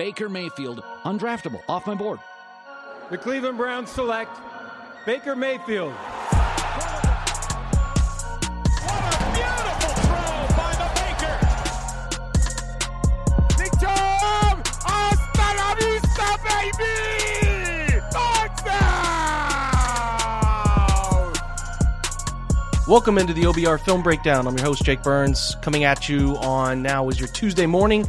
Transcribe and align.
Baker 0.00 0.30
Mayfield, 0.30 0.82
undraftable, 1.04 1.60
off 1.68 1.86
my 1.86 1.94
board. 1.94 2.20
The 3.10 3.18
Cleveland 3.18 3.58
Browns 3.58 3.90
select 3.90 4.34
Baker 5.04 5.36
Mayfield. 5.36 5.92
What 5.92 6.14
a 9.04 9.18
beautiful 9.36 9.92
throw 10.00 10.46
by 10.56 10.72
the 10.80 10.88
Baker. 10.96 11.36
Big 13.58 13.72
Jam! 13.78 14.62
Welcome 22.88 23.18
into 23.18 23.34
the 23.34 23.42
OBR 23.42 23.78
Film 23.78 24.02
Breakdown. 24.02 24.46
I'm 24.46 24.56
your 24.56 24.64
host, 24.64 24.82
Jake 24.82 25.02
Burns, 25.02 25.58
coming 25.60 25.84
at 25.84 26.08
you 26.08 26.38
on 26.38 26.80
now 26.80 27.10
is 27.10 27.20
your 27.20 27.28
Tuesday 27.28 27.66
morning, 27.66 28.08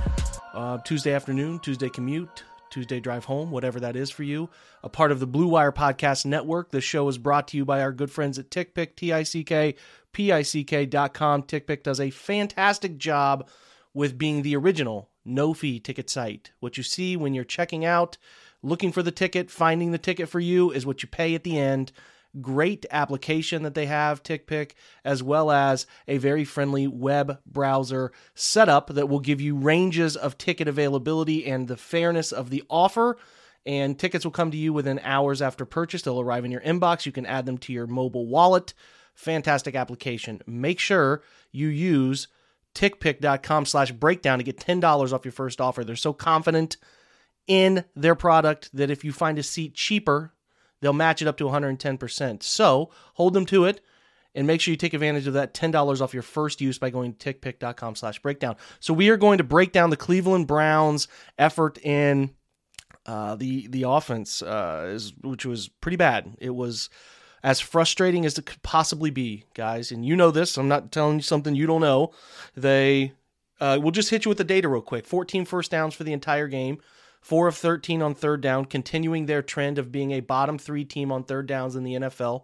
uh, 0.71 0.77
Tuesday 0.77 1.13
afternoon, 1.13 1.59
Tuesday 1.59 1.89
commute, 1.89 2.45
Tuesday 2.69 3.01
drive 3.01 3.25
home, 3.25 3.51
whatever 3.51 3.81
that 3.81 3.97
is 3.97 4.09
for 4.09 4.23
you. 4.23 4.49
A 4.83 4.89
part 4.89 5.11
of 5.11 5.19
the 5.19 5.27
Blue 5.27 5.47
Wire 5.47 5.73
Podcast 5.73 6.25
Network. 6.25 6.71
This 6.71 6.85
show 6.85 7.09
is 7.09 7.17
brought 7.17 7.49
to 7.49 7.57
you 7.57 7.65
by 7.65 7.81
our 7.81 7.91
good 7.91 8.09
friends 8.09 8.39
at 8.39 8.49
TickPick, 8.49 8.95
T 8.95 9.11
I 9.11 9.23
C 9.23 9.43
K, 9.43 9.75
P 10.13 10.31
I 10.31 10.43
C 10.43 10.63
K.com. 10.63 11.43
TickPick 11.43 11.83
does 11.83 11.99
a 11.99 12.09
fantastic 12.09 12.97
job 12.97 13.49
with 13.93 14.17
being 14.17 14.43
the 14.43 14.55
original 14.55 15.09
no 15.25 15.53
fee 15.53 15.77
ticket 15.77 16.09
site. 16.09 16.51
What 16.61 16.77
you 16.77 16.83
see 16.83 17.17
when 17.17 17.33
you're 17.33 17.43
checking 17.43 17.83
out, 17.83 18.17
looking 18.63 18.93
for 18.93 19.03
the 19.03 19.11
ticket, 19.11 19.51
finding 19.51 19.91
the 19.91 19.97
ticket 19.97 20.29
for 20.29 20.39
you 20.39 20.71
is 20.71 20.85
what 20.85 21.03
you 21.03 21.09
pay 21.09 21.35
at 21.35 21.43
the 21.43 21.59
end 21.59 21.91
great 22.39 22.85
application 22.91 23.63
that 23.63 23.73
they 23.73 23.87
have, 23.87 24.23
TickPick, 24.23 24.71
as 25.03 25.21
well 25.21 25.51
as 25.51 25.85
a 26.07 26.17
very 26.17 26.45
friendly 26.45 26.87
web 26.87 27.39
browser 27.45 28.11
setup 28.35 28.87
that 28.93 29.09
will 29.09 29.19
give 29.19 29.41
you 29.41 29.55
ranges 29.55 30.15
of 30.15 30.37
ticket 30.37 30.67
availability 30.67 31.45
and 31.45 31.67
the 31.67 31.77
fairness 31.77 32.31
of 32.31 32.49
the 32.49 32.63
offer. 32.69 33.17
And 33.65 33.99
tickets 33.99 34.25
will 34.25 34.31
come 34.31 34.51
to 34.51 34.57
you 34.57 34.73
within 34.73 34.99
hours 35.03 35.41
after 35.41 35.65
purchase. 35.65 36.01
They'll 36.01 36.21
arrive 36.21 36.45
in 36.45 36.51
your 36.51 36.61
inbox. 36.61 37.05
You 37.05 37.11
can 37.11 37.25
add 37.25 37.45
them 37.45 37.57
to 37.59 37.73
your 37.73 37.87
mobile 37.87 38.27
wallet. 38.27 38.73
Fantastic 39.13 39.75
application. 39.75 40.41
Make 40.47 40.79
sure 40.79 41.21
you 41.51 41.67
use 41.67 42.27
tickpick.com 42.73 43.65
slash 43.65 43.91
breakdown 43.91 44.39
to 44.39 44.43
get 44.43 44.57
$10 44.57 45.13
off 45.13 45.25
your 45.25 45.31
first 45.31 45.61
offer. 45.61 45.83
They're 45.83 45.95
so 45.95 46.13
confident 46.13 46.77
in 47.47 47.83
their 47.95 48.15
product 48.15 48.69
that 48.73 48.89
if 48.89 49.03
you 49.03 49.11
find 49.11 49.37
a 49.37 49.43
seat 49.43 49.75
cheaper 49.75 50.33
they'll 50.81 50.93
match 50.93 51.21
it 51.21 51.27
up 51.27 51.37
to 51.37 51.45
110%. 51.45 52.43
So 52.43 52.89
hold 53.13 53.33
them 53.33 53.45
to 53.47 53.65
it 53.65 53.81
and 54.33 54.47
make 54.47 54.61
sure 54.61 54.71
you 54.71 54.77
take 54.77 54.93
advantage 54.93 55.27
of 55.27 55.33
that 55.33 55.53
$10 55.53 56.01
off 56.01 56.13
your 56.13 56.23
first 56.23 56.61
use 56.61 56.77
by 56.77 56.89
going 56.89 57.13
to 57.13 57.33
tickpick.com 57.33 57.95
slash 57.95 58.19
breakdown. 58.19 58.55
So 58.79 58.93
we 58.93 59.09
are 59.09 59.17
going 59.17 59.37
to 59.37 59.43
break 59.43 59.71
down 59.71 59.89
the 59.89 59.97
Cleveland 59.97 60.47
Browns 60.47 61.07
effort 61.37 61.77
in 61.79 62.31
uh, 63.05 63.35
the 63.35 63.67
the 63.67 63.83
offense, 63.83 64.41
uh, 64.41 64.91
is, 64.93 65.13
which 65.23 65.45
was 65.45 65.67
pretty 65.67 65.97
bad. 65.97 66.35
It 66.39 66.51
was 66.51 66.89
as 67.43 67.59
frustrating 67.59 68.25
as 68.25 68.37
it 68.37 68.45
could 68.45 68.61
possibly 68.61 69.09
be, 69.09 69.45
guys. 69.55 69.91
And 69.91 70.05
you 70.05 70.15
know 70.15 70.29
this. 70.29 70.57
I'm 70.57 70.67
not 70.67 70.91
telling 70.91 71.17
you 71.17 71.23
something 71.23 71.55
you 71.55 71.65
don't 71.65 71.81
know. 71.81 72.11
They 72.55 73.13
uh, 73.59 73.79
we'll 73.81 73.91
just 73.91 74.09
hit 74.09 74.25
you 74.25 74.29
with 74.29 74.37
the 74.37 74.43
data 74.43 74.67
real 74.67 74.81
quick. 74.81 75.05
14 75.05 75.45
first 75.45 75.71
downs 75.71 75.93
for 75.93 76.03
the 76.03 76.13
entire 76.13 76.47
game. 76.47 76.79
4 77.21 77.47
of 77.47 77.55
13 77.55 78.01
on 78.01 78.15
third 78.15 78.41
down, 78.41 78.65
continuing 78.65 79.25
their 79.25 79.43
trend 79.43 79.77
of 79.77 79.91
being 79.91 80.11
a 80.11 80.19
bottom 80.19 80.57
three 80.57 80.83
team 80.83 81.11
on 81.11 81.23
third 81.23 81.47
downs 81.47 81.75
in 81.75 81.83
the 81.83 81.93
NFL. 81.93 82.43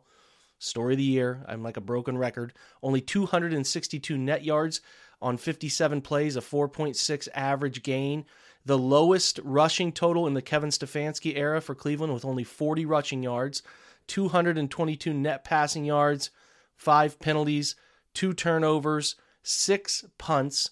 Story 0.59 0.93
of 0.93 0.97
the 0.97 1.03
year. 1.03 1.43
I'm 1.47 1.63
like 1.63 1.77
a 1.77 1.81
broken 1.81 2.17
record. 2.17 2.53
Only 2.81 3.01
262 3.01 4.17
net 4.17 4.43
yards 4.43 4.81
on 5.21 5.37
57 5.37 6.01
plays, 6.01 6.35
a 6.35 6.41
4.6 6.41 7.27
average 7.33 7.83
gain. 7.83 8.25
The 8.65 8.77
lowest 8.77 9.39
rushing 9.43 9.91
total 9.91 10.27
in 10.27 10.33
the 10.33 10.41
Kevin 10.41 10.69
Stefanski 10.69 11.37
era 11.37 11.61
for 11.61 11.73
Cleveland 11.73 12.13
with 12.13 12.25
only 12.25 12.43
40 12.43 12.85
rushing 12.85 13.23
yards, 13.23 13.63
222 14.07 15.13
net 15.13 15.43
passing 15.43 15.85
yards, 15.85 16.29
five 16.75 17.19
penalties, 17.19 17.75
two 18.13 18.33
turnovers, 18.33 19.15
six 19.41 20.05
punts 20.17 20.69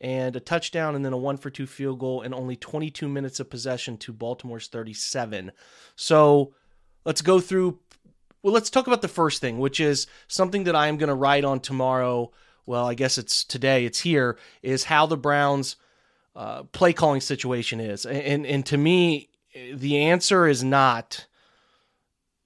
and 0.00 0.36
a 0.36 0.40
touchdown 0.40 0.94
and 0.94 1.04
then 1.04 1.12
a 1.12 1.18
one 1.18 1.36
for 1.36 1.50
two 1.50 1.66
field 1.66 1.98
goal 1.98 2.22
and 2.22 2.34
only 2.34 2.56
22 2.56 3.08
minutes 3.08 3.40
of 3.40 3.48
possession 3.50 3.96
to 3.98 4.12
Baltimore's 4.12 4.68
37. 4.68 5.52
So 5.94 6.54
let's 7.04 7.22
go 7.22 7.40
through. 7.40 7.78
Well, 8.42 8.52
let's 8.52 8.70
talk 8.70 8.86
about 8.86 9.02
the 9.02 9.08
first 9.08 9.40
thing, 9.40 9.58
which 9.58 9.80
is 9.80 10.06
something 10.28 10.64
that 10.64 10.76
I 10.76 10.88
am 10.88 10.98
going 10.98 11.08
to 11.08 11.14
write 11.14 11.44
on 11.44 11.60
tomorrow. 11.60 12.30
Well, 12.66 12.86
I 12.86 12.94
guess 12.94 13.16
it's 13.16 13.44
today, 13.44 13.84
it's 13.84 14.00
here, 14.00 14.38
is 14.62 14.84
how 14.84 15.06
the 15.06 15.16
Browns' 15.16 15.76
uh, 16.34 16.64
play 16.64 16.92
calling 16.92 17.20
situation 17.20 17.80
is. 17.80 18.04
And, 18.04 18.44
and 18.44 18.66
to 18.66 18.76
me, 18.76 19.30
the 19.74 19.98
answer 19.98 20.46
is 20.46 20.62
not. 20.62 21.26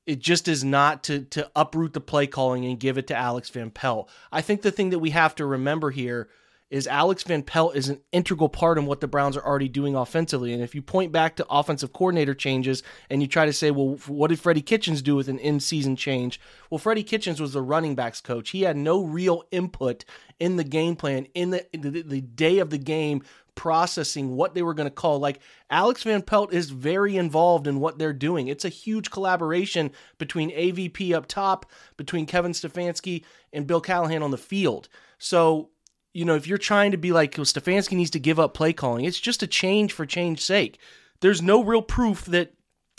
It 0.06 0.20
just 0.20 0.48
is 0.48 0.64
not 0.64 1.04
to 1.04 1.22
to 1.24 1.50
uproot 1.54 1.92
the 1.92 2.00
play 2.00 2.26
calling 2.26 2.64
and 2.64 2.80
give 2.80 2.98
it 2.98 3.06
to 3.08 3.16
Alex 3.16 3.50
Van 3.50 3.70
Pelt. 3.70 4.08
I 4.32 4.40
think 4.40 4.62
the 4.62 4.70
thing 4.70 4.90
that 4.90 4.98
we 4.98 5.10
have 5.10 5.34
to 5.36 5.46
remember 5.46 5.90
here 5.90 6.28
is 6.70 6.86
Alex 6.86 7.24
Van 7.24 7.42
Pelt 7.42 7.74
is 7.74 7.88
an 7.88 8.00
integral 8.12 8.48
part 8.48 8.78
in 8.78 8.86
what 8.86 9.00
the 9.00 9.08
Browns 9.08 9.36
are 9.36 9.44
already 9.44 9.68
doing 9.68 9.96
offensively. 9.96 10.52
And 10.52 10.62
if 10.62 10.74
you 10.74 10.82
point 10.82 11.10
back 11.10 11.34
to 11.36 11.46
offensive 11.50 11.92
coordinator 11.92 12.32
changes 12.32 12.84
and 13.10 13.20
you 13.20 13.26
try 13.26 13.44
to 13.44 13.52
say, 13.52 13.72
well, 13.72 13.98
what 14.06 14.28
did 14.28 14.38
Freddie 14.38 14.62
Kitchens 14.62 15.02
do 15.02 15.16
with 15.16 15.28
an 15.28 15.40
in 15.40 15.58
season 15.58 15.96
change? 15.96 16.40
Well, 16.70 16.78
Freddie 16.78 17.02
Kitchens 17.02 17.40
was 17.40 17.52
the 17.52 17.62
running 17.62 17.96
backs 17.96 18.20
coach. 18.20 18.50
He 18.50 18.62
had 18.62 18.76
no 18.76 19.02
real 19.02 19.42
input 19.50 20.04
in 20.38 20.56
the 20.56 20.64
game 20.64 20.94
plan, 20.94 21.26
in 21.34 21.50
the, 21.50 21.66
the, 21.72 22.02
the 22.02 22.20
day 22.20 22.60
of 22.60 22.70
the 22.70 22.78
game, 22.78 23.22
processing 23.56 24.36
what 24.36 24.54
they 24.54 24.62
were 24.62 24.74
going 24.74 24.88
to 24.88 24.94
call. 24.94 25.18
Like 25.18 25.40
Alex 25.70 26.04
Van 26.04 26.22
Pelt 26.22 26.52
is 26.52 26.70
very 26.70 27.16
involved 27.16 27.66
in 27.66 27.80
what 27.80 27.98
they're 27.98 28.12
doing. 28.12 28.46
It's 28.46 28.64
a 28.64 28.70
huge 28.70 29.10
collaboration 29.10 29.90
between 30.18 30.50
AVP 30.50 31.12
up 31.12 31.26
top, 31.26 31.66
between 31.96 32.26
Kevin 32.26 32.52
Stefanski 32.52 33.24
and 33.52 33.66
Bill 33.66 33.80
Callahan 33.80 34.22
on 34.22 34.30
the 34.30 34.38
field. 34.38 34.88
So 35.18 35.70
you 36.12 36.24
know, 36.24 36.34
if 36.34 36.46
you're 36.46 36.58
trying 36.58 36.90
to 36.90 36.96
be 36.96 37.12
like, 37.12 37.36
well, 37.36 37.44
Stefanski 37.44 37.92
needs 37.92 38.10
to 38.10 38.20
give 38.20 38.38
up 38.40 38.54
play 38.54 38.72
calling, 38.72 39.04
it's 39.04 39.20
just 39.20 39.42
a 39.42 39.46
change 39.46 39.92
for 39.92 40.06
change's 40.06 40.44
sake. 40.44 40.78
There's 41.20 41.42
no 41.42 41.62
real 41.62 41.82
proof 41.82 42.24
that 42.26 42.54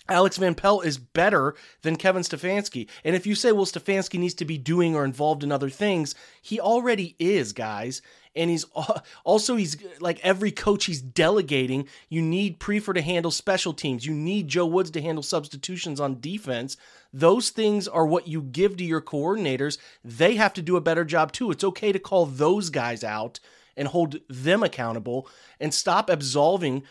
Alex 0.09 0.37
Van 0.37 0.55
Pelt 0.55 0.85
is 0.85 0.97
better 0.97 1.55
than 1.83 1.95
Kevin 1.95 2.23
Stefanski. 2.23 2.87
And 3.03 3.15
if 3.15 3.25
you 3.25 3.35
say, 3.35 3.51
well, 3.51 3.65
Stefanski 3.65 4.19
needs 4.19 4.33
to 4.35 4.45
be 4.45 4.57
doing 4.57 4.95
or 4.95 5.05
involved 5.05 5.43
in 5.43 5.51
other 5.51 5.69
things, 5.69 6.15
he 6.41 6.59
already 6.59 7.15
is, 7.19 7.53
guys. 7.53 8.01
And 8.35 8.49
he's 8.49 8.65
also, 9.23 9.55
he's 9.55 9.77
like 9.99 10.19
every 10.23 10.51
coach 10.51 10.85
he's 10.85 11.01
delegating. 11.01 11.87
You 12.09 12.21
need 12.21 12.59
Priefer 12.59 12.93
to 12.93 13.01
handle 13.01 13.31
special 13.31 13.73
teams. 13.73 14.05
You 14.05 14.13
need 14.13 14.47
Joe 14.47 14.65
Woods 14.65 14.91
to 14.91 15.01
handle 15.01 15.23
substitutions 15.23 15.99
on 15.99 16.19
defense. 16.19 16.77
Those 17.13 17.49
things 17.49 17.87
are 17.87 18.05
what 18.05 18.27
you 18.27 18.41
give 18.41 18.77
to 18.77 18.83
your 18.83 19.01
coordinators. 19.01 19.77
They 20.03 20.35
have 20.35 20.53
to 20.53 20.61
do 20.61 20.75
a 20.77 20.81
better 20.81 21.03
job 21.03 21.31
too. 21.31 21.51
It's 21.51 21.63
okay 21.63 21.91
to 21.91 21.99
call 21.99 22.25
those 22.25 22.69
guys 22.69 23.03
out 23.03 23.39
and 23.75 23.87
hold 23.87 24.17
them 24.29 24.63
accountable 24.63 25.27
and 25.59 25.73
stop 25.73 26.09
absolving 26.09 26.83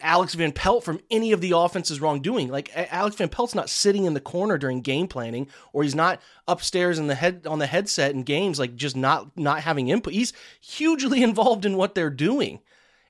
Alex 0.00 0.34
Van 0.34 0.52
Pelt 0.52 0.84
from 0.84 1.00
any 1.10 1.32
of 1.32 1.40
the 1.40 1.52
offense's 1.52 2.00
wrongdoing. 2.00 2.48
Like 2.48 2.70
Alex 2.74 3.16
Van 3.16 3.28
Pelt's 3.28 3.54
not 3.54 3.70
sitting 3.70 4.04
in 4.04 4.14
the 4.14 4.20
corner 4.20 4.58
during 4.58 4.80
game 4.80 5.08
planning, 5.08 5.48
or 5.72 5.82
he's 5.82 5.94
not 5.94 6.20
upstairs 6.46 6.98
in 6.98 7.06
the 7.06 7.14
head 7.14 7.46
on 7.46 7.58
the 7.58 7.66
headset 7.66 8.12
in 8.12 8.22
games, 8.22 8.58
like 8.58 8.76
just 8.76 8.96
not 8.96 9.36
not 9.36 9.60
having 9.60 9.88
input. 9.88 10.12
He's 10.12 10.32
hugely 10.60 11.22
involved 11.30 11.64
in 11.64 11.76
what 11.76 11.94
they're 11.94 12.10
doing. 12.10 12.60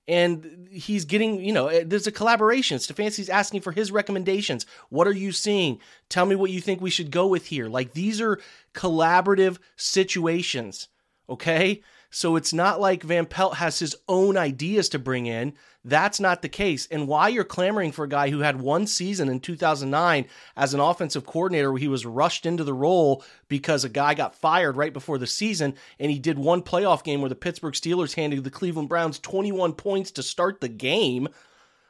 And 0.08 0.68
he's 0.72 1.04
getting, 1.04 1.44
you 1.44 1.52
know, 1.52 1.68
eh, 1.68 1.84
there's 1.86 2.08
a 2.08 2.12
collaboration. 2.12 2.78
Stefanski's 2.78 3.28
asking 3.28 3.60
for 3.60 3.70
his 3.70 3.92
recommendations. 3.92 4.66
What 4.88 5.06
are 5.06 5.12
you 5.12 5.30
seeing? 5.30 5.78
Tell 6.08 6.26
me 6.26 6.34
what 6.34 6.50
you 6.50 6.60
think 6.60 6.80
we 6.80 6.90
should 6.90 7.12
go 7.12 7.28
with 7.28 7.46
here. 7.46 7.68
Like 7.68 7.92
these 7.92 8.20
are 8.20 8.40
collaborative 8.74 9.58
situations, 9.76 10.88
okay? 11.28 11.82
So 12.10 12.34
it's 12.34 12.52
not 12.52 12.80
like 12.80 13.04
Van 13.04 13.24
Pelt 13.24 13.56
has 13.56 13.78
his 13.78 13.94
own 14.08 14.36
ideas 14.36 14.88
to 14.90 14.98
bring 14.98 15.26
in. 15.26 15.54
That's 15.84 16.18
not 16.18 16.42
the 16.42 16.48
case. 16.48 16.88
And 16.90 17.06
why 17.06 17.28
you're 17.28 17.44
clamoring 17.44 17.92
for 17.92 18.04
a 18.04 18.08
guy 18.08 18.30
who 18.30 18.40
had 18.40 18.60
one 18.60 18.88
season 18.88 19.28
in 19.28 19.38
2009 19.38 20.26
as 20.56 20.74
an 20.74 20.80
offensive 20.80 21.24
coordinator 21.24 21.70
where 21.70 21.78
he 21.78 21.88
was 21.88 22.04
rushed 22.04 22.44
into 22.44 22.64
the 22.64 22.74
role 22.74 23.24
because 23.48 23.84
a 23.84 23.88
guy 23.88 24.14
got 24.14 24.34
fired 24.34 24.76
right 24.76 24.92
before 24.92 25.18
the 25.18 25.26
season 25.26 25.74
and 26.00 26.10
he 26.10 26.18
did 26.18 26.36
one 26.36 26.62
playoff 26.62 27.04
game 27.04 27.20
where 27.20 27.28
the 27.28 27.36
Pittsburgh 27.36 27.74
Steelers 27.74 28.16
handed 28.16 28.42
the 28.42 28.50
Cleveland 28.50 28.88
Browns 28.88 29.20
21 29.20 29.72
points 29.74 30.10
to 30.10 30.22
start 30.22 30.60
the 30.60 30.68
game. 30.68 31.28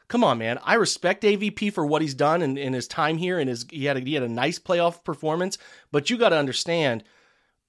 Come 0.06 0.22
on, 0.22 0.38
man. 0.38 0.58
I 0.62 0.74
respect 0.74 1.24
AVP 1.24 1.72
for 1.72 1.86
what 1.86 2.02
he's 2.02 2.14
done 2.14 2.42
in, 2.42 2.58
in 2.58 2.74
his 2.74 2.86
time 2.86 3.16
here 3.16 3.38
and 3.38 3.48
his 3.48 3.64
he 3.70 3.86
had 3.86 3.96
a, 3.96 4.00
he 4.00 4.14
had 4.14 4.22
a 4.22 4.28
nice 4.28 4.58
playoff 4.58 5.02
performance, 5.02 5.56
but 5.90 6.10
you 6.10 6.18
got 6.18 6.28
to 6.28 6.36
understand– 6.36 7.04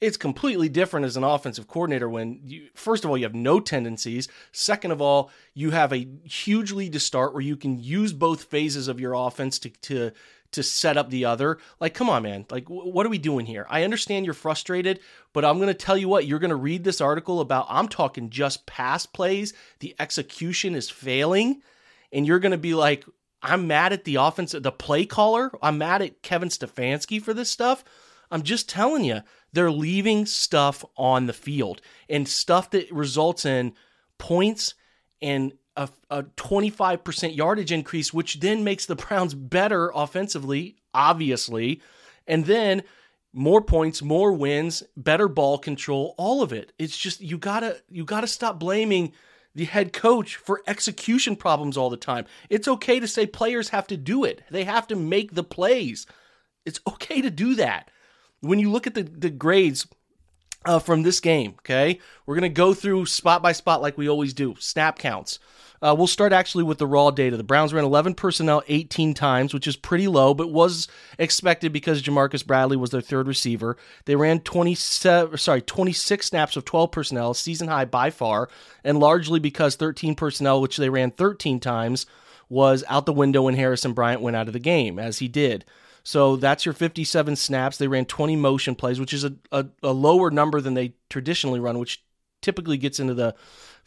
it's 0.02 0.18
completely 0.18 0.68
different 0.68 1.06
as 1.06 1.16
an 1.16 1.24
offensive 1.24 1.68
coordinator 1.68 2.10
when 2.10 2.42
you 2.44 2.70
first 2.74 3.06
of 3.06 3.10
all 3.10 3.18
you 3.18 3.24
have 3.24 3.36
no 3.36 3.60
tendencies. 3.60 4.28
Second 4.52 4.92
of 4.92 5.02
all 5.02 5.30
you 5.54 5.72
have 5.72 5.94
a 5.94 6.08
huge 6.24 6.72
lead 6.72 6.94
to 6.94 7.00
start 7.00 7.34
where 7.34 7.42
you 7.42 7.56
can 7.56 7.78
use 7.78 8.12
both 8.12 8.46
phases 8.46 8.88
of 8.88 9.00
your 9.00 9.14
offense 9.14 9.60
to 9.60 9.70
to 9.70 10.12
to 10.52 10.64
set 10.64 10.98
up 10.98 11.10
the 11.10 11.24
other. 11.24 11.60
Like 11.80 11.94
come 11.94 12.10
on 12.10 12.24
man. 12.24 12.46
Like 12.50 12.68
what 12.68 13.06
are 13.06 13.10
we 13.10 13.20
doing 13.20 13.46
here? 13.46 13.68
I 13.70 13.84
understand 13.84 14.26
you're 14.26 14.34
frustrated 14.34 15.00
but 15.34 15.46
i'm 15.46 15.58
going 15.58 15.68
to 15.68 15.74
tell 15.74 15.98
you 15.98 16.10
what 16.10 16.26
you're 16.26 16.40
going 16.40 16.50
to 16.50 16.56
read 16.56 16.84
this 16.84 17.00
article 17.00 17.40
about 17.40 17.68
i'm 17.70 17.88
talking 17.88 18.30
just 18.30 18.66
pass 18.66 19.06
plays. 19.06 19.54
The 19.80 19.96
execution 20.00 20.76
is 20.76 20.90
failing 20.90 21.62
and 22.12 22.26
you're 22.26 22.40
going 22.40 22.52
to 22.52 22.58
be 22.58 22.74
like, 22.74 23.06
I'm 23.42 23.68
mad 23.68 23.94
at 23.94 24.04
the 24.04 24.16
offense, 24.16 24.52
the 24.52 24.72
play 24.72 25.06
caller. 25.06 25.52
I'm 25.62 25.78
mad 25.78 26.02
at 26.02 26.22
Kevin 26.22 26.50
Stefanski 26.50 27.22
for 27.22 27.34
this 27.34 27.50
stuff. 27.50 27.84
I'm 28.32 28.44
just 28.44 28.70
telling 28.70 29.04
you, 29.04 29.22
they're 29.54 29.72
leaving 29.72 30.26
stuff 30.26 30.86
on 30.96 31.28
the 31.28 31.34
field 31.34 31.82
and 32.10 32.28
stuff 32.28 32.72
that 32.72 32.92
results 32.92 33.46
in 33.46 33.74
points 34.18 34.74
and 35.22 35.54
a, 35.76 35.90
a 36.10 36.24
25% 36.24 37.36
yardage 37.36 37.72
increase, 37.72 38.14
which 38.14 38.40
then 38.40 38.64
makes 38.64 38.86
the 38.86 38.96
Browns 38.96 39.34
better 39.34 39.92
offensively, 39.94 40.78
obviously. 40.94 41.82
And 42.28 42.46
then 42.46 42.84
more 43.34 43.62
points, 43.62 44.02
more 44.02 44.32
wins, 44.32 44.84
better 44.98 45.28
ball 45.28 45.58
control, 45.58 46.16
all 46.18 46.42
of 46.42 46.52
it. 46.52 46.74
It's 46.78 46.98
just 46.98 47.22
you 47.22 47.38
gotta 47.38 47.82
you 47.90 48.04
gotta 48.04 48.28
stop 48.28 48.60
blaming 48.60 49.14
the 49.56 49.66
head 49.66 49.94
coach 49.94 50.36
for 50.38 50.62
execution 50.68 51.36
problems 51.36 51.78
all 51.78 51.90
the 51.90 51.98
time. 51.98 52.26
It's 52.50 52.68
okay 52.68 53.00
to 53.00 53.08
say 53.08 53.26
players 53.26 53.70
have 53.70 53.88
to 53.88 53.98
do 53.98 54.24
it. 54.24 54.44
They 54.50 54.64
have 54.64 54.88
to 54.88 54.96
make 54.96 55.34
the 55.34 55.44
plays. 55.44 56.08
It's 56.66 56.80
okay 56.88 57.22
to 57.22 57.30
do 57.30 57.56
that. 57.56 57.91
When 58.42 58.60
you 58.60 58.72
look 58.72 58.88
at 58.88 58.96
the, 58.96 59.04
the 59.04 59.30
grades 59.30 59.88
uh, 60.66 60.80
from 60.80 61.04
this 61.04 61.20
game, 61.20 61.56
okay, 61.60 62.00
we're 62.26 62.36
going 62.36 62.44
to 62.44 62.50
go 62.50 62.74
through 62.74 63.06
spot 63.06 63.42
by 63.42 63.52
spot 63.52 63.82
like 63.82 63.98
we 63.98 64.10
always 64.10 64.34
do, 64.34 64.56
snap 64.60 65.00
counts. 65.00 65.40
Uh, 65.84 65.96
we'll 65.98 66.06
start 66.06 66.32
actually 66.32 66.64
with 66.64 66.78
the 66.78 66.86
raw 66.86 67.10
data. 67.10 67.36
The 67.36 67.44
Browns 67.44 67.74
ran 67.74 67.84
11 67.84 68.14
personnel 68.14 68.62
18 68.68 69.16
times, 69.16 69.52
which 69.52 69.66
is 69.66 69.76
pretty 69.76 70.08
low, 70.08 70.36
but 70.36 70.52
was 70.52 70.88
expected 71.18 71.74
because 71.74 72.04
Ja'Marcus 72.04 72.46
Bradley 72.46 72.78
was 72.78 72.92
their 72.92 73.02
third 73.02 73.28
receiver. 73.28 73.78
They 74.06 74.16
ran 74.16 74.42
27, 74.42 75.40
sorry, 75.40 75.62
26 75.64 76.28
snaps 76.28 76.56
of 76.56 76.66
12 76.66 76.92
personnel, 76.92 77.34
season 77.34 77.68
high 77.68 77.86
by 77.86 78.12
far, 78.12 78.48
and 78.84 79.00
largely 79.00 79.40
because 79.40 79.76
13 79.76 80.14
personnel, 80.14 80.62
which 80.62 80.78
they 80.78 80.90
ran 80.90 81.10
13 81.10 81.60
times, 81.60 82.06
was 82.48 82.84
out 82.88 83.08
the 83.08 83.14
window 83.14 83.44
when 83.44 83.56
Harrison 83.56 83.94
Bryant 83.94 84.22
went 84.22 84.36
out 84.36 84.48
of 84.48 84.54
the 84.54 84.60
game, 84.60 85.00
as 85.00 85.18
he 85.18 85.28
did. 85.28 85.66
So 86.04 86.36
that's 86.36 86.66
your 86.66 86.74
57 86.74 87.36
snaps. 87.36 87.78
They 87.78 87.88
ran 87.88 88.06
20 88.06 88.36
motion 88.36 88.76
plays, 88.76 89.00
which 89.00 89.14
is 89.14 89.24
a, 89.24 89.36
a, 89.52 89.66
a 89.84 89.92
lower 89.92 90.32
number 90.32 90.60
than 90.62 90.74
they 90.74 90.96
traditionally 91.10 91.60
run, 91.60 91.80
which 91.80 92.04
typically 92.42 92.78
gets 92.78 93.00
into 93.00 93.14
the 93.14 93.36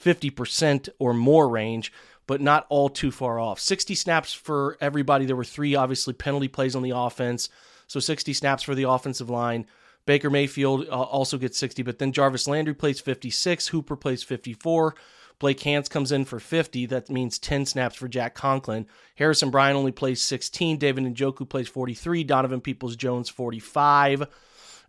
50% 0.02 0.88
or 0.98 1.12
more 1.12 1.48
range, 1.48 1.92
but 2.26 2.40
not 2.40 2.66
all 2.68 2.88
too 2.88 3.10
far 3.10 3.38
off. 3.38 3.58
60 3.60 3.94
snaps 3.94 4.32
for 4.32 4.76
everybody. 4.80 5.24
There 5.26 5.36
were 5.36 5.44
three, 5.44 5.74
obviously, 5.74 6.14
penalty 6.14 6.48
plays 6.48 6.76
on 6.76 6.82
the 6.82 6.90
offense. 6.90 7.48
So 7.86 8.00
60 8.00 8.32
snaps 8.32 8.62
for 8.62 8.74
the 8.74 8.88
offensive 8.88 9.28
line. 9.28 9.66
Baker 10.06 10.30
Mayfield 10.30 10.86
uh, 10.88 11.02
also 11.02 11.38
gets 11.38 11.58
60, 11.58 11.82
but 11.82 11.98
then 11.98 12.12
Jarvis 12.12 12.46
Landry 12.46 12.74
plays 12.74 13.00
56. 13.00 13.68
Hooper 13.68 13.96
plays 13.96 14.22
54. 14.22 14.94
Blake 15.38 15.60
Hance 15.60 15.88
comes 15.88 16.12
in 16.12 16.24
for 16.24 16.40
50. 16.40 16.86
That 16.86 17.10
means 17.10 17.38
10 17.38 17.66
snaps 17.66 17.96
for 17.96 18.08
Jack 18.08 18.34
Conklin. 18.34 18.86
Harrison 19.16 19.50
Bryant 19.50 19.76
only 19.76 19.92
plays 19.92 20.22
16. 20.22 20.78
David 20.78 21.04
Njoku 21.04 21.48
plays 21.48 21.68
43. 21.68 22.24
Donovan 22.24 22.60
Peoples 22.60 22.96
Jones 22.96 23.28
45 23.28 24.28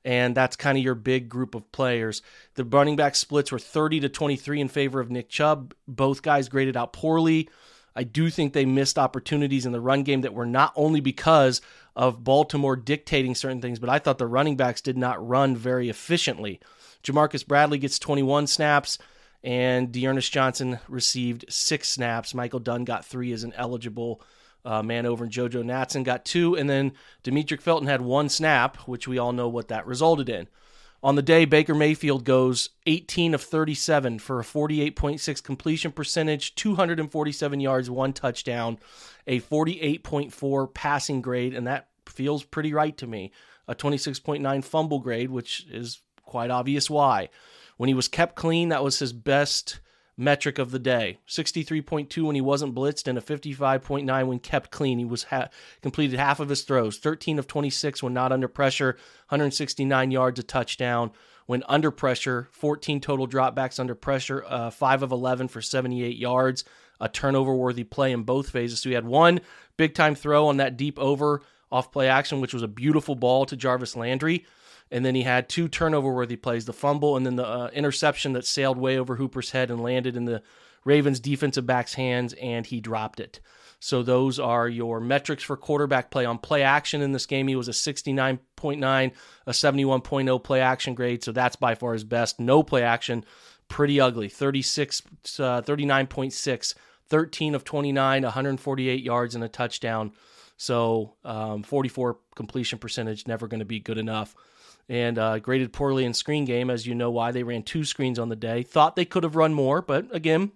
and 0.05 0.37
that's 0.37 0.55
kind 0.55 0.77
of 0.77 0.83
your 0.83 0.93
big 0.93 1.27
group 1.27 1.55
of 1.55 1.71
players. 1.71 2.21
The 2.53 2.63
running 2.63 2.95
back 2.95 3.15
splits 3.15 3.51
were 3.51 3.59
30 3.59 4.01
to 4.01 4.09
23 4.09 4.61
in 4.61 4.67
favor 4.67 4.99
of 4.99 5.09
Nick 5.09 5.29
Chubb. 5.29 5.73
Both 5.87 6.21
guys 6.21 6.47
graded 6.47 6.77
out 6.77 6.93
poorly. 6.93 7.49
I 7.95 8.03
do 8.03 8.29
think 8.29 8.53
they 8.53 8.65
missed 8.65 8.99
opportunities 8.99 9.65
in 9.65 9.71
the 9.71 9.81
run 9.81 10.03
game 10.03 10.21
that 10.21 10.33
were 10.33 10.45
not 10.45 10.73
only 10.75 10.99
because 10.99 11.59
of 11.95 12.23
Baltimore 12.23 12.75
dictating 12.75 13.33
certain 13.33 13.61
things, 13.61 13.79
but 13.79 13.89
I 13.89 13.99
thought 13.99 14.19
the 14.19 14.27
running 14.27 14.57
backs 14.57 14.81
did 14.81 14.97
not 14.97 15.25
run 15.25 15.55
very 15.55 15.89
efficiently. 15.89 16.59
Ja'Marcus 17.03 17.47
Bradley 17.47 17.77
gets 17.77 17.97
21 17.97 18.47
snaps, 18.47 18.99
and 19.45 19.91
D'Ernest 19.91 20.33
Johnson 20.33 20.79
received 20.89 21.45
six 21.49 21.87
snaps. 21.87 22.33
Michael 22.33 22.59
Dunn 22.59 22.83
got 22.83 23.05
three 23.05 23.31
as 23.31 23.43
an 23.43 23.53
eligible 23.55 24.19
uh, 24.65 24.81
man 24.81 25.05
over 25.05 25.23
and 25.23 25.31
JoJo 25.31 25.63
Natson 25.63 26.03
got 26.03 26.25
two, 26.25 26.55
and 26.57 26.67
then 26.67 26.93
Demetric 27.23 27.61
Felton 27.61 27.87
had 27.87 28.01
one 28.01 28.27
snap, 28.27 28.77
which 28.87 29.07
we 29.07 29.19
all 29.19 29.31
know 29.31 29.47
what 29.47 29.67
that 29.67 29.85
resulted 29.85 30.29
in. 30.29 30.47
On 31.03 31.13
the 31.13 31.21
day, 31.21 31.45
Baker 31.45 31.75
Mayfield 31.75 32.23
goes 32.23 32.71
18 32.87 33.35
of 33.35 33.43
37 33.43 34.17
for 34.17 34.39
a 34.39 34.43
48.6 34.43 35.43
completion 35.43 35.91
percentage, 35.91 36.55
247 36.55 37.59
yards, 37.59 37.87
one 37.91 38.13
touchdown, 38.13 38.79
a 39.27 39.39
48.4 39.41 40.73
passing 40.73 41.21
grade, 41.21 41.53
and 41.53 41.67
that 41.67 41.89
feels 42.07 42.43
pretty 42.43 42.73
right 42.73 42.97
to 42.97 43.05
me. 43.05 43.31
A 43.67 43.75
26.9 43.75 44.63
fumble 44.63 44.97
grade, 44.97 45.29
which 45.29 45.67
is 45.69 46.01
quite 46.23 46.49
obvious 46.49 46.89
why. 46.89 47.29
When 47.77 47.87
he 47.87 47.93
was 47.93 48.07
kept 48.07 48.35
clean, 48.35 48.69
that 48.69 48.83
was 48.83 48.99
his 48.99 49.13
best 49.13 49.79
metric 50.17 50.59
of 50.59 50.71
the 50.71 50.79
day. 50.79 51.19
63.2 51.27 52.23
when 52.23 52.35
he 52.35 52.41
wasn't 52.41 52.75
blitzed 52.75 53.07
and 53.07 53.17
a 53.17 53.21
55.9 53.21 54.27
when 54.27 54.39
kept 54.39 54.71
clean. 54.71 54.97
He 54.97 55.05
was 55.05 55.23
ha- 55.23 55.49
completed 55.81 56.17
half 56.17 56.39
of 56.39 56.49
his 56.49 56.63
throws. 56.63 56.97
13 56.97 57.37
of 57.37 57.47
26 57.47 58.01
when 58.01 58.13
not 58.13 58.31
under 58.31 58.47
pressure. 58.47 58.97
169 59.29 60.11
yards 60.11 60.39
a 60.39 60.43
touchdown 60.43 61.11
when 61.47 61.63
under 61.67 61.91
pressure. 61.91 62.47
14 62.51 63.01
total 63.01 63.27
dropbacks 63.27 63.79
under 63.79 63.95
pressure. 63.95 64.45
Uh, 64.47 64.69
5 64.69 65.03
of 65.03 65.11
11 65.11 65.49
for 65.49 65.61
78 65.61 66.17
yards 66.17 66.63
a 66.99 67.09
turnover 67.09 67.53
worthy 67.53 67.83
play 67.83 68.11
in 68.11 68.23
both 68.23 68.49
phases. 68.49 68.79
So 68.79 68.89
he 68.89 68.95
had 68.95 69.05
one 69.05 69.41
big 69.77 69.93
time 69.93 70.15
throw 70.15 70.47
on 70.47 70.57
that 70.57 70.77
deep 70.77 70.97
over 70.99 71.41
off 71.71 71.91
play 71.91 72.07
action 72.07 72.41
which 72.41 72.53
was 72.53 72.63
a 72.63 72.67
beautiful 72.67 73.15
ball 73.15 73.45
to 73.45 73.57
Jarvis 73.57 73.95
Landry 73.95 74.45
and 74.91 75.05
then 75.05 75.15
he 75.15 75.23
had 75.23 75.49
two 75.49 75.67
turnover 75.67 76.13
worthy 76.13 76.35
plays 76.35 76.65
the 76.65 76.73
fumble 76.73 77.17
and 77.17 77.25
then 77.25 77.35
the 77.35 77.45
uh, 77.45 77.69
interception 77.73 78.33
that 78.33 78.45
sailed 78.45 78.77
way 78.77 78.97
over 78.97 79.15
Hooper's 79.15 79.51
head 79.51 79.71
and 79.71 79.81
landed 79.81 80.15
in 80.15 80.25
the 80.25 80.41
Ravens 80.85 81.19
defensive 81.19 81.65
back's 81.65 81.95
hands, 81.95 82.33
and 82.33 82.65
he 82.65 82.79
dropped 82.79 83.19
it. 83.19 83.39
So 83.79 84.03
those 84.03 84.39
are 84.39 84.69
your 84.69 84.99
metrics 84.99 85.43
for 85.43 85.57
quarterback 85.57 86.11
play. 86.11 86.25
On 86.25 86.37
play 86.37 86.61
action 86.61 87.01
in 87.01 87.11
this 87.11 87.25
game, 87.25 87.47
he 87.47 87.55
was 87.55 87.67
a 87.67 87.71
69.9, 87.71 89.11
a 89.47 89.51
71.0 89.51 90.43
play 90.43 90.61
action 90.61 90.93
grade. 90.93 91.23
So 91.23 91.31
that's 91.31 91.55
by 91.55 91.75
far 91.75 91.93
his 91.93 92.03
best. 92.03 92.39
No 92.39 92.63
play 92.63 92.83
action, 92.83 93.25
pretty 93.67 93.99
ugly. 93.99 94.29
36, 94.29 95.01
uh, 95.39 95.61
39.6, 95.61 96.75
13 97.07 97.55
of 97.55 97.63
29, 97.63 98.23
148 98.23 99.03
yards 99.03 99.35
and 99.35 99.43
a 99.43 99.49
touchdown. 99.49 100.13
So 100.57 101.15
um, 101.25 101.63
44 101.63 102.17
completion 102.35 102.79
percentage, 102.79 103.27
never 103.27 103.47
going 103.47 103.59
to 103.59 103.65
be 103.65 103.79
good 103.79 103.97
enough 103.97 104.35
and 104.87 105.17
uh, 105.17 105.39
graded 105.39 105.73
poorly 105.73 106.05
in 106.05 106.13
screen 106.13 106.45
game, 106.45 106.69
as 106.69 106.85
you 106.85 106.95
know 106.95 107.11
why. 107.11 107.31
They 107.31 107.43
ran 107.43 107.63
two 107.63 107.83
screens 107.83 108.19
on 108.19 108.29
the 108.29 108.35
day. 108.35 108.63
Thought 108.63 108.95
they 108.95 109.05
could 109.05 109.23
have 109.23 109.35
run 109.35 109.53
more, 109.53 109.81
but 109.81 110.13
again, 110.13 110.51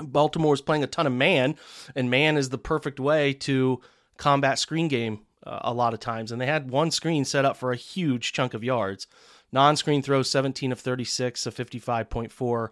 Baltimore 0.00 0.52
was 0.52 0.60
playing 0.60 0.84
a 0.84 0.88
ton 0.88 1.06
of 1.06 1.12
man, 1.12 1.56
and 1.94 2.10
man 2.10 2.36
is 2.36 2.50
the 2.50 2.58
perfect 2.58 3.00
way 3.00 3.32
to 3.34 3.80
combat 4.16 4.58
screen 4.58 4.88
game 4.88 5.20
uh, 5.44 5.60
a 5.62 5.72
lot 5.72 5.94
of 5.94 6.00
times. 6.00 6.32
And 6.32 6.40
they 6.40 6.46
had 6.46 6.70
one 6.70 6.90
screen 6.90 7.24
set 7.24 7.44
up 7.44 7.56
for 7.56 7.72
a 7.72 7.76
huge 7.76 8.32
chunk 8.32 8.54
of 8.54 8.64
yards. 8.64 9.06
Non 9.52 9.76
screen 9.76 10.02
throws 10.02 10.30
17 10.30 10.72
of 10.72 10.80
36, 10.80 11.46
a 11.46 11.50
55.4. 11.50 12.68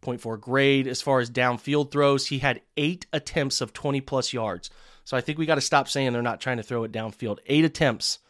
0.4 0.00 0.40
grade. 0.40 0.86
As 0.86 1.02
far 1.02 1.18
as 1.18 1.28
downfield 1.28 1.90
throws, 1.90 2.28
he 2.28 2.38
had 2.38 2.62
eight 2.76 3.06
attempts 3.12 3.60
of 3.60 3.72
20 3.72 4.00
plus 4.00 4.32
yards. 4.32 4.70
So 5.04 5.16
I 5.16 5.20
think 5.20 5.38
we 5.38 5.46
got 5.46 5.56
to 5.56 5.60
stop 5.60 5.88
saying 5.88 6.12
they're 6.12 6.22
not 6.22 6.40
trying 6.40 6.58
to 6.58 6.62
throw 6.62 6.84
it 6.84 6.92
downfield. 6.92 7.38
Eight 7.46 7.64
attempts 7.64 8.20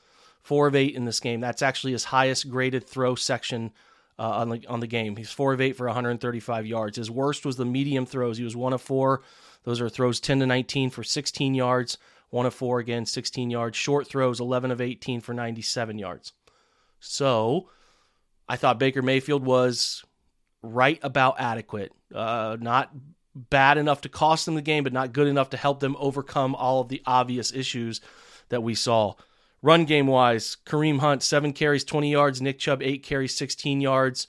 four 0.49 0.67
of 0.67 0.75
eight 0.75 0.95
in 0.95 1.05
this 1.05 1.21
game. 1.21 1.41
That's 1.41 1.61
actually 1.61 1.93
his 1.93 2.05
highest 2.05 2.49
graded 2.49 2.87
throw 2.87 3.15
section 3.15 3.71
uh, 4.19 4.31
on 4.31 4.49
the 4.49 4.67
on 4.67 4.81
the 4.81 4.87
game. 4.87 5.15
He's 5.17 5.31
four 5.31 5.53
of 5.53 5.61
eight 5.61 5.77
for 5.77 5.87
135 5.87 6.65
yards. 6.65 6.97
His 6.97 7.11
worst 7.11 7.45
was 7.45 7.57
the 7.57 7.67
medium 7.67 8.07
throws. 8.07 8.39
He 8.39 8.45
was 8.45 8.57
one 8.57 8.73
of 8.73 8.81
four. 8.81 9.21
Those 9.65 9.83
are 9.83 9.91
throws 9.91 10.21
10 10.21 10.41
to 10.41 10.47
19 10.47 10.89
for 10.89 11.05
16 11.05 11.55
yards. 11.55 11.99
One 12.31 12.47
of 12.47 12.55
four 12.55 12.79
again, 12.79 13.05
16 13.05 13.51
yards. 13.51 13.77
Short 13.77 14.07
throws 14.07 14.41
11 14.41 14.71
of 14.71 14.81
18 14.81 15.21
for 15.21 15.35
97 15.35 15.99
yards. 15.99 16.33
So 16.99 17.69
I 18.49 18.57
thought 18.57 18.79
Baker 18.79 19.03
Mayfield 19.03 19.45
was 19.45 20.03
right 20.63 20.99
about 21.03 21.39
adequate. 21.39 21.93
Uh, 22.15 22.57
not 22.59 22.91
bad 23.35 23.77
enough 23.77 24.01
to 24.01 24.09
cost 24.09 24.47
them 24.47 24.55
the 24.55 24.63
game, 24.63 24.83
but 24.83 24.95
not 24.95 25.13
good 25.13 25.29
enough 25.29 25.51
to 25.51 25.59
help 25.59 25.81
them 25.81 25.95
overcome 25.99 26.55
all 26.55 26.81
of 26.81 26.89
the 26.89 27.03
obvious 27.05 27.53
issues 27.53 28.01
that 28.49 28.63
we 28.63 28.75
saw. 28.75 29.13
Run 29.61 29.85
game 29.85 30.07
wise, 30.07 30.57
Kareem 30.65 31.01
Hunt, 31.01 31.23
seven 31.23 31.53
carries, 31.53 31.85
20 31.85 32.13
yards. 32.13 32.41
Nick 32.41 32.59
Chubb, 32.59 32.83
eight 32.83 33.03
carries, 33.03 33.35
16 33.35 33.81
yards. 33.81 34.29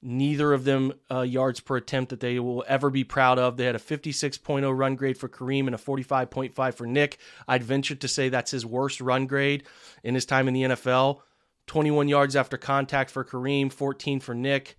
Neither 0.00 0.52
of 0.52 0.64
them 0.64 0.92
uh, 1.10 1.22
yards 1.22 1.60
per 1.60 1.76
attempt 1.76 2.10
that 2.10 2.20
they 2.20 2.38
will 2.38 2.64
ever 2.68 2.90
be 2.90 3.04
proud 3.04 3.38
of. 3.38 3.56
They 3.56 3.64
had 3.64 3.74
a 3.74 3.78
56.0 3.78 4.76
run 4.76 4.96
grade 4.96 5.16
for 5.16 5.28
Kareem 5.28 5.66
and 5.66 5.74
a 5.74 5.78
45.5 5.78 6.74
for 6.74 6.86
Nick. 6.86 7.18
I'd 7.48 7.62
venture 7.62 7.94
to 7.94 8.08
say 8.08 8.28
that's 8.28 8.50
his 8.50 8.66
worst 8.66 9.00
run 9.00 9.26
grade 9.26 9.64
in 10.02 10.14
his 10.14 10.26
time 10.26 10.46
in 10.46 10.54
the 10.54 10.62
NFL. 10.62 11.20
21 11.66 12.08
yards 12.08 12.36
after 12.36 12.58
contact 12.58 13.10
for 13.10 13.24
Kareem, 13.24 13.72
14 13.72 14.20
for 14.20 14.34
Nick. 14.34 14.76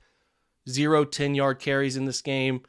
Zero 0.70 1.06
10 1.06 1.36
yard 1.36 1.60
carries 1.60 1.98
in 1.98 2.06
this 2.06 2.22
game. 2.22 2.62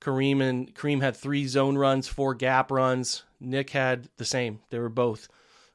Kareem 0.00 0.42
and 0.42 0.74
Kareem 0.74 1.00
had 1.02 1.16
three 1.16 1.46
zone 1.46 1.76
runs, 1.76 2.08
four 2.08 2.34
gap 2.34 2.70
runs. 2.70 3.22
Nick 3.38 3.70
had 3.70 4.08
the 4.16 4.24
same. 4.24 4.60
They 4.70 4.78
were 4.78 4.88
both 4.88 5.28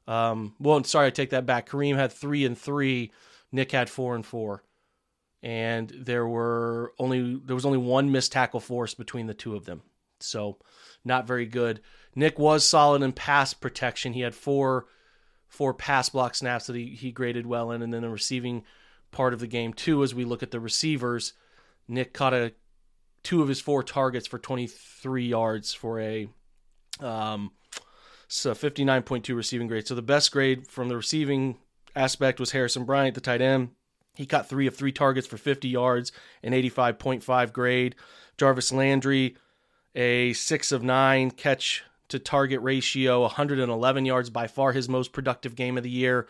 um, 0.07 0.55
well, 0.59 0.83
sorry, 0.83 1.07
I 1.07 1.09
take 1.11 1.31
that 1.31 1.45
back. 1.45 1.69
Kareem 1.69 1.95
had 1.95 2.11
three 2.11 2.45
and 2.45 2.57
three. 2.57 3.11
Nick 3.51 3.71
had 3.71 3.89
four 3.89 4.15
and 4.15 4.25
four, 4.25 4.63
and 5.43 5.89
there 5.89 6.27
were 6.27 6.93
only 6.97 7.39
there 7.45 7.55
was 7.55 7.65
only 7.65 7.77
one 7.77 8.11
missed 8.11 8.31
tackle 8.31 8.59
force 8.59 8.93
between 8.93 9.27
the 9.27 9.33
two 9.33 9.55
of 9.55 9.65
them. 9.65 9.81
So, 10.19 10.57
not 11.03 11.27
very 11.27 11.45
good. 11.45 11.81
Nick 12.15 12.39
was 12.39 12.65
solid 12.65 13.01
in 13.03 13.13
pass 13.13 13.53
protection. 13.53 14.13
He 14.13 14.21
had 14.21 14.33
four 14.33 14.87
four 15.47 15.73
pass 15.73 16.09
block 16.09 16.35
snaps 16.35 16.67
that 16.67 16.75
he, 16.75 16.87
he 16.87 17.11
graded 17.11 17.45
well 17.45 17.71
in, 17.71 17.81
and 17.81 17.93
then 17.93 18.01
the 18.01 18.09
receiving 18.09 18.63
part 19.11 19.33
of 19.33 19.39
the 19.39 19.47
game 19.47 19.73
too. 19.73 20.03
As 20.03 20.15
we 20.15 20.25
look 20.25 20.43
at 20.43 20.51
the 20.51 20.59
receivers, 20.59 21.33
Nick 21.87 22.13
caught 22.13 22.33
a 22.33 22.53
two 23.23 23.41
of 23.41 23.49
his 23.49 23.59
four 23.59 23.83
targets 23.83 24.27
for 24.27 24.39
23 24.39 25.27
yards 25.27 25.73
for 25.73 25.99
a 25.99 26.29
um, 26.99 27.51
so 28.27 28.53
59.2 28.53 29.35
receiving 29.35 29.67
grade. 29.67 29.87
So 29.87 29.95
the 29.95 30.01
best 30.01 30.31
grade 30.31 30.67
from 30.67 30.89
the 30.89 30.97
receiving 30.97 31.57
aspect 31.95 32.39
was 32.39 32.51
Harrison 32.51 32.85
Bryant, 32.85 33.15
the 33.15 33.21
tight 33.21 33.41
end. 33.41 33.69
He 34.15 34.25
caught 34.25 34.49
three 34.49 34.67
of 34.67 34.75
three 34.75 34.91
targets 34.91 35.27
for 35.27 35.37
50 35.37 35.67
yards, 35.67 36.11
an 36.41 36.53
85.5 36.53 37.53
grade. 37.53 37.95
Jarvis 38.37 38.71
Landry, 38.71 39.35
a 39.95 40.33
six 40.33 40.71
of 40.71 40.83
nine 40.83 41.31
catch 41.31 41.83
to 42.09 42.19
target 42.19 42.61
ratio, 42.61 43.21
111 43.21 44.05
yards, 44.05 44.29
by 44.29 44.47
far 44.47 44.71
his 44.71 44.89
most 44.89 45.11
productive 45.11 45.55
game 45.55 45.77
of 45.77 45.83
the 45.83 45.89
year. 45.89 46.27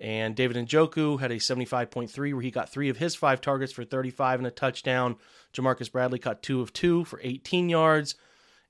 And 0.00 0.36
David 0.36 0.56
Njoku 0.56 1.20
had 1.20 1.32
a 1.32 1.36
75.3 1.36 2.32
where 2.32 2.42
he 2.42 2.50
got 2.50 2.68
three 2.68 2.88
of 2.88 2.98
his 2.98 3.14
five 3.14 3.40
targets 3.40 3.72
for 3.72 3.84
35 3.84 4.40
and 4.40 4.46
a 4.46 4.50
touchdown. 4.50 5.16
Ja'Marcus 5.52 5.90
Bradley 5.90 6.18
caught 6.18 6.42
two 6.42 6.60
of 6.60 6.72
two 6.72 7.04
for 7.04 7.20
18 7.22 7.68
yards. 7.68 8.14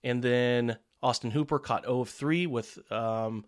And 0.02 0.22
then 0.22 0.78
Austin 1.02 1.30
Hooper 1.30 1.58
caught 1.58 1.84
0 1.84 2.00
of 2.00 2.08
3 2.08 2.46
with, 2.46 2.78
um, 2.90 3.44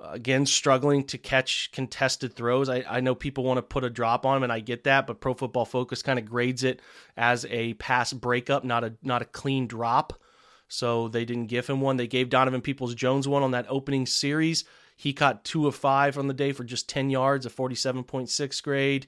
again, 0.00 0.46
struggling 0.46 1.04
to 1.04 1.18
catch 1.18 1.70
contested 1.72 2.34
throws. 2.34 2.68
I, 2.68 2.84
I 2.88 3.00
know 3.00 3.14
people 3.14 3.44
want 3.44 3.58
to 3.58 3.62
put 3.62 3.84
a 3.84 3.90
drop 3.90 4.24
on 4.24 4.36
him, 4.36 4.42
and 4.44 4.52
I 4.52 4.60
get 4.60 4.84
that, 4.84 5.06
but 5.06 5.20
Pro 5.20 5.34
Football 5.34 5.64
Focus 5.64 6.02
kind 6.02 6.18
of 6.18 6.24
grades 6.24 6.64
it 6.64 6.80
as 7.16 7.46
a 7.50 7.74
pass 7.74 8.12
breakup, 8.12 8.64
not 8.64 8.84
a 8.84 8.94
not 9.02 9.22
a 9.22 9.26
clean 9.26 9.66
drop. 9.66 10.20
So 10.68 11.08
they 11.08 11.24
didn't 11.24 11.46
give 11.46 11.66
him 11.66 11.80
one. 11.80 11.96
They 11.96 12.06
gave 12.06 12.28
Donovan 12.28 12.60
Peoples 12.60 12.94
Jones 12.94 13.26
one 13.26 13.42
on 13.42 13.52
that 13.52 13.66
opening 13.68 14.06
series. 14.06 14.64
He 14.96 15.12
caught 15.12 15.44
two 15.44 15.66
of 15.66 15.74
five 15.74 16.18
on 16.18 16.26
the 16.26 16.34
day 16.34 16.52
for 16.52 16.64
just 16.64 16.88
10 16.88 17.08
yards, 17.08 17.46
a 17.46 17.50
47.6 17.50 18.62
grade. 18.62 19.06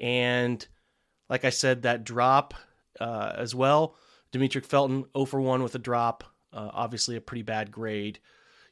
And 0.00 0.66
like 1.28 1.44
I 1.44 1.50
said, 1.50 1.82
that 1.82 2.04
drop 2.04 2.54
uh, 3.00 3.32
as 3.36 3.54
well. 3.54 3.96
Demetric 4.32 4.64
Felton 4.64 5.04
0 5.16 5.26
for 5.26 5.40
1 5.40 5.62
with 5.62 5.74
a 5.74 5.78
drop. 5.78 6.24
Uh, 6.54 6.70
obviously, 6.72 7.16
a 7.16 7.20
pretty 7.20 7.42
bad 7.42 7.70
grade. 7.70 8.20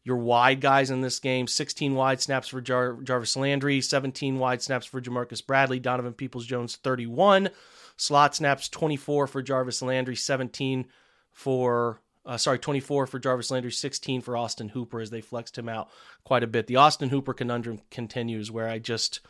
Your 0.04 0.16
wide 0.16 0.60
guys 0.60 0.90
in 0.90 1.00
this 1.00 1.18
game 1.18 1.46
16 1.46 1.94
wide 1.94 2.20
snaps 2.20 2.48
for 2.48 2.60
Jar- 2.60 2.98
Jarvis 3.02 3.36
Landry, 3.36 3.80
17 3.80 4.38
wide 4.38 4.62
snaps 4.62 4.86
for 4.86 5.00
Ja'Marcus 5.00 5.46
Bradley, 5.46 5.78
Donovan 5.78 6.12
Peoples 6.12 6.46
Jones 6.46 6.76
31. 6.76 7.50
Slot 7.96 8.34
snaps 8.34 8.68
24 8.68 9.26
for 9.26 9.42
Jarvis 9.42 9.82
Landry, 9.82 10.16
17 10.16 10.86
for 11.30 12.00
uh, 12.24 12.36
sorry, 12.36 12.58
24 12.58 13.06
for 13.06 13.18
Jarvis 13.18 13.50
Landry, 13.50 13.72
16 13.72 14.20
for 14.20 14.36
Austin 14.36 14.68
Hooper 14.68 15.00
as 15.00 15.10
they 15.10 15.20
flexed 15.20 15.58
him 15.58 15.68
out 15.68 15.88
quite 16.24 16.44
a 16.44 16.46
bit. 16.46 16.68
The 16.68 16.76
Austin 16.76 17.08
Hooper 17.08 17.34
conundrum 17.34 17.80
continues 17.90 18.50
where 18.50 18.68
I 18.68 18.78
just 18.78 19.20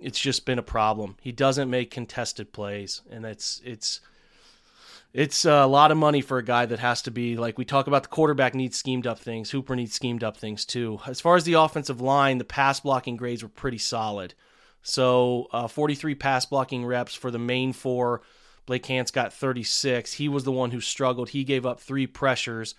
it's 0.00 0.20
just 0.20 0.46
been 0.46 0.58
a 0.58 0.62
problem. 0.62 1.16
He 1.20 1.32
doesn't 1.32 1.70
make 1.70 1.90
contested 1.90 2.52
plays 2.52 3.02
and 3.10 3.24
it's 3.24 3.60
it's 3.64 4.00
it's 5.12 5.44
a 5.44 5.66
lot 5.66 5.90
of 5.90 5.96
money 5.96 6.20
for 6.20 6.38
a 6.38 6.44
guy 6.44 6.66
that 6.66 6.78
has 6.78 7.02
to 7.02 7.10
be 7.10 7.36
like 7.36 7.58
we 7.58 7.64
talk 7.64 7.86
about 7.86 8.02
the 8.02 8.08
quarterback 8.08 8.54
needs 8.54 8.78
schemed 8.78 9.06
up 9.06 9.18
things. 9.18 9.50
Hooper 9.50 9.74
needs 9.74 9.94
schemed 9.94 10.22
up 10.22 10.36
things 10.36 10.64
too. 10.64 11.00
As 11.06 11.20
far 11.20 11.36
as 11.36 11.44
the 11.44 11.54
offensive 11.54 12.00
line, 12.00 12.38
the 12.38 12.44
pass 12.44 12.80
blocking 12.80 13.16
grades 13.16 13.42
were 13.42 13.48
pretty 13.48 13.78
solid. 13.78 14.34
So, 14.82 15.48
uh, 15.52 15.66
43 15.66 16.14
pass 16.14 16.46
blocking 16.46 16.84
reps 16.84 17.14
for 17.14 17.30
the 17.30 17.38
main 17.38 17.72
four 17.72 18.22
Blake 18.68 18.84
Hance 18.84 19.10
got 19.10 19.32
36. 19.32 20.12
He 20.12 20.28
was 20.28 20.44
the 20.44 20.52
one 20.52 20.72
who 20.72 20.80
struggled. 20.82 21.30
He 21.30 21.42
gave 21.42 21.64
up 21.64 21.80
three 21.80 22.06
pressures 22.06 22.74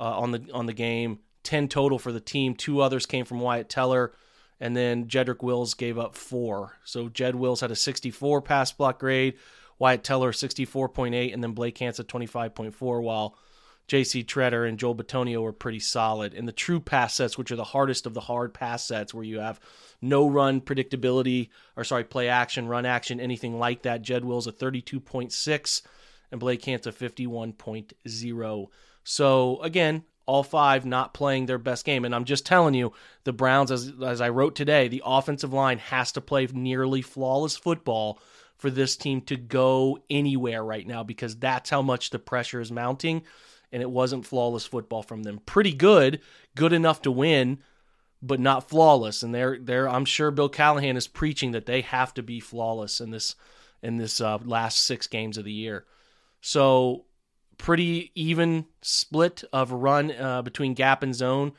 uh, 0.00 0.18
on 0.18 0.32
the 0.32 0.44
on 0.52 0.66
the 0.66 0.72
game, 0.72 1.20
10 1.44 1.68
total 1.68 2.00
for 2.00 2.10
the 2.10 2.18
team. 2.18 2.56
Two 2.56 2.80
others 2.80 3.06
came 3.06 3.24
from 3.24 3.38
Wyatt 3.38 3.68
Teller, 3.68 4.12
and 4.58 4.76
then 4.76 5.06
Jedrick 5.06 5.40
Wills 5.40 5.74
gave 5.74 6.00
up 6.00 6.16
four. 6.16 6.78
So 6.84 7.08
Jed 7.08 7.36
Wills 7.36 7.60
had 7.60 7.70
a 7.70 7.76
64 7.76 8.42
pass 8.42 8.72
block 8.72 8.98
grade, 8.98 9.34
Wyatt 9.80 10.04
Teller 10.04 10.30
64.8, 10.30 11.34
and 11.34 11.42
then 11.42 11.52
Blake 11.52 11.78
Hance 11.78 11.98
at 11.98 12.06
25.4, 12.06 13.02
while 13.02 13.34
J.C. 13.88 14.22
Tretter 14.22 14.68
and 14.68 14.78
Joel 14.78 14.94
Bitonio 14.94 15.42
were 15.42 15.54
pretty 15.54 15.80
solid. 15.80 16.34
In 16.34 16.44
the 16.44 16.52
true 16.52 16.78
pass 16.78 17.14
sets, 17.14 17.36
which 17.36 17.50
are 17.50 17.56
the 17.56 17.64
hardest 17.64 18.06
of 18.06 18.14
the 18.14 18.20
hard 18.20 18.54
pass 18.54 18.86
sets, 18.86 19.12
where 19.14 19.24
you 19.24 19.40
have 19.40 19.58
no 20.02 20.28
run 20.28 20.60
predictability, 20.60 21.48
or 21.76 21.82
sorry, 21.82 22.04
play 22.04 22.28
action, 22.28 22.68
run 22.68 22.84
action, 22.84 23.18
anything 23.18 23.58
like 23.58 23.82
that, 23.82 24.02
Jed 24.02 24.24
Wills 24.24 24.46
a 24.46 24.52
32.6 24.52 25.82
and 26.30 26.38
Blake 26.38 26.64
Hance 26.64 26.86
a 26.86 26.92
51.0. 26.92 28.66
So 29.02 29.60
again, 29.62 30.04
all 30.26 30.42
five 30.44 30.84
not 30.84 31.14
playing 31.14 31.46
their 31.46 31.58
best 31.58 31.84
game. 31.84 32.04
And 32.04 32.14
I'm 32.14 32.26
just 32.26 32.46
telling 32.46 32.74
you, 32.74 32.92
the 33.24 33.32
Browns, 33.32 33.72
as, 33.72 33.92
as 34.04 34.20
I 34.20 34.28
wrote 34.28 34.54
today, 34.54 34.86
the 34.86 35.02
offensive 35.04 35.52
line 35.52 35.78
has 35.78 36.12
to 36.12 36.20
play 36.20 36.46
nearly 36.52 37.02
flawless 37.02 37.56
football 37.56 38.20
for 38.60 38.70
this 38.70 38.96
team 38.96 39.20
to 39.22 39.36
go 39.36 39.98
anywhere 40.10 40.62
right 40.62 40.86
now 40.86 41.02
because 41.02 41.36
that's 41.36 41.70
how 41.70 41.82
much 41.82 42.10
the 42.10 42.18
pressure 42.18 42.60
is 42.60 42.70
mounting 42.70 43.22
and 43.72 43.82
it 43.82 43.90
wasn't 43.90 44.26
flawless 44.26 44.66
football 44.66 45.02
from 45.02 45.22
them. 45.22 45.40
Pretty 45.46 45.72
good, 45.72 46.20
good 46.54 46.72
enough 46.72 47.02
to 47.02 47.10
win, 47.10 47.58
but 48.22 48.40
not 48.40 48.68
flawless. 48.68 49.22
And 49.22 49.34
they're 49.34 49.58
they're 49.58 49.88
I'm 49.88 50.04
sure 50.04 50.30
Bill 50.30 50.48
Callahan 50.48 50.96
is 50.96 51.08
preaching 51.08 51.52
that 51.52 51.66
they 51.66 51.80
have 51.82 52.12
to 52.14 52.22
be 52.22 52.40
flawless 52.40 53.00
in 53.00 53.10
this 53.10 53.34
in 53.82 53.96
this 53.96 54.20
uh, 54.20 54.38
last 54.44 54.78
six 54.84 55.06
games 55.06 55.38
of 55.38 55.44
the 55.44 55.52
year. 55.52 55.86
So 56.40 57.04
pretty 57.58 58.10
even 58.14 58.66
split 58.82 59.44
of 59.52 59.72
run 59.72 60.10
uh, 60.12 60.42
between 60.42 60.74
gap 60.74 61.02
and 61.02 61.14
zone. 61.14 61.52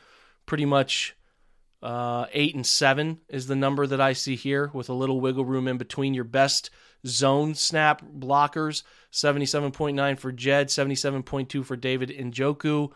Pretty 0.46 0.65
much 0.65 1.15
uh, 1.81 2.25
eight 2.33 2.55
and 2.55 2.65
seven 2.65 3.19
is 3.27 3.47
the 3.47 3.55
number 3.55 3.88
that 3.88 4.01
I 4.01 4.13
see 4.13 4.35
here, 4.35 4.69
with 4.73 4.89
a 4.89 4.93
little 4.93 5.19
wiggle 5.19 5.45
room 5.45 5.67
in 5.67 5.77
between 5.77 6.13
your 6.13 6.23
best 6.23 6.69
zone 7.05 7.55
snap 7.55 8.03
blockers 8.03 8.83
77.9 9.11 10.19
for 10.19 10.31
Jed, 10.31 10.67
77.2 10.67 11.65
for 11.65 11.75
David 11.75 12.09
Njoku. 12.09 12.91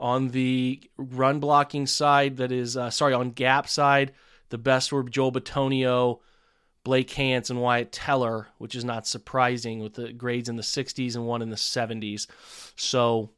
On 0.00 0.28
the 0.28 0.80
run 0.96 1.40
blocking 1.40 1.86
side, 1.86 2.36
that 2.36 2.52
is, 2.52 2.76
uh, 2.76 2.90
sorry, 2.90 3.14
on 3.14 3.30
gap 3.30 3.68
side, 3.68 4.12
the 4.50 4.58
best 4.58 4.92
were 4.92 5.02
Joel 5.02 5.32
Bitonio, 5.32 6.20
Blake 6.84 7.10
Hance, 7.10 7.50
and 7.50 7.60
Wyatt 7.60 7.90
Teller, 7.90 8.46
which 8.58 8.76
is 8.76 8.84
not 8.84 9.08
surprising 9.08 9.80
with 9.80 9.94
the 9.94 10.12
grades 10.12 10.48
in 10.48 10.54
the 10.54 10.62
60s 10.62 11.16
and 11.16 11.26
one 11.26 11.42
in 11.42 11.50
the 11.50 11.56
70s. 11.56 12.28
So, 12.76 13.30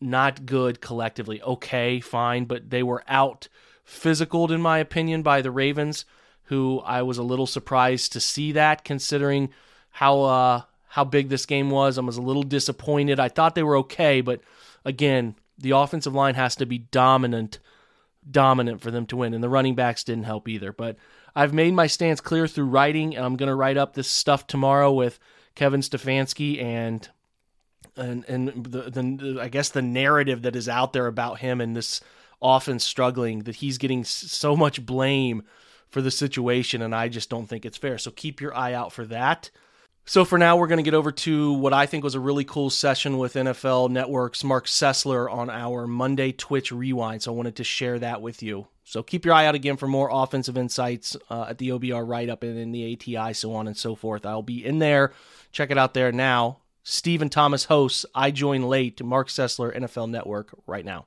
not 0.00 0.46
good 0.46 0.80
collectively. 0.80 1.40
Okay, 1.42 2.00
fine, 2.00 2.46
but 2.46 2.70
they 2.70 2.82
were 2.82 3.04
out 3.06 3.48
physicaled, 3.90 4.50
in 4.50 4.60
my 4.60 4.78
opinion, 4.78 5.22
by 5.22 5.42
the 5.42 5.50
Ravens 5.50 6.04
who 6.50 6.80
I 6.80 7.02
was 7.02 7.16
a 7.16 7.22
little 7.22 7.46
surprised 7.46 8.12
to 8.12 8.20
see 8.20 8.50
that 8.52 8.84
considering 8.84 9.50
how 9.90 10.22
uh, 10.22 10.62
how 10.88 11.04
big 11.04 11.28
this 11.28 11.46
game 11.46 11.70
was. 11.70 11.96
I 11.96 12.00
was 12.00 12.16
a 12.16 12.22
little 12.22 12.42
disappointed. 12.42 13.20
I 13.20 13.28
thought 13.28 13.54
they 13.54 13.62
were 13.62 13.76
okay, 13.76 14.20
but 14.20 14.40
again, 14.84 15.36
the 15.56 15.70
offensive 15.70 16.12
line 16.12 16.34
has 16.34 16.56
to 16.56 16.66
be 16.66 16.78
dominant 16.78 17.60
dominant 18.28 18.80
for 18.80 18.90
them 18.90 19.06
to 19.06 19.16
win 19.16 19.32
and 19.32 19.42
the 19.42 19.48
running 19.48 19.74
backs 19.74 20.04
didn't 20.04 20.24
help 20.24 20.48
either. 20.48 20.72
But 20.72 20.96
I've 21.34 21.54
made 21.54 21.72
my 21.72 21.86
stance 21.86 22.20
clear 22.20 22.46
through 22.46 22.66
writing 22.66 23.16
and 23.16 23.24
I'm 23.24 23.36
going 23.36 23.48
to 23.48 23.54
write 23.54 23.76
up 23.76 23.94
this 23.94 24.10
stuff 24.10 24.46
tomorrow 24.46 24.92
with 24.92 25.18
Kevin 25.54 25.80
Stefanski 25.80 26.60
and 26.60 27.08
and 27.96 28.24
and 28.26 28.64
the, 28.66 28.90
the 28.90 29.38
I 29.40 29.48
guess 29.48 29.68
the 29.68 29.82
narrative 29.82 30.42
that 30.42 30.56
is 30.56 30.68
out 30.68 30.92
there 30.92 31.06
about 31.06 31.38
him 31.38 31.60
and 31.60 31.76
this 31.76 32.00
offense 32.42 32.84
struggling 32.84 33.40
that 33.44 33.56
he's 33.56 33.78
getting 33.78 34.04
so 34.04 34.56
much 34.56 34.84
blame 34.84 35.42
for 35.88 36.00
the 36.00 36.10
situation, 36.10 36.82
and 36.82 36.94
I 36.94 37.08
just 37.08 37.30
don't 37.30 37.46
think 37.46 37.64
it's 37.64 37.78
fair. 37.78 37.98
So 37.98 38.10
keep 38.10 38.40
your 38.40 38.54
eye 38.54 38.72
out 38.72 38.92
for 38.92 39.04
that. 39.06 39.50
So 40.06 40.24
for 40.24 40.38
now, 40.38 40.56
we're 40.56 40.66
going 40.66 40.78
to 40.78 40.82
get 40.82 40.94
over 40.94 41.12
to 41.12 41.52
what 41.52 41.72
I 41.72 41.86
think 41.86 42.02
was 42.02 42.14
a 42.14 42.20
really 42.20 42.44
cool 42.44 42.70
session 42.70 43.18
with 43.18 43.34
NFL 43.34 43.90
Network's 43.90 44.42
Marc 44.42 44.66
Sessler 44.66 45.30
on 45.30 45.50
our 45.50 45.86
Monday 45.86 46.32
Twitch 46.32 46.72
Rewind. 46.72 47.22
So 47.22 47.32
I 47.32 47.36
wanted 47.36 47.56
to 47.56 47.64
share 47.64 47.98
that 47.98 48.22
with 48.22 48.42
you. 48.42 48.66
So 48.82 49.04
keep 49.04 49.24
your 49.24 49.34
eye 49.34 49.46
out 49.46 49.54
again 49.54 49.76
for 49.76 49.86
more 49.86 50.08
offensive 50.10 50.58
insights 50.58 51.16
uh, 51.28 51.46
at 51.50 51.58
the 51.58 51.68
OBR 51.68 52.08
write 52.08 52.28
up 52.28 52.42
and 52.42 52.58
in 52.58 52.72
the 52.72 52.92
ATI, 52.92 53.34
so 53.34 53.54
on 53.54 53.68
and 53.68 53.76
so 53.76 53.94
forth. 53.94 54.26
I'll 54.26 54.42
be 54.42 54.64
in 54.64 54.80
there. 54.80 55.12
Check 55.52 55.70
it 55.70 55.78
out 55.78 55.94
there 55.94 56.10
now. 56.10 56.58
Stephen 56.82 57.28
Thomas 57.28 57.66
hosts. 57.66 58.04
I 58.14 58.32
join 58.32 58.62
late. 58.62 59.02
Marc 59.04 59.28
Sessler, 59.28 59.76
NFL 59.76 60.10
Network, 60.10 60.52
right 60.66 60.84
now. 60.84 61.06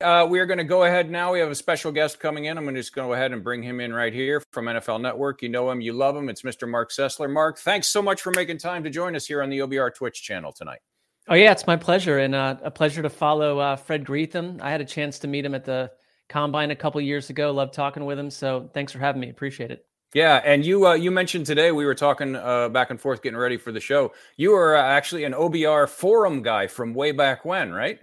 Uh, 0.00 0.26
we 0.28 0.40
are 0.40 0.46
going 0.46 0.58
to 0.58 0.64
go 0.64 0.84
ahead 0.84 1.10
now. 1.10 1.32
We 1.32 1.38
have 1.38 1.50
a 1.50 1.54
special 1.54 1.90
guest 1.90 2.20
coming 2.20 2.44
in. 2.44 2.58
I'm 2.58 2.64
going 2.64 2.74
to 2.74 2.80
just 2.80 2.94
go 2.94 3.14
ahead 3.14 3.32
and 3.32 3.42
bring 3.42 3.62
him 3.62 3.80
in 3.80 3.94
right 3.94 4.12
here 4.12 4.42
from 4.52 4.66
NFL 4.66 5.00
Network. 5.00 5.40
You 5.40 5.48
know 5.48 5.70
him, 5.70 5.80
you 5.80 5.94
love 5.94 6.14
him. 6.14 6.28
It's 6.28 6.42
Mr. 6.42 6.68
Marc 6.68 6.90
Sessler. 6.90 7.32
Marc, 7.32 7.58
thanks 7.58 7.88
so 7.88 8.02
much 8.02 8.20
for 8.20 8.30
making 8.32 8.58
time 8.58 8.84
to 8.84 8.90
join 8.90 9.16
us 9.16 9.26
here 9.26 9.42
on 9.42 9.48
the 9.48 9.60
OBR 9.60 9.94
Twitch 9.94 10.22
channel 10.22 10.52
tonight. 10.52 10.80
Oh 11.28 11.34
yeah, 11.34 11.50
it's 11.50 11.66
my 11.66 11.76
pleasure 11.76 12.18
and 12.18 12.34
uh, 12.34 12.56
a 12.62 12.70
pleasure 12.70 13.02
to 13.02 13.10
follow 13.10 13.58
uh, 13.58 13.76
Fred 13.76 14.04
Greetham. 14.04 14.60
I 14.60 14.70
had 14.70 14.80
a 14.80 14.84
chance 14.84 15.18
to 15.20 15.28
meet 15.28 15.44
him 15.44 15.54
at 15.54 15.64
the 15.64 15.90
combine 16.28 16.70
a 16.70 16.76
couple 16.76 17.00
years 17.00 17.30
ago. 17.30 17.50
Love 17.50 17.72
talking 17.72 18.04
with 18.04 18.18
him. 18.18 18.30
So 18.30 18.70
thanks 18.74 18.92
for 18.92 18.98
having 18.98 19.20
me. 19.20 19.30
Appreciate 19.30 19.70
it. 19.70 19.86
Yeah, 20.14 20.40
and 20.44 20.64
you 20.64 20.86
uh, 20.86 20.94
you 20.94 21.10
mentioned 21.10 21.46
today 21.46 21.72
we 21.72 21.84
were 21.84 21.94
talking 21.94 22.36
uh, 22.36 22.68
back 22.68 22.90
and 22.90 23.00
forth, 23.00 23.22
getting 23.22 23.38
ready 23.38 23.56
for 23.56 23.72
the 23.72 23.80
show. 23.80 24.12
You 24.36 24.52
were 24.52 24.76
uh, 24.76 24.82
actually 24.82 25.24
an 25.24 25.32
OBR 25.32 25.88
forum 25.88 26.42
guy 26.42 26.68
from 26.68 26.94
way 26.94 27.12
back 27.12 27.44
when, 27.44 27.72
right? 27.72 27.98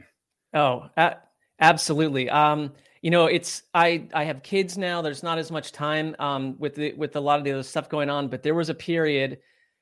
Oh, 0.53 0.89
Absolutely. 1.59 2.29
Um, 2.29 2.71
you 3.01 3.11
know, 3.11 3.25
it's 3.25 3.63
I 3.73 4.07
I 4.13 4.23
have 4.23 4.43
kids 4.43 4.77
now. 4.77 5.01
There's 5.01 5.23
not 5.23 5.37
as 5.37 5.51
much 5.51 5.71
time 5.71 6.15
um, 6.19 6.55
with 6.57 6.75
the 6.75 6.93
with 6.93 7.15
a 7.15 7.19
lot 7.19 7.37
of 7.37 7.45
the 7.45 7.51
other 7.51 7.63
stuff 7.63 7.89
going 7.89 8.09
on, 8.09 8.27
but 8.29 8.43
there 8.43 8.55
was 8.55 8.69
a 8.69 8.73
period 8.73 9.39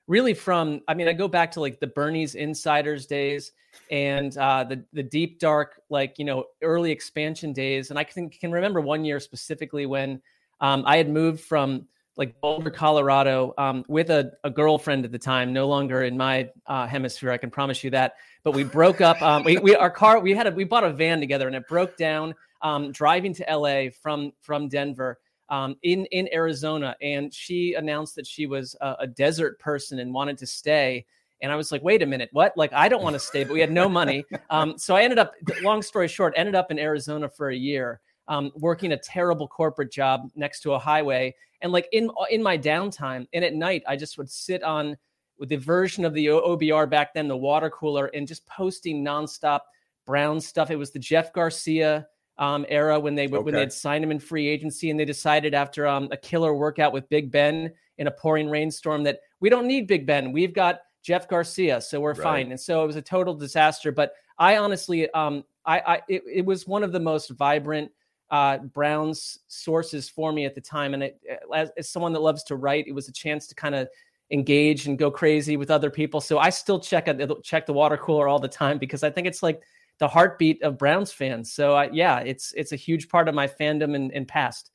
really 0.07 0.33
from 0.33 0.81
I 0.87 0.93
mean, 0.95 1.07
I 1.07 1.13
go 1.13 1.27
back 1.27 1.51
to 1.51 1.59
like 1.61 1.79
the 1.79 1.87
Bernie's 1.87 2.35
Insiders 2.35 3.05
days 3.05 3.51
and 3.91 4.35
uh, 4.37 4.63
the 4.63 4.83
the 4.93 5.03
deep 5.03 5.39
dark 5.39 5.81
like 5.89 6.17
you 6.17 6.25
know 6.25 6.45
early 6.63 6.91
expansion 6.91 7.53
days, 7.53 7.89
and 7.91 7.99
I 7.99 8.03
can 8.03 8.29
can 8.29 8.51
remember 8.51 8.81
one 8.81 9.05
year 9.05 9.19
specifically 9.19 9.85
when 9.85 10.21
um, 10.59 10.83
I 10.85 10.97
had 10.97 11.09
moved 11.09 11.41
from 11.41 11.87
like 12.21 12.39
Boulder, 12.39 12.69
Colorado, 12.69 13.51
um, 13.57 13.83
with 13.87 14.11
a, 14.11 14.33
a, 14.43 14.49
girlfriend 14.51 15.05
at 15.05 15.11
the 15.11 15.17
time, 15.17 15.51
no 15.51 15.67
longer 15.67 16.03
in 16.03 16.15
my 16.15 16.47
uh, 16.67 16.85
hemisphere. 16.85 17.31
I 17.31 17.37
can 17.37 17.49
promise 17.49 17.83
you 17.83 17.89
that. 17.89 18.13
But 18.43 18.51
we 18.51 18.63
broke 18.63 19.01
up. 19.01 19.19
Um, 19.23 19.43
we, 19.43 19.57
we, 19.57 19.75
our 19.75 19.89
car, 19.89 20.19
we 20.19 20.35
had 20.35 20.45
a, 20.45 20.51
we 20.51 20.63
bought 20.63 20.83
a 20.83 20.93
van 20.93 21.19
together, 21.19 21.47
and 21.47 21.55
it 21.55 21.67
broke 21.67 21.97
down 21.97 22.35
um, 22.61 22.91
driving 22.91 23.33
to 23.33 23.45
LA 23.49 23.89
from 24.03 24.33
from 24.39 24.67
Denver 24.67 25.17
um, 25.49 25.77
in 25.81 26.05
in 26.11 26.29
Arizona. 26.31 26.95
And 27.01 27.33
she 27.33 27.73
announced 27.73 28.13
that 28.17 28.27
she 28.27 28.45
was 28.45 28.75
a, 28.81 28.97
a 28.99 29.07
desert 29.07 29.57
person 29.57 29.97
and 29.97 30.13
wanted 30.13 30.37
to 30.37 30.45
stay. 30.45 31.07
And 31.41 31.51
I 31.51 31.55
was 31.55 31.71
like, 31.71 31.81
wait 31.81 32.03
a 32.03 32.05
minute, 32.05 32.29
what? 32.33 32.55
Like, 32.55 32.71
I 32.71 32.87
don't 32.87 33.01
want 33.01 33.15
to 33.15 33.19
stay, 33.19 33.43
but 33.43 33.53
we 33.53 33.61
had 33.61 33.71
no 33.71 33.89
money. 33.89 34.23
Um, 34.51 34.77
so 34.77 34.95
I 34.95 35.01
ended 35.01 35.17
up, 35.17 35.33
long 35.63 35.81
story 35.81 36.07
short, 36.07 36.35
ended 36.37 36.53
up 36.53 36.69
in 36.69 36.77
Arizona 36.77 37.27
for 37.27 37.49
a 37.49 37.55
year 37.55 37.99
um, 38.27 38.51
working 38.55 38.93
a 38.93 38.97
terrible 38.97 39.47
corporate 39.47 39.91
job 39.91 40.29
next 40.35 40.61
to 40.61 40.73
a 40.73 40.79
highway. 40.79 41.35
And 41.61 41.71
like 41.71 41.87
in 41.91 42.09
in 42.29 42.41
my 42.41 42.57
downtime 42.57 43.27
and 43.33 43.43
at 43.43 43.53
night, 43.53 43.83
I 43.87 43.95
just 43.95 44.17
would 44.17 44.29
sit 44.29 44.63
on 44.63 44.97
with 45.37 45.49
the 45.49 45.57
version 45.57 46.05
of 46.05 46.13
the 46.13 46.27
OBR 46.27 46.89
back 46.89 47.13
then, 47.13 47.27
the 47.27 47.37
water 47.37 47.69
cooler, 47.69 48.07
and 48.07 48.27
just 48.27 48.45
posting 48.45 49.03
nonstop 49.03 49.61
Brown 50.05 50.39
stuff. 50.39 50.71
It 50.71 50.75
was 50.75 50.91
the 50.91 50.99
Jeff 50.99 51.33
Garcia 51.33 52.07
um, 52.37 52.65
era 52.69 52.99
when 52.99 53.15
they 53.15 53.27
okay. 53.27 53.37
when 53.37 53.53
they'd 53.53 53.73
signed 53.73 54.03
him 54.03 54.11
in 54.11 54.19
free 54.19 54.47
agency, 54.47 54.89
and 54.89 54.99
they 54.99 55.05
decided 55.05 55.53
after 55.53 55.87
um, 55.87 56.09
a 56.11 56.17
killer 56.17 56.53
workout 56.53 56.93
with 56.93 57.09
Big 57.09 57.31
Ben 57.31 57.71
in 57.97 58.07
a 58.07 58.11
pouring 58.11 58.49
rainstorm 58.49 59.03
that 59.03 59.19
we 59.39 59.49
don't 59.49 59.67
need 59.67 59.87
Big 59.87 60.05
Ben. 60.05 60.31
We've 60.31 60.53
got 60.53 60.81
Jeff 61.03 61.27
Garcia, 61.27 61.81
so 61.81 61.99
we're 61.99 62.13
right. 62.13 62.23
fine. 62.23 62.51
And 62.51 62.59
so 62.59 62.83
it 62.83 62.87
was 62.87 62.95
a 62.95 63.01
total 63.01 63.33
disaster. 63.33 63.91
But 63.91 64.13
I 64.37 64.57
honestly, 64.57 65.09
um, 65.11 65.43
I, 65.65 65.79
I 65.79 66.01
it, 66.07 66.23
it 66.31 66.45
was 66.45 66.67
one 66.67 66.83
of 66.83 66.91
the 66.91 66.99
most 66.99 67.29
vibrant 67.31 67.91
uh, 68.31 68.57
Brown's 68.59 69.39
sources 69.47 70.09
for 70.09 70.31
me 70.31 70.45
at 70.45 70.55
the 70.55 70.61
time. 70.61 70.93
And 70.93 71.03
it, 71.03 71.19
as, 71.53 71.69
as, 71.77 71.89
someone 71.89 72.13
that 72.13 72.21
loves 72.21 72.43
to 72.45 72.55
write, 72.55 72.87
it 72.87 72.93
was 72.93 73.09
a 73.09 73.13
chance 73.13 73.45
to 73.47 73.55
kind 73.55 73.75
of 73.75 73.89
engage 74.31 74.87
and 74.87 74.97
go 74.97 75.11
crazy 75.11 75.57
with 75.57 75.69
other 75.69 75.89
people. 75.89 76.21
So 76.21 76.39
I 76.39 76.49
still 76.49 76.79
check 76.79 77.09
check 77.43 77.65
the 77.65 77.73
water 77.73 77.97
cooler 77.97 78.29
all 78.29 78.39
the 78.39 78.47
time 78.47 78.77
because 78.77 79.03
I 79.03 79.09
think 79.09 79.27
it's 79.27 79.43
like 79.43 79.61
the 79.99 80.07
heartbeat 80.07 80.63
of 80.63 80.77
Browns 80.77 81.11
fans. 81.11 81.51
So 81.51 81.75
uh, 81.75 81.89
yeah, 81.91 82.19
it's 82.19 82.53
it's 82.53 82.71
a 82.71 82.77
huge 82.77 83.09
part 83.09 83.27
of 83.27 83.35
my 83.35 83.47
fandom 83.47 83.95
and, 83.95 84.11
and 84.13 84.27
past. 84.27 84.71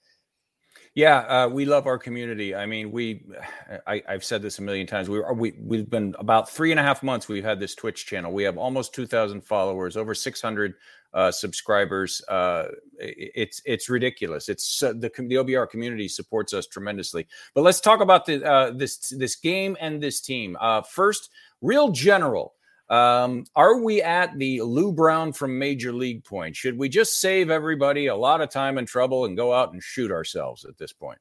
Yeah, 0.97 1.19
uh, 1.19 1.49
we 1.49 1.67
love 1.67 1.87
our 1.87 1.99
community. 1.99 2.55
I 2.55 2.65
mean, 2.65 2.91
we, 2.91 3.27
I, 3.87 4.03
have 4.09 4.25
said 4.25 4.41
this 4.41 4.59
a 4.59 4.63
million 4.63 4.87
times. 4.87 5.11
We, 5.11 5.21
we, 5.21 5.53
we've 5.61 5.91
been 5.91 6.17
about 6.19 6.49
three 6.49 6.71
and 6.71 6.81
a 6.81 6.83
half 6.83 7.03
months. 7.03 7.29
We've 7.29 7.45
had 7.45 7.61
this 7.61 7.75
Twitch 7.75 8.07
channel. 8.07 8.33
We 8.33 8.45
have 8.45 8.57
almost 8.57 8.95
2,000 8.95 9.43
followers, 9.43 9.99
over 9.99 10.15
600 10.15 10.75
uh, 11.13 11.31
subscribers. 11.31 12.23
Uh, 12.29 12.69
it's 12.99 13.61
it's 13.67 13.91
ridiculous. 13.91 14.49
It's 14.49 14.81
the 14.81 14.93
the 14.95 15.35
OBR 15.37 15.69
community 15.69 16.09
supports 16.09 16.55
us 16.55 16.67
tremendously. 16.67 17.27
But 17.55 17.63
let's 17.63 17.81
talk 17.81 18.01
about 18.01 18.25
the 18.27 18.43
uh, 18.45 18.71
this 18.73 19.11
this 19.11 19.37
game 19.37 19.77
and 19.81 20.03
this 20.03 20.21
team. 20.23 20.57
Uh, 20.61 20.81
first, 20.83 21.31
real 21.61 21.91
general. 21.91 22.55
Um, 22.89 23.45
are 23.57 23.79
we 23.79 24.03
at 24.03 24.39
the 24.39 24.63
Lou 24.63 24.93
Brown 24.93 25.33
from 25.33 25.59
Major 25.59 25.93
League 25.93 26.25
point? 26.25 26.55
Should 26.55 26.79
we 26.79 26.89
just 26.89 27.19
save 27.19 27.51
everybody 27.51 28.07
a 28.07 28.17
lot 28.17 28.41
of 28.41 28.51
time 28.51 28.79
and 28.79 28.87
trouble 28.87 29.25
and 29.25 29.37
go 29.37 29.53
out 29.53 29.73
and 29.73 29.83
shoot 29.83 30.13
ourselves 30.13 30.65
at 30.65 30.79
this 30.79 30.93
point? 30.93 31.19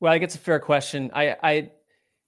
Well, 0.00 0.10
I 0.10 0.16
think 0.16 0.24
it's 0.24 0.34
a 0.34 0.38
fair 0.38 0.58
question. 0.58 1.10
I, 1.14 1.36
I, 1.42 1.70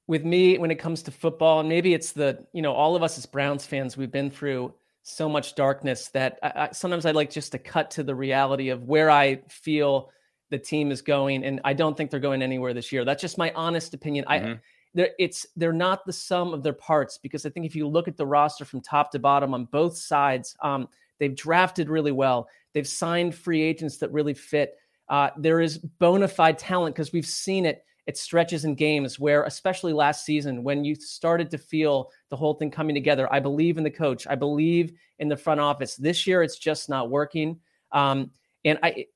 with 0.07 0.25
me, 0.25 0.59
when 0.59 0.71
it 0.71 0.79
comes 0.79 1.03
to 1.05 1.11
football, 1.11 1.61
and 1.61 1.69
maybe 1.69 1.95
it's 1.95 2.13
the, 2.13 2.47
you 2.53 2.63
know, 2.63 2.73
all 2.73 2.95
of 2.95 3.03
us 3.03 3.19
as 3.19 3.27
Browns 3.27 3.67
fans, 3.67 3.97
we've 3.97 4.13
been 4.13 4.31
through 4.31 4.75
so 5.03 5.29
much 5.29 5.57
darkness 5.57 6.09
that 6.09 6.39
I, 6.43 6.53
I, 6.55 6.69
sometimes 6.73 7.07
I 7.07 7.11
like 7.11 7.31
just 7.31 7.53
to 7.53 7.59
cut 7.59 7.93
to 7.93 8.05
the 8.05 8.15
reality 8.15 8.69
of 8.69 8.85
where 8.85 9.11
I 9.11 9.43
feel 9.49 10.11
the 10.51 10.59
team 10.59 10.93
is 10.93 11.03
going, 11.03 11.45
and 11.45 11.61
I 11.65 11.73
don't 11.73 11.97
think 11.97 12.11
they're 12.11 12.21
going 12.21 12.43
anywhere 12.43 12.75
this 12.75 12.93
year. 12.93 13.05
That's 13.05 13.23
just 13.23 13.39
my 13.39 13.53
honest 13.57 13.95
opinion. 13.95 14.27
Mm-hmm. 14.29 14.53
I 14.53 14.61
they're 14.95 15.11
it's 15.19 15.47
they're 15.57 15.73
not 15.73 16.05
the 16.05 16.13
sum 16.13 16.53
of 16.53 16.63
their 16.63 16.73
parts 16.73 17.19
because 17.19 17.47
I 17.47 17.51
think 17.51 17.67
if 17.67 17.75
you 17.75 17.89
look 17.89 18.09
at 18.09 18.17
the 18.17 18.27
roster 18.27 18.65
from 18.65 18.81
top 18.81 19.11
to 19.13 19.19
bottom 19.19 19.55
on 19.55 19.67
both 19.67 19.97
sides, 19.97 20.57
um, 20.63 20.89
they've 21.19 21.35
drafted 21.35 21.89
really 21.89 22.13
well. 22.13 22.49
They've 22.73 22.87
signed 22.87 23.35
free 23.35 23.63
agents 23.63 23.99
that 23.99 24.13
really 24.13 24.35
fit. 24.35 24.77
Uh, 25.09 25.31
there 25.37 25.61
is 25.61 25.79
bona 25.79 26.29
fide 26.29 26.59
talent 26.59 26.95
because 26.95 27.13
we've 27.13 27.27
seen 27.27 27.67
it 27.67 27.85
it 28.07 28.17
stretches 28.17 28.65
in 28.65 28.75
games 28.75 29.19
where, 29.19 29.45
especially 29.45 29.93
last 29.93 30.25
season, 30.25 30.65
when 30.65 30.85
you 30.85 30.95
started 30.97 31.51
to 31.51 31.59
feel 31.59 32.11
the 32.31 32.37
whole 32.37 32.55
thing 32.55 32.71
coming 32.71 32.95
together, 32.95 33.33
I 33.33 33.39
believe 33.39 33.79
in 33.79 33.85
the 33.85 33.91
coach, 33.91 34.27
I 34.27 34.35
believe 34.35 34.93
in 35.21 35.29
the 35.29 35.37
front 35.37 35.61
office. 35.61 35.95
This 35.95 36.27
year, 36.27 36.43
it's 36.43 36.59
just 36.59 36.89
not 36.89 37.11
working. 37.11 37.61
Um, 37.93 38.33
and 38.65 38.79
I, 38.83 39.07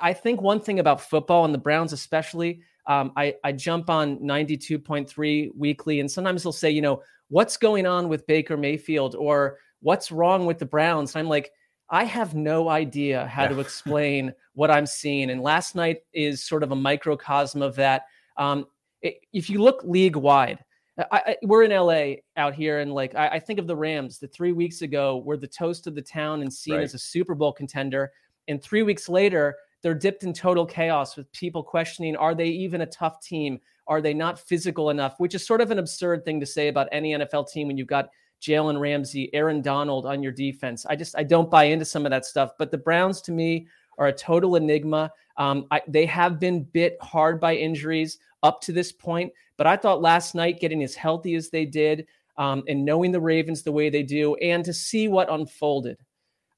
I 0.00 0.12
think 0.12 0.40
one 0.40 0.60
thing 0.60 0.80
about 0.80 1.00
football 1.00 1.44
and 1.44 1.54
the 1.54 1.58
Browns, 1.58 1.92
especially, 1.92 2.62
um, 2.86 3.12
I, 3.16 3.34
I 3.44 3.52
jump 3.52 3.88
on 3.88 4.18
92.3 4.18 5.50
weekly, 5.56 6.00
and 6.00 6.10
sometimes 6.10 6.42
they'll 6.42 6.52
say, 6.52 6.70
you 6.70 6.82
know, 6.82 7.02
what's 7.28 7.56
going 7.56 7.86
on 7.86 8.08
with 8.08 8.26
Baker 8.26 8.56
Mayfield 8.56 9.14
or 9.14 9.58
what's 9.80 10.12
wrong 10.12 10.46
with 10.46 10.58
the 10.58 10.66
Browns? 10.66 11.14
And 11.14 11.20
I'm 11.20 11.28
like, 11.28 11.50
I 11.90 12.04
have 12.04 12.34
no 12.34 12.68
idea 12.68 13.26
how 13.26 13.42
yeah. 13.42 13.48
to 13.48 13.60
explain 13.60 14.32
what 14.54 14.70
I'm 14.70 14.86
seeing. 14.86 15.30
And 15.30 15.40
last 15.40 15.74
night 15.74 15.98
is 16.12 16.44
sort 16.44 16.62
of 16.62 16.72
a 16.72 16.76
microcosm 16.76 17.62
of 17.62 17.74
that. 17.76 18.04
Um, 18.36 18.66
if 19.02 19.50
you 19.50 19.62
look 19.62 19.82
league 19.84 20.16
wide, 20.16 20.58
I, 20.98 21.06
I, 21.12 21.36
we're 21.42 21.64
in 21.64 21.72
LA 21.72 22.20
out 22.36 22.54
here, 22.54 22.78
and 22.78 22.92
like 22.92 23.14
I, 23.14 23.28
I, 23.28 23.38
think 23.40 23.58
of 23.58 23.66
the 23.66 23.76
Rams 23.76 24.18
that 24.20 24.32
three 24.32 24.52
weeks 24.52 24.82
ago 24.82 25.18
were 25.18 25.36
the 25.36 25.46
toast 25.46 25.86
of 25.86 25.94
the 25.94 26.02
town 26.02 26.40
and 26.40 26.52
seen 26.52 26.76
right. 26.76 26.84
as 26.84 26.94
a 26.94 26.98
Super 26.98 27.34
Bowl 27.34 27.52
contender, 27.52 28.12
and 28.48 28.62
three 28.62 28.82
weeks 28.82 29.08
later 29.08 29.56
they're 29.84 29.94
dipped 29.94 30.24
in 30.24 30.32
total 30.32 30.64
chaos 30.64 31.14
with 31.14 31.30
people 31.32 31.62
questioning: 31.62 32.16
Are 32.16 32.34
they 32.34 32.48
even 32.48 32.80
a 32.80 32.86
tough 32.86 33.20
team? 33.20 33.60
Are 33.86 34.00
they 34.00 34.14
not 34.14 34.40
physical 34.40 34.88
enough? 34.88 35.16
Which 35.18 35.34
is 35.34 35.46
sort 35.46 35.60
of 35.60 35.70
an 35.70 35.78
absurd 35.78 36.24
thing 36.24 36.40
to 36.40 36.46
say 36.46 36.68
about 36.68 36.88
any 36.90 37.12
NFL 37.12 37.50
team 37.50 37.66
when 37.66 37.76
you've 37.76 37.86
got 37.86 38.08
Jalen 38.40 38.80
Ramsey, 38.80 39.28
Aaron 39.34 39.60
Donald 39.60 40.06
on 40.06 40.22
your 40.22 40.32
defense. 40.32 40.86
I 40.86 40.96
just 40.96 41.14
I 41.18 41.22
don't 41.22 41.50
buy 41.50 41.64
into 41.64 41.84
some 41.84 42.06
of 42.06 42.10
that 42.10 42.24
stuff. 42.24 42.52
But 42.58 42.70
the 42.70 42.78
Browns 42.78 43.20
to 43.22 43.32
me 43.32 43.66
are 43.98 44.06
a 44.06 44.12
total 44.12 44.56
enigma. 44.56 45.12
Um, 45.36 45.66
I, 45.70 45.82
they 45.86 46.06
have 46.06 46.40
been 46.40 46.64
bit 46.64 46.96
hard 47.02 47.38
by 47.38 47.54
injuries 47.54 48.18
up 48.42 48.62
to 48.62 48.72
this 48.72 48.90
point, 48.90 49.32
but 49.58 49.66
I 49.66 49.76
thought 49.76 50.00
last 50.00 50.34
night 50.34 50.60
getting 50.60 50.82
as 50.82 50.94
healthy 50.94 51.34
as 51.34 51.50
they 51.50 51.66
did 51.66 52.06
um, 52.38 52.62
and 52.68 52.86
knowing 52.86 53.12
the 53.12 53.20
Ravens 53.20 53.62
the 53.62 53.72
way 53.72 53.90
they 53.90 54.02
do, 54.02 54.34
and 54.36 54.64
to 54.64 54.72
see 54.72 55.08
what 55.08 55.30
unfolded 55.30 55.98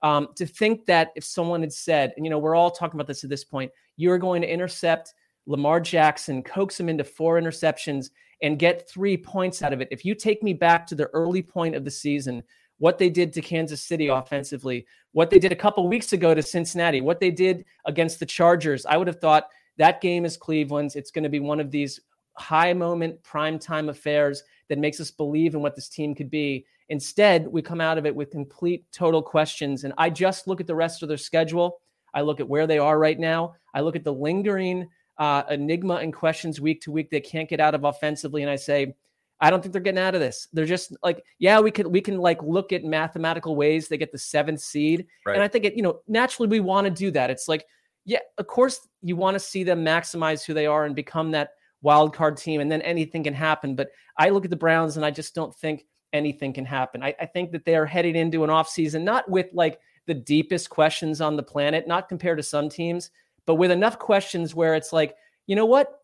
Um, 0.06 0.28
to 0.36 0.46
think 0.46 0.86
that 0.86 1.10
if 1.16 1.24
someone 1.24 1.62
had 1.62 1.72
said, 1.72 2.12
and 2.16 2.24
you 2.24 2.30
know, 2.30 2.38
we're 2.38 2.54
all 2.54 2.70
talking 2.70 2.96
about 2.96 3.08
this 3.08 3.24
at 3.24 3.30
this 3.30 3.42
point, 3.42 3.72
you're 3.96 4.18
going 4.18 4.40
to 4.40 4.48
intercept 4.48 5.14
Lamar 5.46 5.80
Jackson, 5.80 6.44
coax 6.44 6.78
him 6.78 6.88
into 6.88 7.02
four 7.02 7.40
interceptions, 7.40 8.10
and 8.40 8.56
get 8.56 8.88
three 8.88 9.16
points 9.16 9.62
out 9.62 9.72
of 9.72 9.80
it. 9.80 9.88
If 9.90 10.04
you 10.04 10.14
take 10.14 10.44
me 10.44 10.52
back 10.52 10.86
to 10.86 10.94
the 10.94 11.06
early 11.06 11.42
point 11.42 11.74
of 11.74 11.84
the 11.84 11.90
season, 11.90 12.44
what 12.78 12.98
they 12.98 13.10
did 13.10 13.32
to 13.32 13.40
Kansas 13.40 13.82
City 13.82 14.06
offensively, 14.06 14.86
what 15.10 15.28
they 15.28 15.40
did 15.40 15.50
a 15.50 15.56
couple 15.56 15.88
weeks 15.88 16.12
ago 16.12 16.34
to 16.34 16.42
Cincinnati, 16.42 17.00
what 17.00 17.18
they 17.18 17.32
did 17.32 17.64
against 17.84 18.20
the 18.20 18.26
Chargers, 18.26 18.86
I 18.86 18.96
would 18.98 19.08
have 19.08 19.20
thought 19.20 19.48
that 19.76 20.00
game 20.00 20.24
is 20.24 20.36
Cleveland's. 20.36 20.94
It's 20.94 21.10
going 21.10 21.24
to 21.24 21.28
be 21.28 21.40
one 21.40 21.58
of 21.58 21.72
these 21.72 22.00
high 22.34 22.74
moment 22.74 23.20
prime 23.24 23.58
time 23.58 23.88
affairs 23.88 24.44
that 24.68 24.78
makes 24.78 25.00
us 25.00 25.10
believe 25.10 25.56
in 25.56 25.62
what 25.62 25.74
this 25.74 25.88
team 25.88 26.14
could 26.14 26.30
be. 26.30 26.64
Instead, 26.88 27.46
we 27.46 27.62
come 27.62 27.80
out 27.80 27.98
of 27.98 28.06
it 28.06 28.14
with 28.14 28.30
complete 28.30 28.84
total 28.92 29.22
questions. 29.22 29.84
And 29.84 29.92
I 29.98 30.10
just 30.10 30.46
look 30.46 30.60
at 30.60 30.66
the 30.66 30.74
rest 30.74 31.02
of 31.02 31.08
their 31.08 31.18
schedule. 31.18 31.80
I 32.14 32.20
look 32.20 32.40
at 32.40 32.48
where 32.48 32.66
they 32.66 32.78
are 32.78 32.98
right 32.98 33.18
now. 33.18 33.54
I 33.74 33.80
look 33.80 33.96
at 33.96 34.04
the 34.04 34.12
lingering 34.12 34.88
uh, 35.18 35.42
enigma 35.50 35.96
and 35.96 36.12
questions 36.12 36.60
week 36.60 36.80
to 36.82 36.92
week 36.92 37.10
they 37.10 37.20
can't 37.20 37.48
get 37.48 37.60
out 37.60 37.74
of 37.74 37.84
offensively. 37.84 38.42
And 38.42 38.50
I 38.50 38.56
say, 38.56 38.94
I 39.40 39.50
don't 39.50 39.62
think 39.62 39.72
they're 39.72 39.82
getting 39.82 40.00
out 40.00 40.14
of 40.14 40.20
this. 40.20 40.48
They're 40.52 40.64
just 40.64 40.96
like, 41.02 41.22
yeah, 41.38 41.60
we 41.60 41.70
can 41.70 41.90
we 41.90 42.00
can 42.00 42.18
like 42.18 42.42
look 42.42 42.72
at 42.72 42.84
mathematical 42.84 43.54
ways 43.54 43.86
they 43.86 43.98
get 43.98 44.12
the 44.12 44.18
seventh 44.18 44.60
seed, 44.60 45.06
right. 45.26 45.34
and 45.34 45.42
I 45.42 45.48
think 45.48 45.64
it, 45.64 45.74
you 45.74 45.82
know, 45.82 46.00
naturally 46.08 46.48
we 46.48 46.60
want 46.60 46.86
to 46.86 46.90
do 46.90 47.10
that. 47.10 47.28
It's 47.30 47.48
like, 47.48 47.66
yeah, 48.04 48.20
of 48.38 48.46
course 48.46 48.88
you 49.02 49.14
want 49.14 49.34
to 49.34 49.40
see 49.40 49.62
them 49.62 49.84
maximize 49.84 50.44
who 50.44 50.54
they 50.54 50.66
are 50.66 50.86
and 50.86 50.96
become 50.96 51.32
that 51.32 51.50
wild 51.82 52.14
card 52.14 52.38
team, 52.38 52.60
and 52.60 52.72
then 52.72 52.80
anything 52.82 53.24
can 53.24 53.34
happen. 53.34 53.76
But 53.76 53.90
I 54.18 54.30
look 54.30 54.44
at 54.44 54.50
the 54.50 54.56
Browns 54.56 54.96
and 54.96 55.04
I 55.04 55.10
just 55.10 55.34
don't 55.34 55.54
think 55.54 55.84
anything 56.16 56.52
can 56.52 56.64
happen. 56.64 57.02
I, 57.02 57.14
I 57.20 57.26
think 57.26 57.52
that 57.52 57.64
they 57.64 57.76
are 57.76 57.86
heading 57.86 58.16
into 58.16 58.42
an 58.42 58.50
offseason 58.50 59.02
not 59.02 59.30
with 59.30 59.46
like 59.52 59.78
the 60.06 60.14
deepest 60.14 60.70
questions 60.70 61.20
on 61.20 61.36
the 61.36 61.42
planet, 61.42 61.86
not 61.86 62.08
compared 62.08 62.38
to 62.38 62.42
some 62.42 62.68
teams, 62.68 63.10
but 63.44 63.56
with 63.56 63.70
enough 63.70 63.98
questions 63.98 64.54
where 64.54 64.74
it's 64.74 64.92
like, 64.92 65.14
you 65.46 65.54
know 65.54 65.66
what? 65.66 66.00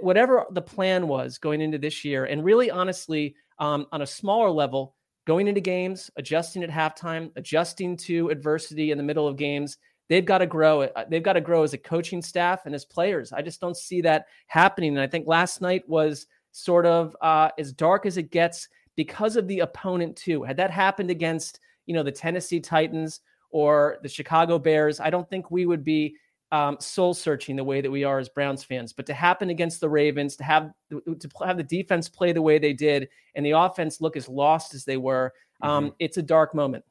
Whatever 0.00 0.44
the 0.50 0.62
plan 0.62 1.06
was 1.06 1.38
going 1.38 1.60
into 1.60 1.78
this 1.78 2.04
year, 2.04 2.24
and 2.24 2.44
really 2.44 2.70
honestly, 2.70 3.36
um, 3.58 3.86
on 3.92 4.02
a 4.02 4.06
smaller 4.06 4.50
level, 4.50 4.96
going 5.26 5.46
into 5.46 5.60
games, 5.60 6.10
adjusting 6.16 6.64
at 6.64 6.70
halftime, 6.70 7.30
adjusting 7.36 7.96
to 7.98 8.30
adversity 8.30 8.90
in 8.90 8.98
the 8.98 9.04
middle 9.04 9.28
of 9.28 9.36
games, 9.36 9.76
they've 10.08 10.24
got 10.24 10.38
to 10.38 10.46
grow. 10.46 10.82
Uh, 10.82 11.04
they've 11.08 11.22
got 11.22 11.34
to 11.34 11.40
grow 11.40 11.62
as 11.62 11.74
a 11.74 11.78
coaching 11.78 12.22
staff 12.22 12.66
and 12.66 12.74
as 12.74 12.84
players. 12.84 13.32
I 13.32 13.42
just 13.42 13.60
don't 13.60 13.76
see 13.76 14.00
that 14.00 14.26
happening. 14.46 14.96
And 14.96 15.00
I 15.00 15.06
think 15.06 15.26
last 15.26 15.60
night 15.60 15.88
was 15.88 16.26
sort 16.52 16.86
of 16.86 17.14
uh, 17.20 17.50
as 17.58 17.72
dark 17.72 18.06
as 18.06 18.16
it 18.16 18.30
gets 18.30 18.68
because 18.98 19.36
of 19.36 19.46
the 19.46 19.60
opponent 19.60 20.16
too. 20.16 20.42
Had 20.42 20.56
that 20.56 20.72
happened 20.72 21.08
against 21.08 21.60
you 21.86 21.94
know 21.94 22.02
the 22.02 22.10
Tennessee 22.10 22.58
Titans 22.58 23.20
or 23.50 23.98
the 24.02 24.08
Chicago 24.08 24.58
Bears, 24.58 24.98
I 24.98 25.08
don't 25.08 25.30
think 25.30 25.52
we 25.52 25.66
would 25.66 25.84
be 25.84 26.16
um, 26.50 26.78
soul 26.80 27.14
searching 27.14 27.54
the 27.54 27.62
way 27.62 27.80
that 27.80 27.90
we 27.90 28.02
are 28.02 28.18
as 28.18 28.28
Browns 28.28 28.64
fans. 28.64 28.92
But 28.92 29.06
to 29.06 29.14
happen 29.14 29.50
against 29.50 29.80
the 29.80 29.88
Ravens, 29.88 30.34
to 30.36 30.44
have 30.44 30.72
to 30.90 31.28
have 31.46 31.56
the 31.56 31.62
defense 31.62 32.08
play 32.08 32.32
the 32.32 32.42
way 32.42 32.58
they 32.58 32.72
did, 32.72 33.08
and 33.36 33.46
the 33.46 33.52
offense 33.52 34.00
look 34.00 34.16
as 34.16 34.28
lost 34.28 34.74
as 34.74 34.84
they 34.84 34.96
were, 34.96 35.32
um, 35.62 35.84
mm-hmm. 35.84 35.94
it's 36.00 36.16
a 36.16 36.22
dark 36.22 36.52
moment. 36.52 36.84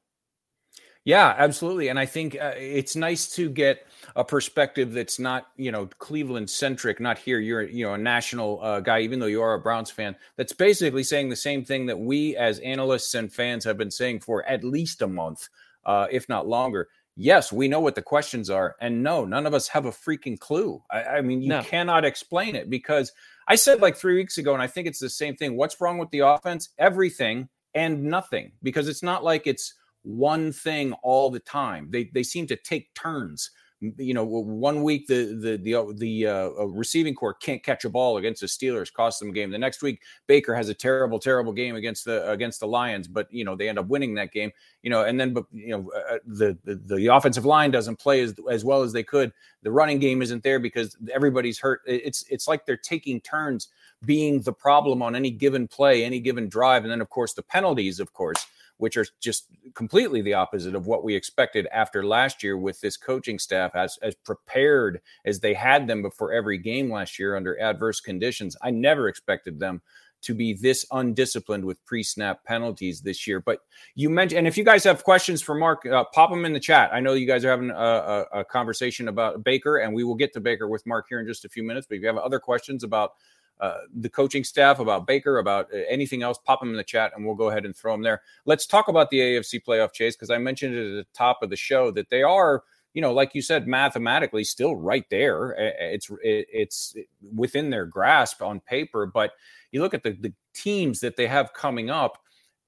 Yeah, 1.08 1.34
absolutely. 1.38 1.88
And 1.88 1.98
I 1.98 2.06
think 2.06 2.36
uh, 2.36 2.52
it's 2.58 2.98
nice 2.98 3.34
to 3.36 3.50
get 3.50 3.88
a 4.18 4.26
perspective 4.26 4.92
that's 4.92 5.20
not, 5.20 5.48
you 5.56 5.72
know, 5.72 5.86
Cleveland 6.00 6.50
centric, 6.50 7.00
not 7.00 7.18
here. 7.18 7.40
You're, 7.40 7.62
you 7.62 7.86
know, 7.86 7.94
a 7.94 7.98
national 7.98 8.62
uh, 8.62 8.82
guy, 8.82 9.00
even 9.00 9.20
though 9.20 9.28
you 9.28 9.42
are 9.42 9.54
a 9.54 9.60
Browns 9.62 9.90
fan, 9.90 10.18
that's 10.36 10.52
basically 10.52 11.04
saying 11.04 11.30
the 11.30 11.36
same 11.38 11.64
thing 11.64 11.86
that 11.86 11.98
we 11.98 12.36
as 12.36 12.60
analysts 12.60 13.16
and 13.16 13.32
fans 13.32 13.64
have 13.64 13.78
been 13.78 13.90
saying 13.90 14.20
for 14.20 14.44
at 14.44 14.66
least 14.66 15.02
a 15.02 15.08
month, 15.08 15.48
uh, 15.86 16.08
if 16.12 16.28
not 16.28 16.46
longer. 16.46 16.90
Yes, 17.16 17.54
we 17.54 17.70
know 17.70 17.80
what 17.80 17.96
the 17.96 18.02
questions 18.02 18.50
are. 18.50 18.76
And 18.82 19.02
no, 19.02 19.24
none 19.24 19.46
of 19.46 19.54
us 19.54 19.70
have 19.70 19.86
a 19.86 19.92
freaking 19.92 20.38
clue. 20.38 20.84
I, 20.92 21.04
I 21.04 21.22
mean, 21.22 21.42
you 21.42 21.48
no. 21.48 21.64
cannot 21.64 22.04
explain 22.04 22.54
it 22.54 22.70
because 22.70 23.14
I 23.48 23.56
said 23.56 23.80
like 23.80 23.96
three 23.96 24.16
weeks 24.16 24.40
ago, 24.40 24.52
and 24.54 24.62
I 24.62 24.68
think 24.68 24.88
it's 24.88 25.00
the 25.00 25.10
same 25.10 25.38
thing. 25.38 25.56
What's 25.56 25.80
wrong 25.80 26.00
with 26.00 26.10
the 26.10 26.20
offense? 26.20 26.68
Everything 26.78 27.48
and 27.74 28.04
nothing 28.04 28.52
because 28.62 28.90
it's 28.90 29.04
not 29.04 29.24
like 29.24 29.48
it's, 29.48 29.74
one 30.08 30.54
thing 30.54 30.94
all 31.04 31.30
the 31.30 31.40
time. 31.40 31.90
They 31.92 32.06
they 32.06 32.24
seem 32.24 32.48
to 32.48 32.56
take 32.56 32.94
turns. 32.94 33.52
You 33.80 34.16
know, 34.16 34.24
one 34.24 34.82
week 34.82 35.06
the 35.06 35.38
the 35.40 35.58
the 35.58 35.76
uh, 35.76 35.86
the 35.94 36.26
uh, 36.26 36.66
receiving 36.66 37.14
corps 37.14 37.36
can't 37.36 37.62
catch 37.62 37.86
a 37.86 37.90
ball 37.90 38.18
against 38.18 38.42
the 38.42 38.48
Steelers, 38.48 38.92
cost 38.92 39.20
them 39.20 39.30
a 39.30 39.34
game. 39.34 39.52
The 39.52 39.58
next 39.60 39.84
week, 39.84 40.02
Baker 40.26 40.56
has 40.56 40.70
a 40.70 40.74
terrible, 40.74 41.20
terrible 41.20 41.54
game 41.54 41.76
against 41.76 42.06
the 42.06 42.28
against 42.32 42.60
the 42.60 42.68
Lions, 42.68 43.08
but 43.08 43.32
you 43.32 43.44
know 43.44 43.56
they 43.56 43.70
end 43.70 43.78
up 43.78 43.88
winning 43.88 44.16
that 44.16 44.32
game. 44.32 44.50
You 44.82 44.90
know, 44.90 45.04
and 45.04 45.20
then 45.20 45.34
but 45.34 45.46
you 45.52 45.70
know 45.70 45.92
uh, 45.94 46.16
uh, 46.16 46.20
the, 46.26 46.58
the 46.64 46.76
the 46.96 47.08
offensive 47.08 47.46
line 47.46 47.70
doesn't 47.70 48.00
play 48.00 48.22
as 48.22 48.34
as 48.50 48.66
well 48.66 48.82
as 48.82 48.94
they 48.94 49.04
could. 49.04 49.32
The 49.62 49.72
running 49.72 50.00
game 50.00 50.24
isn't 50.24 50.42
there 50.42 50.60
because 50.60 50.98
everybody's 51.14 51.60
hurt. 51.60 51.82
It's 51.86 52.24
it's 52.30 52.48
like 52.48 52.66
they're 52.66 52.78
taking 52.78 53.22
turns 53.22 53.68
being 54.06 54.42
the 54.42 54.54
problem 54.54 55.04
on 55.04 55.16
any 55.16 55.30
given 55.30 55.68
play, 55.68 56.04
any 56.04 56.20
given 56.20 56.48
drive, 56.50 56.84
and 56.84 56.92
then 56.92 57.02
of 57.02 57.10
course 57.10 57.34
the 57.34 57.44
penalties, 57.44 58.00
of 58.00 58.14
course 58.14 58.44
which 58.78 58.98
are 58.98 59.06
just 59.20 59.48
completely 59.74 60.22
the 60.22 60.34
opposite 60.34 60.76
of 60.76 60.88
what 60.88 61.04
we 61.04 61.16
expected 61.16 61.68
after 61.72 62.06
last 62.06 62.44
year 62.44 62.58
with 62.58 62.80
this 62.82 62.98
coaching 62.98 63.40
staff 63.40 63.76
as, 63.76 63.98
as 64.02 64.16
prepared 64.16 65.02
as 65.26 65.40
they 65.40 65.54
had 65.54 65.88
them 65.88 66.02
before 66.02 66.32
every 66.34 66.58
game 66.58 66.92
last 66.92 67.18
year 67.18 67.36
under 67.36 67.60
adverse 67.60 68.00
conditions. 68.00 68.56
I 68.62 68.72
never 68.72 69.08
expected 69.08 69.60
them 69.60 69.82
to 70.22 70.34
be 70.34 70.54
this 70.54 70.86
undisciplined 70.92 71.64
with 71.64 71.84
pre-snap 71.86 72.44
penalties 72.44 73.02
this 73.02 73.28
year. 73.28 73.40
But 73.40 73.60
you 73.96 74.10
mentioned, 74.10 74.40
and 74.40 74.48
if 74.48 74.58
you 74.58 74.64
guys 74.64 74.84
have 74.84 75.04
questions 75.04 75.42
for 75.42 75.56
Marc, 75.56 75.86
uh, 75.86 76.06
pop 76.06 76.30
them 76.30 76.46
in 76.46 76.54
the 76.54 76.60
chat. 76.60 76.90
I 76.92 77.00
know 77.00 77.14
you 77.14 77.28
guys 77.28 77.46
are 77.46 77.50
having 77.50 77.70
a, 77.70 77.74
a, 77.76 78.26
a, 78.40 78.46
conversation 78.46 79.10
about 79.10 79.44
Baker, 79.44 79.78
and 79.78 79.94
we 79.94 80.04
will 80.04 80.16
get 80.16 80.34
to 80.34 80.40
Baker 80.40 80.68
with 80.68 80.86
Marc 80.86 81.06
here 81.08 81.20
in 81.20 81.28
just 81.28 81.46
a 81.46 81.50
few 81.50 81.64
minutes. 81.64 81.88
But 81.88 81.96
if 81.96 82.02
you 82.02 82.08
have 82.08 82.18
other 82.18 82.40
questions 82.40 82.84
about 82.84 83.14
uh, 83.60 83.80
the 83.94 84.10
coaching 84.10 84.44
staff, 84.44 84.80
about 84.80 85.08
Baker, 85.08 85.40
about 85.40 85.68
uh, 85.74 85.78
anything 85.90 86.22
else, 86.22 86.38
pop 86.38 86.60
them 86.60 86.70
in 86.70 86.78
the 86.78 86.84
chat 86.84 87.12
and 87.16 87.26
we'll 87.26 87.36
go 87.36 87.50
ahead 87.50 87.66
and 87.66 87.76
throw 87.76 87.92
them 87.92 88.04
there. 88.04 88.22
Let's 88.46 88.68
talk 88.68 88.88
about 88.88 89.10
the 89.10 89.20
AFC 89.20 89.64
playoff 89.64 89.94
chase 89.94 90.16
because 90.16 90.30
I 90.30 90.38
mentioned 90.38 90.76
it 90.76 91.00
at 91.00 91.06
the 91.06 91.18
top 91.18 91.42
of 91.42 91.50
the 91.50 91.56
show 91.56 91.90
that 91.92 92.10
they 92.10 92.22
are, 92.22 92.64
you 92.94 93.02
know, 93.02 93.14
like 93.14 93.34
you 93.34 93.42
said, 93.42 93.68
mathematically 93.68 94.44
still 94.44 94.76
right 94.76 95.06
there. 95.10 95.56
It's 95.58 96.10
it's 96.24 96.96
within 97.36 97.70
their 97.70 97.86
grasp 97.86 98.42
on 98.42 98.60
paper, 98.60 99.06
but 99.06 99.32
you 99.72 99.82
look 99.82 99.94
at 99.94 100.04
the, 100.04 100.12
the 100.12 100.34
teams 100.54 101.00
that 101.00 101.16
they 101.16 101.28
have 101.28 101.54
coming 101.54 101.90
up, 101.90 102.18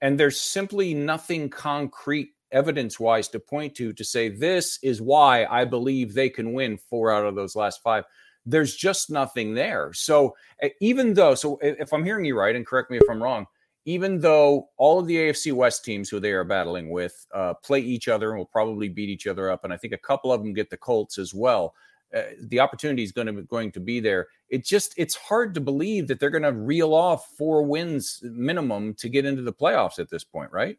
and 0.01 0.19
there's 0.19 0.39
simply 0.39 0.93
nothing 0.93 1.49
concrete 1.49 2.29
evidence 2.51 2.99
wise 2.99 3.27
to 3.27 3.39
point 3.39 3.75
to 3.75 3.93
to 3.93 4.03
say 4.03 4.27
this 4.29 4.79
is 4.81 5.01
why 5.01 5.45
I 5.45 5.65
believe 5.65 6.13
they 6.13 6.29
can 6.29 6.53
win 6.53 6.77
four 6.77 7.11
out 7.11 7.25
of 7.25 7.35
those 7.35 7.55
last 7.55 7.81
five 7.83 8.05
there's 8.45 8.75
just 8.75 9.09
nothing 9.09 9.53
there. 9.53 9.91
So 9.93 10.35
even 10.81 11.13
though, 11.13 11.35
so 11.35 11.59
if 11.61 11.93
I'm 11.93 12.03
hearing 12.03 12.25
you 12.25 12.37
right, 12.37 12.55
and 12.55 12.65
correct 12.65 12.91
me 12.91 12.97
if 12.97 13.09
I'm 13.09 13.21
wrong, 13.21 13.45
even 13.85 14.19
though 14.19 14.69
all 14.77 14.99
of 14.99 15.07
the 15.07 15.15
AFC 15.15 15.53
West 15.53 15.83
teams 15.83 16.09
who 16.09 16.19
they 16.19 16.31
are 16.31 16.43
battling 16.43 16.89
with 16.89 17.25
uh, 17.33 17.53
play 17.55 17.79
each 17.79 18.07
other 18.07 18.29
and 18.29 18.37
will 18.37 18.45
probably 18.45 18.89
beat 18.89 19.09
each 19.09 19.27
other 19.27 19.49
up, 19.49 19.63
and 19.63 19.73
I 19.73 19.77
think 19.77 19.93
a 19.93 19.97
couple 19.97 20.31
of 20.31 20.41
them 20.41 20.53
get 20.53 20.69
the 20.69 20.77
Colts 20.77 21.17
as 21.17 21.33
well. 21.33 21.73
Uh, 22.15 22.21
the 22.41 22.59
opportunity 22.59 23.03
is 23.03 23.11
going 23.11 23.27
to 23.27 23.33
be 23.33 23.41
going 23.43 23.71
to 23.71 23.79
be 23.79 23.99
there. 23.99 24.27
It 24.49 24.65
just 24.65 24.93
it's 24.97 25.15
hard 25.15 25.53
to 25.53 25.61
believe 25.61 26.07
that 26.07 26.19
they're 26.19 26.29
going 26.29 26.43
to 26.43 26.53
reel 26.53 26.93
off 26.93 27.35
four 27.37 27.63
wins 27.63 28.19
minimum 28.23 28.95
to 28.95 29.09
get 29.09 29.25
into 29.25 29.43
the 29.43 29.53
playoffs 29.53 29.99
at 29.99 30.09
this 30.09 30.23
point, 30.23 30.51
right? 30.51 30.77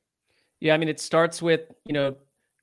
Yeah, 0.58 0.74
I 0.74 0.76
mean 0.76 0.88
it 0.88 1.00
starts 1.00 1.40
with 1.40 1.62
you 1.84 1.92
know 1.92 2.16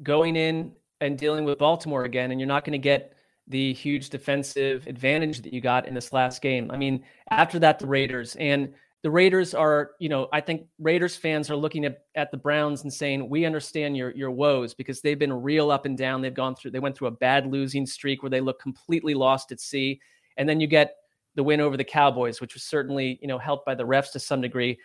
going 0.03 0.35
in 0.35 0.73
and 1.01 1.17
dealing 1.17 1.45
with 1.45 1.57
Baltimore 1.57 2.03
again, 2.03 2.31
and 2.31 2.39
you're 2.39 2.47
not 2.47 2.63
going 2.63 2.73
to 2.73 2.77
get 2.77 3.16
the 3.47 3.73
huge 3.73 4.09
defensive 4.09 4.85
advantage 4.87 5.41
that 5.41 5.53
you 5.53 5.61
got 5.61 5.87
in 5.87 5.93
this 5.93 6.11
last 6.11 6.41
game. 6.41 6.69
I 6.71 6.77
mean, 6.77 7.03
after 7.29 7.59
that, 7.59 7.79
the 7.79 7.87
Raiders 7.87 8.35
and 8.35 8.73
the 9.03 9.11
Raiders 9.11 9.53
are, 9.53 9.91
you 9.99 10.09
know, 10.09 10.27
I 10.33 10.41
think 10.41 10.67
Raiders 10.79 11.15
fans 11.15 11.49
are 11.49 11.55
looking 11.55 11.85
at, 11.85 12.03
at 12.15 12.31
the 12.31 12.37
Browns 12.37 12.83
and 12.83 12.91
saying, 12.91 13.29
we 13.29 13.45
understand 13.45 13.95
your 13.95 14.11
your 14.11 14.31
woes 14.31 14.73
because 14.73 15.01
they've 15.01 15.19
been 15.19 15.31
real 15.31 15.71
up 15.71 15.85
and 15.85 15.97
down. 15.97 16.21
They've 16.21 16.33
gone 16.33 16.55
through, 16.55 16.71
they 16.71 16.79
went 16.79 16.97
through 16.97 17.07
a 17.07 17.11
bad 17.11 17.47
losing 17.47 17.85
streak 17.85 18.21
where 18.21 18.29
they 18.29 18.41
look 18.41 18.59
completely 18.59 19.13
lost 19.13 19.51
at 19.51 19.61
sea. 19.61 20.01
And 20.35 20.47
then 20.49 20.59
you 20.59 20.67
get 20.67 20.95
the 21.35 21.43
win 21.43 21.61
over 21.61 21.77
the 21.77 21.83
Cowboys, 21.83 22.41
which 22.41 22.53
was 22.53 22.63
certainly, 22.63 23.19
you 23.21 23.27
know, 23.27 23.37
helped 23.37 23.65
by 23.65 23.75
the 23.75 23.85
refs 23.85 24.11
to 24.13 24.19
some 24.19 24.41
degree. 24.41 24.77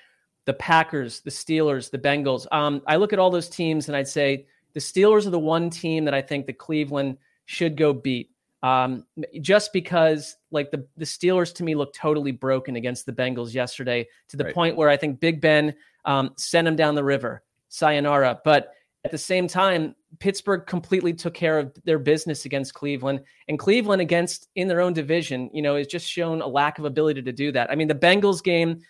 The 0.44 0.54
Packers, 0.54 1.20
the 1.20 1.30
Steelers, 1.30 1.90
the 1.90 1.98
Bengals. 1.98 2.46
Um, 2.52 2.82
I 2.86 2.96
look 2.96 3.12
at 3.12 3.18
all 3.18 3.30
those 3.30 3.48
teams 3.48 3.88
and 3.88 3.96
I'd 3.96 4.08
say 4.08 4.46
the 4.74 4.80
Steelers 4.80 5.26
are 5.26 5.30
the 5.30 5.38
one 5.38 5.70
team 5.70 6.04
that 6.04 6.14
I 6.14 6.20
think 6.20 6.46
the 6.46 6.52
Cleveland 6.52 7.16
should 7.46 7.76
go 7.76 7.92
beat 7.92 8.30
um, 8.62 9.04
just 9.40 9.72
because 9.72 10.36
like 10.50 10.70
the 10.70 10.86
the 10.96 11.04
Steelers 11.04 11.54
to 11.54 11.64
me 11.64 11.74
look 11.74 11.92
totally 11.92 12.32
broken 12.32 12.76
against 12.76 13.06
the 13.06 13.12
Bengals 13.12 13.54
yesterday 13.54 14.06
to 14.28 14.36
the 14.36 14.44
right. 14.44 14.54
point 14.54 14.76
where 14.76 14.88
I 14.88 14.96
think 14.96 15.20
Big 15.20 15.40
Ben 15.40 15.74
um, 16.04 16.30
sent 16.36 16.64
them 16.64 16.76
down 16.76 16.94
the 16.94 17.04
river, 17.04 17.42
sayonara. 17.68 18.40
But 18.44 18.72
at 19.04 19.10
the 19.10 19.18
same 19.18 19.48
time, 19.48 19.96
Pittsburgh 20.20 20.64
completely 20.66 21.12
took 21.12 21.34
care 21.34 21.58
of 21.58 21.72
their 21.84 21.98
business 21.98 22.44
against 22.44 22.74
Cleveland, 22.74 23.22
and 23.48 23.58
Cleveland 23.58 24.00
against 24.00 24.48
in 24.54 24.68
their 24.68 24.80
own 24.80 24.92
division, 24.92 25.50
you 25.52 25.62
know, 25.62 25.76
has 25.76 25.88
just 25.88 26.08
shown 26.08 26.40
a 26.40 26.46
lack 26.46 26.78
of 26.78 26.84
ability 26.84 27.22
to 27.22 27.32
do 27.32 27.50
that. 27.52 27.70
I 27.70 27.74
mean, 27.74 27.88
the 27.88 27.94
Bengals 27.94 28.42
game 28.42 28.80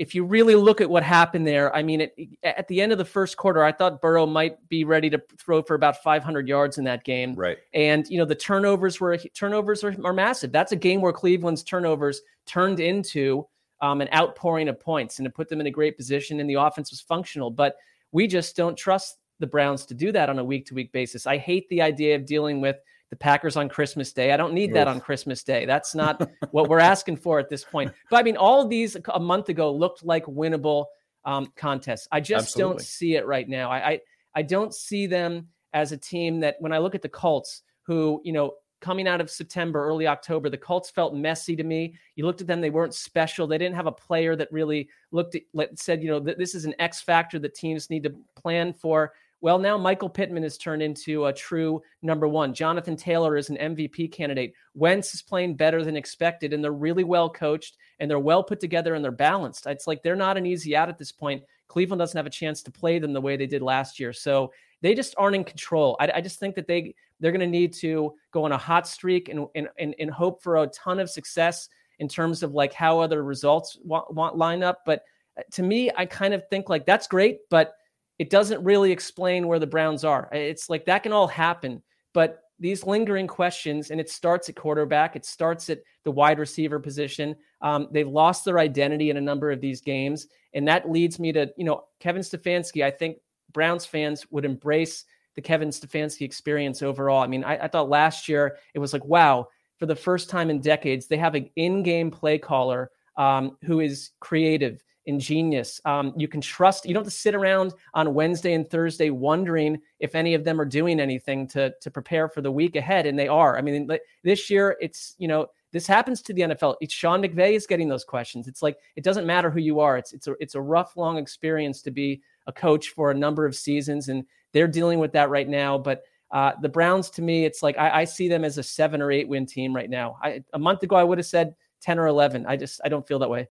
if 0.00 0.14
you 0.14 0.24
really 0.24 0.54
look 0.54 0.80
at 0.80 0.88
what 0.88 1.02
happened 1.02 1.46
there, 1.46 1.76
I 1.76 1.82
mean, 1.82 2.00
it, 2.00 2.14
at 2.42 2.66
the 2.68 2.80
end 2.80 2.90
of 2.90 2.96
the 2.96 3.04
first 3.04 3.36
quarter, 3.36 3.62
I 3.62 3.70
thought 3.70 4.00
Burrow 4.00 4.24
might 4.24 4.66
be 4.70 4.82
ready 4.82 5.10
to 5.10 5.22
throw 5.38 5.60
for 5.62 5.74
about 5.74 6.02
500 6.02 6.48
yards 6.48 6.78
in 6.78 6.84
that 6.84 7.04
game. 7.04 7.34
Right. 7.34 7.58
And 7.74 8.08
you 8.08 8.16
know, 8.16 8.24
the 8.24 8.34
turnovers 8.34 8.98
were 8.98 9.18
turnovers 9.18 9.84
are, 9.84 9.94
are 10.02 10.14
massive. 10.14 10.52
That's 10.52 10.72
a 10.72 10.76
game 10.76 11.02
where 11.02 11.12
Cleveland's 11.12 11.62
turnovers 11.62 12.22
turned 12.46 12.80
into 12.80 13.46
um, 13.82 14.00
an 14.00 14.08
outpouring 14.14 14.70
of 14.70 14.80
points, 14.80 15.18
and 15.18 15.26
it 15.26 15.34
put 15.34 15.50
them 15.50 15.60
in 15.60 15.66
a 15.66 15.70
great 15.70 15.98
position. 15.98 16.40
And 16.40 16.48
the 16.48 16.54
offense 16.54 16.90
was 16.90 17.02
functional, 17.02 17.50
but 17.50 17.76
we 18.10 18.26
just 18.26 18.56
don't 18.56 18.78
trust 18.78 19.18
the 19.38 19.46
Browns 19.46 19.84
to 19.84 19.94
do 19.94 20.12
that 20.12 20.30
on 20.30 20.38
a 20.38 20.44
week 20.44 20.64
to 20.68 20.74
week 20.74 20.92
basis. 20.92 21.26
I 21.26 21.36
hate 21.36 21.68
the 21.68 21.82
idea 21.82 22.16
of 22.16 22.24
dealing 22.24 22.62
with 22.62 22.76
the 23.10 23.16
Packers 23.16 23.56
on 23.56 23.68
Christmas 23.68 24.12
Day. 24.12 24.32
I 24.32 24.36
don't 24.36 24.54
need 24.54 24.72
that 24.74 24.86
on 24.88 25.00
Christmas 25.00 25.42
Day. 25.42 25.66
That's 25.66 25.94
not 25.94 26.30
what 26.52 26.68
we're 26.68 26.78
asking 26.78 27.16
for 27.16 27.38
at 27.38 27.48
this 27.48 27.64
point. 27.64 27.92
But 28.08 28.18
I 28.18 28.22
mean, 28.22 28.36
all 28.36 28.62
of 28.62 28.70
these 28.70 28.96
a 29.12 29.20
month 29.20 29.48
ago 29.48 29.72
looked 29.72 30.04
like 30.04 30.24
winnable 30.26 30.86
um, 31.24 31.52
contests. 31.56 32.08
I 32.12 32.20
just 32.20 32.48
Absolutely. 32.48 32.72
don't 32.72 32.80
see 32.80 33.16
it 33.16 33.26
right 33.26 33.48
now. 33.48 33.70
I, 33.70 33.90
I 33.90 34.00
I 34.36 34.42
don't 34.42 34.72
see 34.72 35.06
them 35.06 35.48
as 35.72 35.92
a 35.92 35.96
team 35.96 36.40
that 36.40 36.56
when 36.60 36.72
I 36.72 36.78
look 36.78 36.94
at 36.94 37.02
the 37.02 37.08
Colts, 37.08 37.62
who 37.82 38.20
you 38.24 38.32
know 38.32 38.54
coming 38.80 39.06
out 39.06 39.20
of 39.20 39.28
September, 39.28 39.84
early 39.84 40.06
October, 40.06 40.48
the 40.48 40.56
Colts 40.56 40.88
felt 40.88 41.14
messy 41.14 41.54
to 41.54 41.64
me. 41.64 41.94
You 42.14 42.24
looked 42.26 42.40
at 42.40 42.46
them; 42.46 42.60
they 42.60 42.70
weren't 42.70 42.94
special. 42.94 43.46
They 43.46 43.58
didn't 43.58 43.76
have 43.76 43.86
a 43.86 43.92
player 43.92 44.36
that 44.36 44.52
really 44.52 44.88
looked 45.10 45.34
at, 45.34 45.42
said, 45.78 46.02
you 46.02 46.10
know, 46.10 46.20
this 46.20 46.54
is 46.54 46.64
an 46.64 46.74
X 46.78 47.00
factor 47.00 47.38
that 47.40 47.54
teams 47.54 47.90
need 47.90 48.04
to 48.04 48.14
plan 48.36 48.72
for. 48.72 49.12
Well, 49.42 49.58
now 49.58 49.78
Michael 49.78 50.10
Pittman 50.10 50.42
has 50.42 50.58
turned 50.58 50.82
into 50.82 51.26
a 51.26 51.32
true 51.32 51.82
number 52.02 52.28
one. 52.28 52.52
Jonathan 52.52 52.96
Taylor 52.96 53.36
is 53.36 53.48
an 53.48 53.56
MVP 53.56 54.12
candidate. 54.12 54.52
Wentz 54.74 55.14
is 55.14 55.22
playing 55.22 55.56
better 55.56 55.82
than 55.82 55.96
expected, 55.96 56.52
and 56.52 56.62
they're 56.62 56.72
really 56.72 57.04
well 57.04 57.30
coached 57.30 57.78
and 57.98 58.10
they're 58.10 58.18
well 58.18 58.42
put 58.42 58.60
together 58.60 58.94
and 58.94 59.02
they're 59.02 59.12
balanced. 59.12 59.66
It's 59.66 59.86
like 59.86 60.02
they're 60.02 60.16
not 60.16 60.36
an 60.36 60.46
easy 60.46 60.76
out 60.76 60.90
at 60.90 60.98
this 60.98 61.12
point. 61.12 61.42
Cleveland 61.68 62.00
doesn't 62.00 62.16
have 62.16 62.26
a 62.26 62.30
chance 62.30 62.62
to 62.62 62.70
play 62.70 62.98
them 62.98 63.12
the 63.12 63.20
way 63.20 63.36
they 63.36 63.46
did 63.46 63.62
last 63.62 63.98
year. 63.98 64.12
So 64.12 64.52
they 64.82 64.94
just 64.94 65.14
aren't 65.16 65.36
in 65.36 65.44
control. 65.44 65.96
I, 66.00 66.10
I 66.16 66.20
just 66.20 66.38
think 66.38 66.54
that 66.56 66.66
they 66.66 66.94
they're 67.20 67.32
going 67.32 67.40
to 67.40 67.46
need 67.46 67.72
to 67.74 68.14
go 68.32 68.44
on 68.44 68.52
a 68.52 68.58
hot 68.58 68.86
streak 68.86 69.28
and, 69.28 69.46
and 69.54 69.68
and 69.78 69.94
and 69.98 70.10
hope 70.10 70.42
for 70.42 70.56
a 70.56 70.66
ton 70.68 70.98
of 70.98 71.08
success 71.08 71.68
in 71.98 72.08
terms 72.08 72.42
of 72.42 72.54
like 72.54 72.72
how 72.72 72.98
other 72.98 73.22
results 73.22 73.78
want, 73.84 74.12
want 74.12 74.36
line 74.36 74.62
up. 74.62 74.80
But 74.84 75.04
uh, 75.38 75.42
to 75.52 75.62
me, 75.62 75.90
I 75.96 76.06
kind 76.06 76.34
of 76.34 76.48
think 76.48 76.68
like 76.68 76.86
that's 76.86 77.06
great, 77.06 77.40
but 77.50 77.74
it 78.20 78.28
doesn't 78.28 78.62
really 78.62 78.92
explain 78.92 79.48
where 79.48 79.58
the 79.58 79.66
Browns 79.66 80.04
are. 80.04 80.28
It's 80.30 80.68
like 80.68 80.84
that 80.84 81.02
can 81.02 81.10
all 81.10 81.26
happen, 81.26 81.82
but 82.12 82.42
these 82.58 82.84
lingering 82.84 83.26
questions, 83.26 83.90
and 83.90 83.98
it 83.98 84.10
starts 84.10 84.50
at 84.50 84.56
quarterback, 84.56 85.16
it 85.16 85.24
starts 85.24 85.70
at 85.70 85.80
the 86.04 86.10
wide 86.10 86.38
receiver 86.38 86.78
position. 86.78 87.34
Um, 87.62 87.88
they've 87.90 88.06
lost 88.06 88.44
their 88.44 88.58
identity 88.58 89.08
in 89.08 89.16
a 89.16 89.22
number 89.22 89.50
of 89.50 89.62
these 89.62 89.80
games, 89.80 90.26
and 90.52 90.68
that 90.68 90.90
leads 90.90 91.18
me 91.18 91.32
to 91.32 91.50
you 91.56 91.64
know 91.64 91.84
Kevin 91.98 92.20
Stefanski. 92.20 92.84
I 92.84 92.90
think 92.90 93.16
Browns 93.54 93.86
fans 93.86 94.26
would 94.30 94.44
embrace 94.44 95.06
the 95.34 95.40
Kevin 95.40 95.70
Stefanski 95.70 96.20
experience 96.20 96.82
overall. 96.82 97.22
I 97.22 97.26
mean, 97.26 97.42
I, 97.42 97.64
I 97.64 97.68
thought 97.68 97.88
last 97.88 98.28
year 98.28 98.58
it 98.74 98.80
was 98.80 98.92
like, 98.92 99.04
wow, 99.06 99.48
for 99.78 99.86
the 99.86 99.96
first 99.96 100.28
time 100.28 100.50
in 100.50 100.60
decades, 100.60 101.06
they 101.06 101.16
have 101.16 101.36
an 101.36 101.48
in-game 101.56 102.10
play 102.10 102.36
caller 102.36 102.90
um, 103.16 103.56
who 103.64 103.80
is 103.80 104.10
creative 104.20 104.84
ingenious. 105.06 105.80
Um, 105.84 106.12
you 106.16 106.28
can 106.28 106.40
trust. 106.40 106.86
You 106.86 106.94
don't 106.94 107.04
have 107.04 107.12
to 107.12 107.18
sit 107.18 107.34
around 107.34 107.74
on 107.94 108.14
Wednesday 108.14 108.54
and 108.54 108.68
Thursday 108.68 109.10
wondering 109.10 109.78
if 109.98 110.14
any 110.14 110.34
of 110.34 110.44
them 110.44 110.60
are 110.60 110.64
doing 110.64 111.00
anything 111.00 111.46
to 111.48 111.72
to 111.80 111.90
prepare 111.90 112.28
for 112.28 112.40
the 112.40 112.52
week 112.52 112.76
ahead, 112.76 113.06
and 113.06 113.18
they 113.18 113.28
are. 113.28 113.56
I 113.56 113.62
mean, 113.62 113.88
this 114.22 114.50
year 114.50 114.76
it's 114.80 115.14
you 115.18 115.28
know 115.28 115.46
this 115.72 115.86
happens 115.86 116.22
to 116.22 116.32
the 116.32 116.42
NFL. 116.42 116.76
It's 116.80 116.94
Sean 116.94 117.22
McVay 117.22 117.54
is 117.54 117.66
getting 117.66 117.88
those 117.88 118.04
questions. 118.04 118.48
It's 118.48 118.62
like 118.62 118.78
it 118.96 119.04
doesn't 119.04 119.26
matter 119.26 119.50
who 119.50 119.60
you 119.60 119.80
are. 119.80 119.96
It's 119.96 120.12
it's 120.12 120.26
a 120.26 120.34
it's 120.40 120.54
a 120.54 120.60
rough, 120.60 120.96
long 120.96 121.18
experience 121.18 121.82
to 121.82 121.90
be 121.90 122.22
a 122.46 122.52
coach 122.52 122.90
for 122.90 123.10
a 123.10 123.14
number 123.14 123.46
of 123.46 123.54
seasons, 123.54 124.08
and 124.08 124.24
they're 124.52 124.68
dealing 124.68 124.98
with 124.98 125.12
that 125.12 125.30
right 125.30 125.48
now. 125.48 125.78
But 125.78 126.02
uh, 126.30 126.52
the 126.60 126.68
Browns, 126.68 127.10
to 127.10 127.22
me, 127.22 127.44
it's 127.44 127.62
like 127.62 127.76
I, 127.78 128.00
I, 128.00 128.04
see 128.04 128.28
them 128.28 128.44
as 128.44 128.56
a 128.56 128.62
seven 128.62 129.02
or 129.02 129.10
eight 129.10 129.28
win 129.28 129.46
team 129.46 129.74
right 129.74 129.90
now. 129.90 130.16
I, 130.22 130.44
a 130.52 130.60
month 130.60 130.82
ago, 130.84 130.94
I 130.94 131.02
would 131.02 131.18
have 131.18 131.26
said 131.26 131.56
ten 131.80 131.98
or 131.98 132.06
eleven. 132.06 132.46
I 132.46 132.56
just 132.56 132.80
I 132.84 132.88
don't 132.88 133.06
feel 133.06 133.18
that 133.20 133.30
way. 133.30 133.48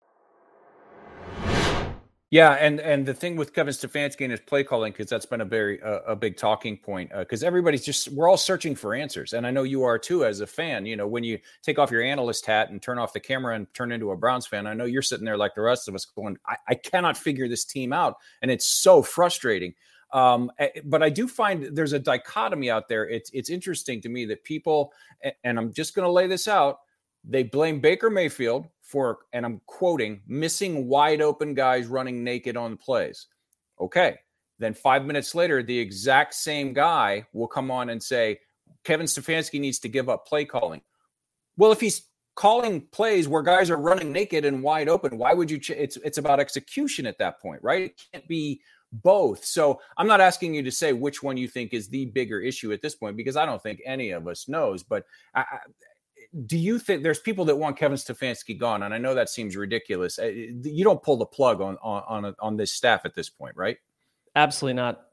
Yeah, 2.31 2.53
and 2.61 2.79
and 2.81 3.07
the 3.07 3.15
thing 3.15 3.37
with 3.37 3.55
Kevin 3.55 3.73
Stefanski 3.73 4.21
and 4.21 4.33
his 4.33 4.41
play 4.41 4.63
calling, 4.63 4.93
because 4.93 5.09
that's 5.09 5.25
been 5.25 5.41
a 5.41 5.47
very 5.47 5.81
uh, 5.83 6.01
a 6.07 6.15
big 6.15 6.37
talking 6.37 6.77
point, 6.77 7.11
because 7.19 7.43
uh, 7.43 7.47
everybody's 7.47 7.83
just 7.83 8.09
we're 8.13 8.29
all 8.29 8.37
searching 8.37 8.75
for 8.75 8.95
answers, 8.95 9.33
and 9.33 9.47
I 9.47 9.51
know 9.51 9.63
you 9.63 9.85
are 9.85 9.99
too 9.99 10.27
as 10.27 10.41
a 10.41 10.47
fan. 10.47 10.85
You 10.85 10.97
know, 10.97 11.07
when 11.07 11.25
you 11.25 11.39
take 11.63 11.79
off 11.79 11.91
your 11.91 12.03
analyst 12.03 12.45
hat 12.45 12.69
and 12.69 12.83
turn 12.83 12.99
off 12.99 13.15
the 13.15 13.21
camera 13.21 13.55
and 13.55 13.73
turn 13.73 13.93
into 13.93 14.11
a 14.11 14.17
Browns 14.17 14.47
fan, 14.47 14.67
I 14.67 14.75
know 14.75 14.85
you're 14.85 15.01
sitting 15.01 15.25
there 15.25 15.39
like 15.39 15.55
the 15.55 15.63
rest 15.63 15.89
of 15.89 15.95
us, 15.95 16.05
going, 16.05 16.37
I, 16.47 16.57
I 16.69 16.75
cannot 16.75 17.17
figure 17.17 17.49
this 17.49 17.65
team 17.65 17.95
out, 17.95 18.17
and 18.43 18.51
it's 18.51 18.67
so 18.67 19.03
frustrating. 19.03 19.73
Um, 20.13 20.51
but 20.85 21.03
I 21.03 21.09
do 21.09 21.29
find 21.29 21.75
there's 21.75 21.95
a 21.95 21.99
dichotomy 21.99 22.71
out 22.71 22.89
there. 22.91 23.09
It's 23.09 23.31
it's 23.33 23.49
interesting 23.49 24.03
to 24.03 24.11
me 24.11 24.27
that 24.27 24.45
people, 24.45 24.93
and 25.45 25.59
I'm 25.59 25.73
just 25.73 25.95
going 25.95 26.05
to 26.05 26.13
lay 26.13 26.27
this 26.27 26.47
out, 26.47 26.81
they 27.25 27.43
blame 27.43 27.81
Baker 27.81 28.11
Mayfield 28.11 28.67
for, 28.83 29.19
and 29.33 29.45
I'm 29.45 29.61
quoting, 29.67 30.23
missing 30.27 30.89
wide 30.89 31.21
open 31.21 31.55
guys 31.55 31.87
running 31.87 32.25
naked 32.25 32.57
on 32.57 32.77
plays. 32.77 33.27
Okay. 33.81 34.19
Then 34.59 34.75
five 34.75 35.05
minutes 35.05 35.35
later, 35.35 35.63
the 35.63 35.79
exact 35.79 36.35
same 36.35 36.73
guy 36.73 37.27
will 37.33 37.47
come 37.47 37.71
on 37.71 37.91
and 37.91 38.03
say, 38.03 38.41
Kevin 38.85 39.07
Stefanski 39.07 39.61
needs 39.61 39.79
to 39.81 39.89
give 39.89 40.09
up 40.09 40.27
play 40.27 40.45
calling. 40.45 40.81
Well, 41.57 41.73
if 41.73 41.81
he's 41.81 42.03
calling 42.35 42.87
plays 42.93 43.29
where 43.29 43.43
guys 43.43 43.71
are 43.71 43.77
running 43.77 44.13
naked 44.13 44.45
and 44.45 44.63
wide 44.63 44.89
open, 44.89 45.19
why 45.19 45.35
would 45.35 45.51
you? 45.51 45.59
Ch- 45.59 45.71
it's 45.71 45.97
it's 45.99 46.19
about 46.19 46.41
execution 46.41 47.07
at 47.07 47.19
that 47.19 47.41
point, 47.41 47.63
right? 47.63 47.83
It 47.83 48.01
can't 48.13 48.27
be 48.29 48.61
both. 48.93 49.45
So 49.45 49.81
I'm 49.97 50.07
not 50.07 50.21
asking 50.21 50.55
you 50.55 50.63
to 50.63 50.71
say 50.71 50.93
which 50.93 51.23
one 51.23 51.37
you 51.37 51.49
think 51.49 51.75
is 51.75 51.89
the 51.89 52.07
bigger 52.07 52.41
issue 52.41 52.73
at 52.73 52.81
this 52.81 52.95
point 52.95 53.17
because 53.17 53.37
I 53.37 53.45
don't 53.45 53.63
think 53.63 53.81
any 53.85 54.11
of 54.11 54.27
us 54.27 54.49
knows. 54.49 54.83
But 54.83 55.05
I, 55.35 55.45
do 56.47 56.59
you 56.59 56.79
think 56.79 57.03
there's 57.03 57.21
people 57.21 57.45
that 57.47 57.57
want 57.57 57.77
Kevin 57.77 57.97
Stefanski 57.97 58.59
gone? 58.59 58.83
And 58.83 58.93
I 58.93 58.99
know 58.99 59.15
that 59.15 59.31
seems 59.31 59.57
ridiculous. 59.57 60.19
Uh, 60.19 60.27
you 60.27 60.85
don't 60.85 61.03
pull 61.03 61.17
the 61.17 61.27
plug 61.27 61.61
on 61.61 61.77
on 61.83 62.35
on, 62.39 62.57
this 62.57 62.73
staff 62.73 63.03
at 63.05 63.15
this 63.15 63.31
point, 63.31 63.57
right? 63.57 63.79
Absolutely 64.37 64.75
not. 64.75 65.05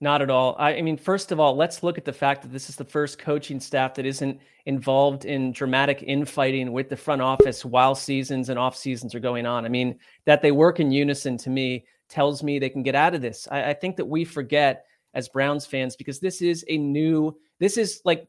Not 0.00 0.20
at 0.20 0.30
all. 0.30 0.56
I, 0.58 0.76
I, 0.76 0.82
mean, 0.82 0.96
first 0.96 1.30
of 1.30 1.38
all, 1.38 1.54
let's 1.54 1.84
look 1.84 1.96
at 1.96 2.04
the 2.04 2.12
fact 2.12 2.42
that 2.42 2.50
this 2.50 2.68
is 2.68 2.74
the 2.74 2.84
first 2.84 3.20
coaching 3.20 3.60
staff 3.60 3.94
that 3.94 4.06
isn't 4.06 4.40
involved 4.66 5.24
in 5.24 5.52
dramatic 5.52 6.02
infighting 6.02 6.72
with 6.72 6.88
the 6.88 6.96
front 6.96 7.22
office 7.22 7.64
while 7.64 7.94
seasons 7.94 8.48
and 8.48 8.58
off 8.58 8.76
seasons 8.76 9.14
are 9.14 9.20
going 9.20 9.46
on. 9.46 9.64
I 9.64 9.68
mean, 9.68 9.96
that 10.24 10.42
they 10.42 10.50
work 10.50 10.80
in 10.80 10.90
unison 10.90 11.36
to 11.38 11.50
me 11.50 11.86
tells 12.08 12.42
me 12.42 12.58
they 12.58 12.68
can 12.68 12.82
get 12.82 12.96
out 12.96 13.14
of 13.14 13.22
this. 13.22 13.46
I, 13.48 13.70
I 13.70 13.74
think 13.74 13.94
that 13.96 14.06
we 14.06 14.24
forget 14.24 14.86
as 15.14 15.28
Browns 15.28 15.66
fans 15.66 15.94
because 15.94 16.18
this 16.18 16.42
is 16.42 16.64
a 16.68 16.78
new. 16.78 17.38
This 17.60 17.76
is 17.76 18.00
like 18.04 18.26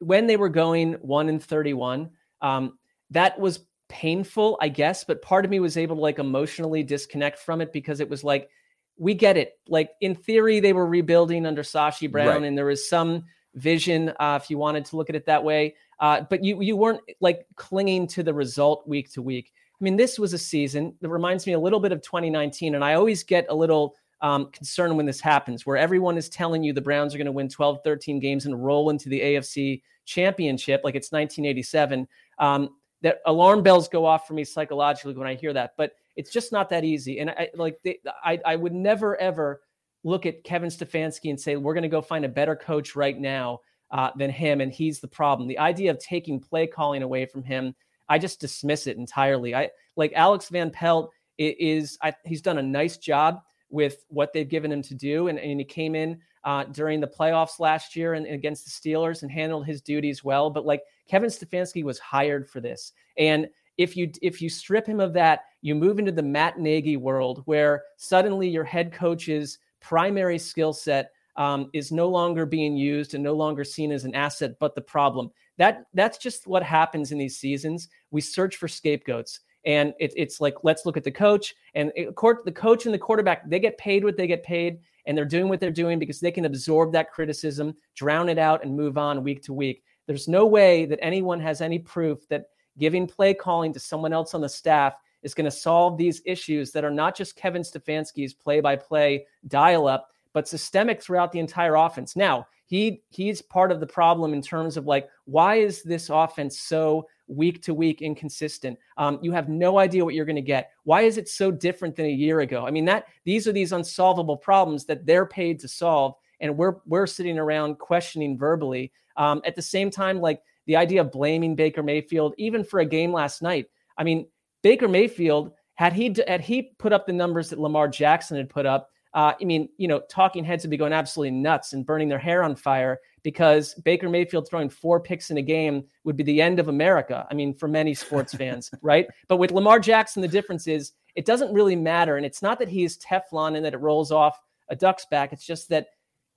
when 0.00 0.26
they 0.26 0.36
were 0.36 0.48
going 0.48 0.94
one 0.94 1.28
and 1.28 1.42
31, 1.42 2.10
um, 2.42 2.78
that 3.10 3.38
was 3.38 3.60
painful, 3.88 4.58
I 4.60 4.68
guess. 4.68 5.04
But 5.04 5.22
part 5.22 5.44
of 5.44 5.50
me 5.50 5.60
was 5.60 5.76
able 5.76 5.96
to 5.96 6.02
like 6.02 6.18
emotionally 6.18 6.82
disconnect 6.82 7.38
from 7.38 7.60
it 7.60 7.72
because 7.72 8.00
it 8.00 8.08
was 8.08 8.24
like, 8.24 8.48
we 8.96 9.14
get 9.14 9.36
it. 9.36 9.58
Like 9.68 9.90
in 10.00 10.14
theory, 10.14 10.60
they 10.60 10.72
were 10.72 10.86
rebuilding 10.86 11.46
under 11.46 11.62
Sashi 11.62 12.10
Brown, 12.10 12.28
right. 12.28 12.42
and 12.44 12.56
there 12.56 12.66
was 12.66 12.88
some 12.88 13.24
vision, 13.54 14.12
uh, 14.20 14.38
if 14.40 14.50
you 14.50 14.58
wanted 14.58 14.84
to 14.86 14.96
look 14.96 15.10
at 15.10 15.16
it 15.16 15.26
that 15.26 15.42
way. 15.42 15.74
Uh, 16.00 16.22
but 16.28 16.44
you 16.44 16.60
you 16.60 16.76
weren't 16.76 17.00
like 17.20 17.46
clinging 17.56 18.06
to 18.08 18.22
the 18.22 18.34
result 18.34 18.86
week 18.86 19.12
to 19.12 19.22
week. 19.22 19.52
I 19.80 19.84
mean, 19.84 19.96
this 19.96 20.18
was 20.18 20.32
a 20.32 20.38
season 20.38 20.94
that 21.00 21.08
reminds 21.08 21.46
me 21.46 21.52
a 21.52 21.58
little 21.58 21.80
bit 21.80 21.92
of 21.92 22.02
2019, 22.02 22.74
and 22.74 22.84
I 22.84 22.94
always 22.94 23.22
get 23.22 23.46
a 23.48 23.54
little 23.54 23.96
um, 24.24 24.46
concern 24.52 24.96
when 24.96 25.04
this 25.04 25.20
happens, 25.20 25.66
where 25.66 25.76
everyone 25.76 26.16
is 26.16 26.30
telling 26.30 26.64
you 26.64 26.72
the 26.72 26.80
Browns 26.80 27.14
are 27.14 27.18
going 27.18 27.26
to 27.26 27.32
win 27.32 27.46
12, 27.46 27.80
13 27.84 28.20
games 28.20 28.46
and 28.46 28.64
roll 28.64 28.88
into 28.88 29.10
the 29.10 29.20
AFC 29.20 29.82
championship 30.06 30.80
like 30.82 30.94
it's 30.94 31.12
1987. 31.12 32.08
Um, 32.38 32.70
that 33.02 33.20
alarm 33.26 33.62
bells 33.62 33.86
go 33.86 34.06
off 34.06 34.26
for 34.26 34.32
me 34.32 34.42
psychologically 34.42 35.12
when 35.12 35.28
I 35.28 35.34
hear 35.34 35.52
that, 35.52 35.74
but 35.76 35.92
it's 36.16 36.32
just 36.32 36.52
not 36.52 36.70
that 36.70 36.84
easy. 36.84 37.18
And 37.18 37.28
I 37.28 37.50
like, 37.54 37.78
they, 37.84 37.98
I, 38.24 38.40
I 38.46 38.56
would 38.56 38.72
never 38.72 39.20
ever 39.20 39.60
look 40.04 40.24
at 40.24 40.42
Kevin 40.42 40.70
Stefanski 40.70 41.28
and 41.28 41.38
say, 41.38 41.56
we're 41.56 41.74
going 41.74 41.82
to 41.82 41.88
go 41.90 42.00
find 42.00 42.24
a 42.24 42.28
better 42.28 42.56
coach 42.56 42.96
right 42.96 43.20
now 43.20 43.60
uh, 43.90 44.10
than 44.16 44.30
him. 44.30 44.62
And 44.62 44.72
he's 44.72 45.00
the 45.00 45.08
problem. 45.08 45.48
The 45.48 45.58
idea 45.58 45.90
of 45.90 45.98
taking 45.98 46.40
play 46.40 46.66
calling 46.66 47.02
away 47.02 47.26
from 47.26 47.42
him, 47.42 47.74
I 48.08 48.18
just 48.18 48.40
dismiss 48.40 48.86
it 48.86 48.96
entirely. 48.96 49.54
I 49.54 49.68
like 49.96 50.14
Alex 50.14 50.48
Van 50.48 50.70
Pelt 50.70 51.12
is, 51.36 51.98
I, 52.00 52.14
he's 52.24 52.40
done 52.40 52.56
a 52.56 52.62
nice 52.62 52.96
job 52.96 53.42
with 53.74 54.04
what 54.08 54.32
they've 54.32 54.48
given 54.48 54.70
him 54.70 54.82
to 54.82 54.94
do. 54.94 55.26
And, 55.26 55.38
and 55.38 55.58
he 55.58 55.64
came 55.64 55.96
in 55.96 56.20
uh, 56.44 56.62
during 56.64 57.00
the 57.00 57.08
playoffs 57.08 57.58
last 57.58 57.96
year 57.96 58.14
and, 58.14 58.24
and, 58.24 58.36
against 58.36 58.64
the 58.64 58.70
Steelers 58.70 59.22
and 59.22 59.30
handled 59.30 59.66
his 59.66 59.82
duties 59.82 60.22
well. 60.22 60.48
But 60.48 60.64
like 60.64 60.82
Kevin 61.08 61.28
Stefanski 61.28 61.82
was 61.82 61.98
hired 61.98 62.48
for 62.48 62.60
this. 62.60 62.92
And 63.18 63.48
if 63.76 63.96
you 63.96 64.12
if 64.22 64.40
you 64.40 64.48
strip 64.48 64.86
him 64.86 65.00
of 65.00 65.12
that, 65.14 65.40
you 65.60 65.74
move 65.74 65.98
into 65.98 66.12
the 66.12 66.22
Matt 66.22 66.60
Nagy 66.60 66.96
world 66.96 67.42
where 67.46 67.82
suddenly 67.96 68.48
your 68.48 68.62
head 68.62 68.92
coach's 68.92 69.58
primary 69.80 70.38
skill 70.38 70.72
set 70.72 71.10
um, 71.34 71.68
is 71.72 71.90
no 71.90 72.08
longer 72.08 72.46
being 72.46 72.76
used 72.76 73.14
and 73.14 73.24
no 73.24 73.34
longer 73.34 73.64
seen 73.64 73.90
as 73.90 74.04
an 74.04 74.14
asset, 74.14 74.52
but 74.60 74.76
the 74.76 74.80
problem. 74.80 75.32
That 75.58 75.86
that's 75.94 76.18
just 76.18 76.46
what 76.46 76.62
happens 76.62 77.10
in 77.10 77.18
these 77.18 77.38
seasons. 77.38 77.88
We 78.12 78.20
search 78.20 78.54
for 78.54 78.68
scapegoats. 78.68 79.40
And 79.66 79.94
it, 79.98 80.12
it's 80.16 80.40
like, 80.40 80.54
let's 80.62 80.84
look 80.84 80.96
at 80.96 81.04
the 81.04 81.10
coach 81.10 81.54
and 81.74 81.90
eh, 81.96 82.06
it, 82.08 82.44
the 82.44 82.52
coach 82.52 82.84
and 82.84 82.94
the 82.94 82.98
quarterback, 82.98 83.48
they 83.48 83.58
get 83.58 83.78
paid 83.78 84.04
what 84.04 84.16
they 84.16 84.26
get 84.26 84.42
paid 84.42 84.78
and 85.06 85.16
they're 85.16 85.24
doing 85.24 85.48
what 85.48 85.60
they're 85.60 85.70
doing 85.70 85.98
because 85.98 86.20
they 86.20 86.30
can 86.30 86.44
absorb 86.44 86.92
that 86.92 87.12
criticism, 87.12 87.74
drown 87.94 88.28
it 88.28 88.38
out, 88.38 88.64
and 88.64 88.76
move 88.76 88.98
on 88.98 89.22
week 89.22 89.42
to 89.44 89.52
week. 89.52 89.82
There's 90.06 90.28
no 90.28 90.46
way 90.46 90.86
that 90.86 90.98
anyone 91.02 91.40
has 91.40 91.60
any 91.60 91.78
proof 91.78 92.28
that 92.28 92.46
giving 92.78 93.06
play 93.06 93.34
calling 93.34 93.72
to 93.72 93.80
someone 93.80 94.12
else 94.12 94.34
on 94.34 94.40
the 94.40 94.48
staff 94.48 94.94
is 95.22 95.34
going 95.34 95.44
to 95.46 95.50
solve 95.50 95.96
these 95.96 96.20
issues 96.26 96.70
that 96.72 96.84
are 96.84 96.90
not 96.90 97.16
just 97.16 97.36
Kevin 97.36 97.62
Stefanski's 97.62 98.34
play 98.34 98.60
by 98.60 98.76
play 98.76 99.26
dial 99.48 99.86
up, 99.86 100.10
but 100.32 100.48
systemic 100.48 101.02
throughout 101.02 101.32
the 101.32 101.38
entire 101.38 101.76
offense. 101.76 102.16
Now, 102.16 102.46
he 102.66 103.02
he's 103.10 103.42
part 103.42 103.70
of 103.70 103.80
the 103.80 103.86
problem 103.86 104.32
in 104.32 104.42
terms 104.42 104.76
of 104.76 104.86
like 104.86 105.08
why 105.26 105.56
is 105.56 105.82
this 105.82 106.08
offense 106.10 106.58
so 106.58 107.06
week 107.26 107.62
to 107.62 107.74
week 107.74 108.02
inconsistent. 108.02 108.78
Um, 108.96 109.18
you 109.22 109.32
have 109.32 109.48
no 109.48 109.78
idea 109.78 110.04
what 110.04 110.14
you're 110.14 110.24
going 110.24 110.36
to 110.36 110.42
get. 110.42 110.70
Why 110.84 111.02
is 111.02 111.18
it 111.18 111.28
so 111.28 111.50
different 111.50 111.96
than 111.96 112.06
a 112.06 112.10
year 112.10 112.40
ago? 112.40 112.66
I 112.66 112.70
mean 112.70 112.84
that 112.86 113.06
these 113.24 113.48
are 113.48 113.52
these 113.52 113.72
unsolvable 113.72 114.36
problems 114.36 114.84
that 114.86 115.06
they're 115.06 115.26
paid 115.26 115.60
to 115.60 115.68
solve 115.68 116.14
and 116.40 116.56
we're 116.56 116.76
we're 116.86 117.06
sitting 117.06 117.38
around 117.38 117.78
questioning 117.78 118.36
verbally. 118.38 118.92
Um, 119.16 119.40
at 119.46 119.54
the 119.54 119.62
same 119.62 119.90
time 119.90 120.20
like 120.20 120.42
the 120.66 120.76
idea 120.76 121.00
of 121.00 121.12
blaming 121.12 121.54
baker 121.54 121.82
mayfield 121.82 122.34
even 122.36 122.64
for 122.64 122.80
a 122.80 122.84
game 122.84 123.12
last 123.12 123.42
night 123.42 123.66
i 123.96 124.02
mean 124.02 124.26
baker 124.62 124.88
mayfield 124.88 125.52
had 125.74 125.92
he 125.92 126.12
had 126.26 126.40
he 126.40 126.74
put 126.78 126.92
up 126.92 127.06
the 127.06 127.12
numbers 127.12 127.50
that 127.50 127.60
lamar 127.60 127.86
jackson 127.86 128.36
had 128.36 128.48
put 128.48 128.66
up 128.66 128.90
uh, 129.14 129.32
I 129.40 129.44
mean, 129.44 129.68
you 129.78 129.86
know, 129.86 130.02
talking 130.10 130.44
heads 130.44 130.64
would 130.64 130.72
be 130.72 130.76
going 130.76 130.92
absolutely 130.92 131.30
nuts 131.30 131.72
and 131.72 131.86
burning 131.86 132.08
their 132.08 132.18
hair 132.18 132.42
on 132.42 132.56
fire 132.56 132.98
because 133.24 133.74
Baker 133.74 134.08
Mayfield 134.08 134.46
throwing 134.46 134.68
four 134.68 135.00
picks 135.00 135.30
in 135.30 135.38
a 135.38 135.42
game 135.42 135.82
would 136.04 136.16
be 136.16 136.22
the 136.22 136.40
end 136.40 136.60
of 136.60 136.68
America. 136.68 137.26
I 137.28 137.34
mean, 137.34 137.54
for 137.54 137.66
many 137.66 137.94
sports 137.94 138.34
fans, 138.36 138.70
right? 138.82 139.08
But 139.26 139.38
with 139.38 139.50
Lamar 139.50 139.80
Jackson, 139.80 140.22
the 140.22 140.28
difference 140.28 140.68
is 140.68 140.92
it 141.16 141.24
doesn't 141.24 141.52
really 141.52 141.74
matter. 141.74 142.16
And 142.16 142.24
it's 142.24 142.42
not 142.42 142.60
that 142.60 142.68
he 142.68 142.84
is 142.84 142.98
Teflon 142.98 143.56
and 143.56 143.64
that 143.64 143.74
it 143.74 143.80
rolls 143.80 144.12
off 144.12 144.38
a 144.68 144.76
duck's 144.76 145.06
back. 145.06 145.32
It's 145.32 145.46
just 145.46 145.70
that, 145.70 145.88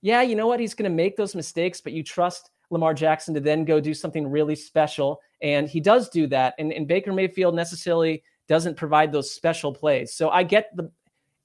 yeah, 0.02 0.22
you 0.22 0.36
know 0.36 0.48
what? 0.48 0.60
He's 0.60 0.74
going 0.74 0.90
to 0.90 0.96
make 0.96 1.18
those 1.18 1.36
mistakes, 1.36 1.82
but 1.82 1.94
you 1.94 2.04
trust 2.04 2.50
Lamar 2.70 2.94
Jackson 2.94 3.34
to 3.34 3.40
then 3.40 3.66
go 3.66 3.80
do 3.80 3.94
something 3.94 4.28
really 4.30 4.56
special. 4.56 5.20
And 5.42 5.68
he 5.68 5.80
does 5.80 6.10
do 6.10 6.26
that. 6.28 6.56
And, 6.58 6.72
and 6.72 6.88
Baker 6.88 7.12
Mayfield 7.12 7.54
necessarily 7.54 8.24
doesn't 8.48 8.78
provide 8.78 9.12
those 9.12 9.32
special 9.32 9.74
plays. 9.74 10.14
So 10.14 10.30
I 10.30 10.44
get 10.44 10.76
the 10.76 10.90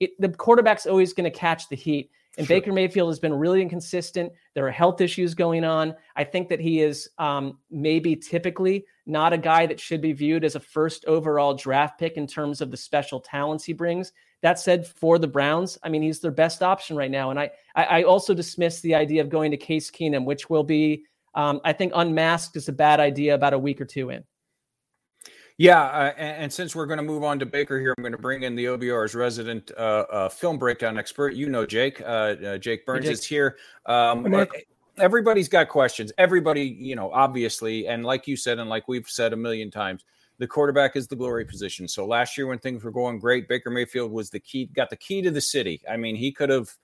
it, 0.01 0.21
the 0.21 0.29
quarterback's 0.31 0.87
always 0.87 1.13
going 1.13 1.31
to 1.31 1.39
catch 1.39 1.69
the 1.69 1.77
heat. 1.77 2.11
And 2.39 2.47
sure. 2.47 2.57
Baker 2.57 2.73
Mayfield 2.73 3.11
has 3.11 3.19
been 3.19 3.35
really 3.35 3.61
inconsistent. 3.61 4.33
There 4.55 4.67
are 4.67 4.71
health 4.71 5.01
issues 5.01 5.35
going 5.35 5.65
on. 5.65 5.95
I 6.17 6.25
think 6.25 6.49
that 6.49 6.61
he 6.61 6.81
is 6.81 7.11
um, 7.19 7.59
maybe 7.71 8.17
typically 8.17 8.87
not 9.05 9.33
a 9.35 9.39
guy 9.39 9.67
that 9.67 9.79
should 9.79 10.01
be 10.01 10.13
viewed 10.13 10.45
as 10.45 10.55
a 10.55 10.61
first 10.61 11.05
overall 11.05 11.55
draft 11.55 11.99
pick 11.99 12.17
in 12.17 12.27
terms 12.27 12.61
of 12.61 12.71
the 12.71 12.77
special 12.77 13.21
talents 13.21 13.65
he 13.65 13.75
brings. 13.75 14.13
That 14.41 14.59
said, 14.59 14.87
for 14.87 15.19
the 15.19 15.29
Browns, 15.29 15.79
I 15.83 15.89
mean, 15.89 16.03
he's 16.03 16.21
their 16.21 16.31
best 16.31 16.63
option 16.63 16.97
right 16.97 17.11
now. 17.11 17.31
And 17.31 17.39
I, 17.39 17.51
I 17.77 18.03
also 18.05 18.35
dismiss 18.35 18.81
the 18.81 18.95
idea 18.95 19.21
of 19.21 19.29
going 19.29 19.51
to 19.51 19.57
Case 19.57 19.91
Keenum, 19.91 20.25
which 20.25 20.49
will 20.49 20.65
be, 20.65 21.05
um, 21.35 21.61
I 21.65 21.73
think, 21.73 21.93
unmasked 21.95 22.57
is 22.57 22.69
a 22.69 22.73
bad 22.73 22.99
idea 22.99 23.35
about 23.35 23.53
a 23.53 23.59
week 23.59 23.81
or 23.81 23.85
two 23.85 24.11
in. 24.11 24.25
Yeah, 25.63 25.81
uh, 25.81 26.13
and, 26.17 26.43
and, 26.43 26.53
since 26.53 26.75
we're 26.75 26.87
going 26.87 26.97
to 26.97 27.05
move 27.05 27.23
on 27.23 27.39
to 27.39 27.47
Baker 27.47 27.79
here, 27.79 27.95
I'm 27.97 28.03
going 28.03 28.11
to 28.11 28.19
bring 28.19 28.43
in 28.43 28.57
the 28.57 28.65
OBR's 28.65 29.15
resident 29.15 29.71
uh, 29.79 30.07
uh, 30.11 30.29
film 30.29 30.59
breakdown 30.59 30.99
expert. 30.99 31.35
You 31.35 31.49
know, 31.49 31.65
Jake. 31.65 32.01
Uh, 32.01 32.05
uh, 32.05 32.59
Jake 32.59 32.85
Burns 32.85 33.05
hey, 33.05 33.11
Jake. 33.11 33.19
is 33.21 33.25
here. 33.25 33.57
Um, 33.87 34.45
everybody's 34.99 35.49
got 35.49 35.69
questions. 35.69 36.13
Everybody, 36.19 36.63
you 36.63 36.97
know, 36.97 37.13
obviously, 37.13 37.87
and 37.87 38.05
like 38.05 38.27
you 38.27 38.37
said, 38.37 38.59
and 38.59 38.69
like 38.69 38.89
we've 38.89 39.09
said 39.09 39.33
a 39.33 39.37
million 39.37 39.71
times, 39.71 40.05
the 40.39 40.49
quarterback 40.49 40.97
is 40.97 41.07
the 41.07 41.15
glory 41.15 41.45
position. 41.45 41.87
So 41.87 42.07
last 42.07 42.37
year, 42.37 42.49
when 42.49 42.59
things 42.59 42.83
were 42.83 42.91
going 42.91 43.21
great, 43.21 43.47
Baker 43.47 43.71
Mayfield 43.71 44.11
was 44.11 44.31
the 44.31 44.41
key, 44.41 44.67
got 44.75 44.91
the 44.91 44.97
key 44.97 45.23
to 45.23 45.31
the 45.31 45.41
city. 45.41 45.81
I 45.89 45.97
mean, 45.97 46.17
he 46.17 46.33
could 46.33 46.51
have. 46.51 46.77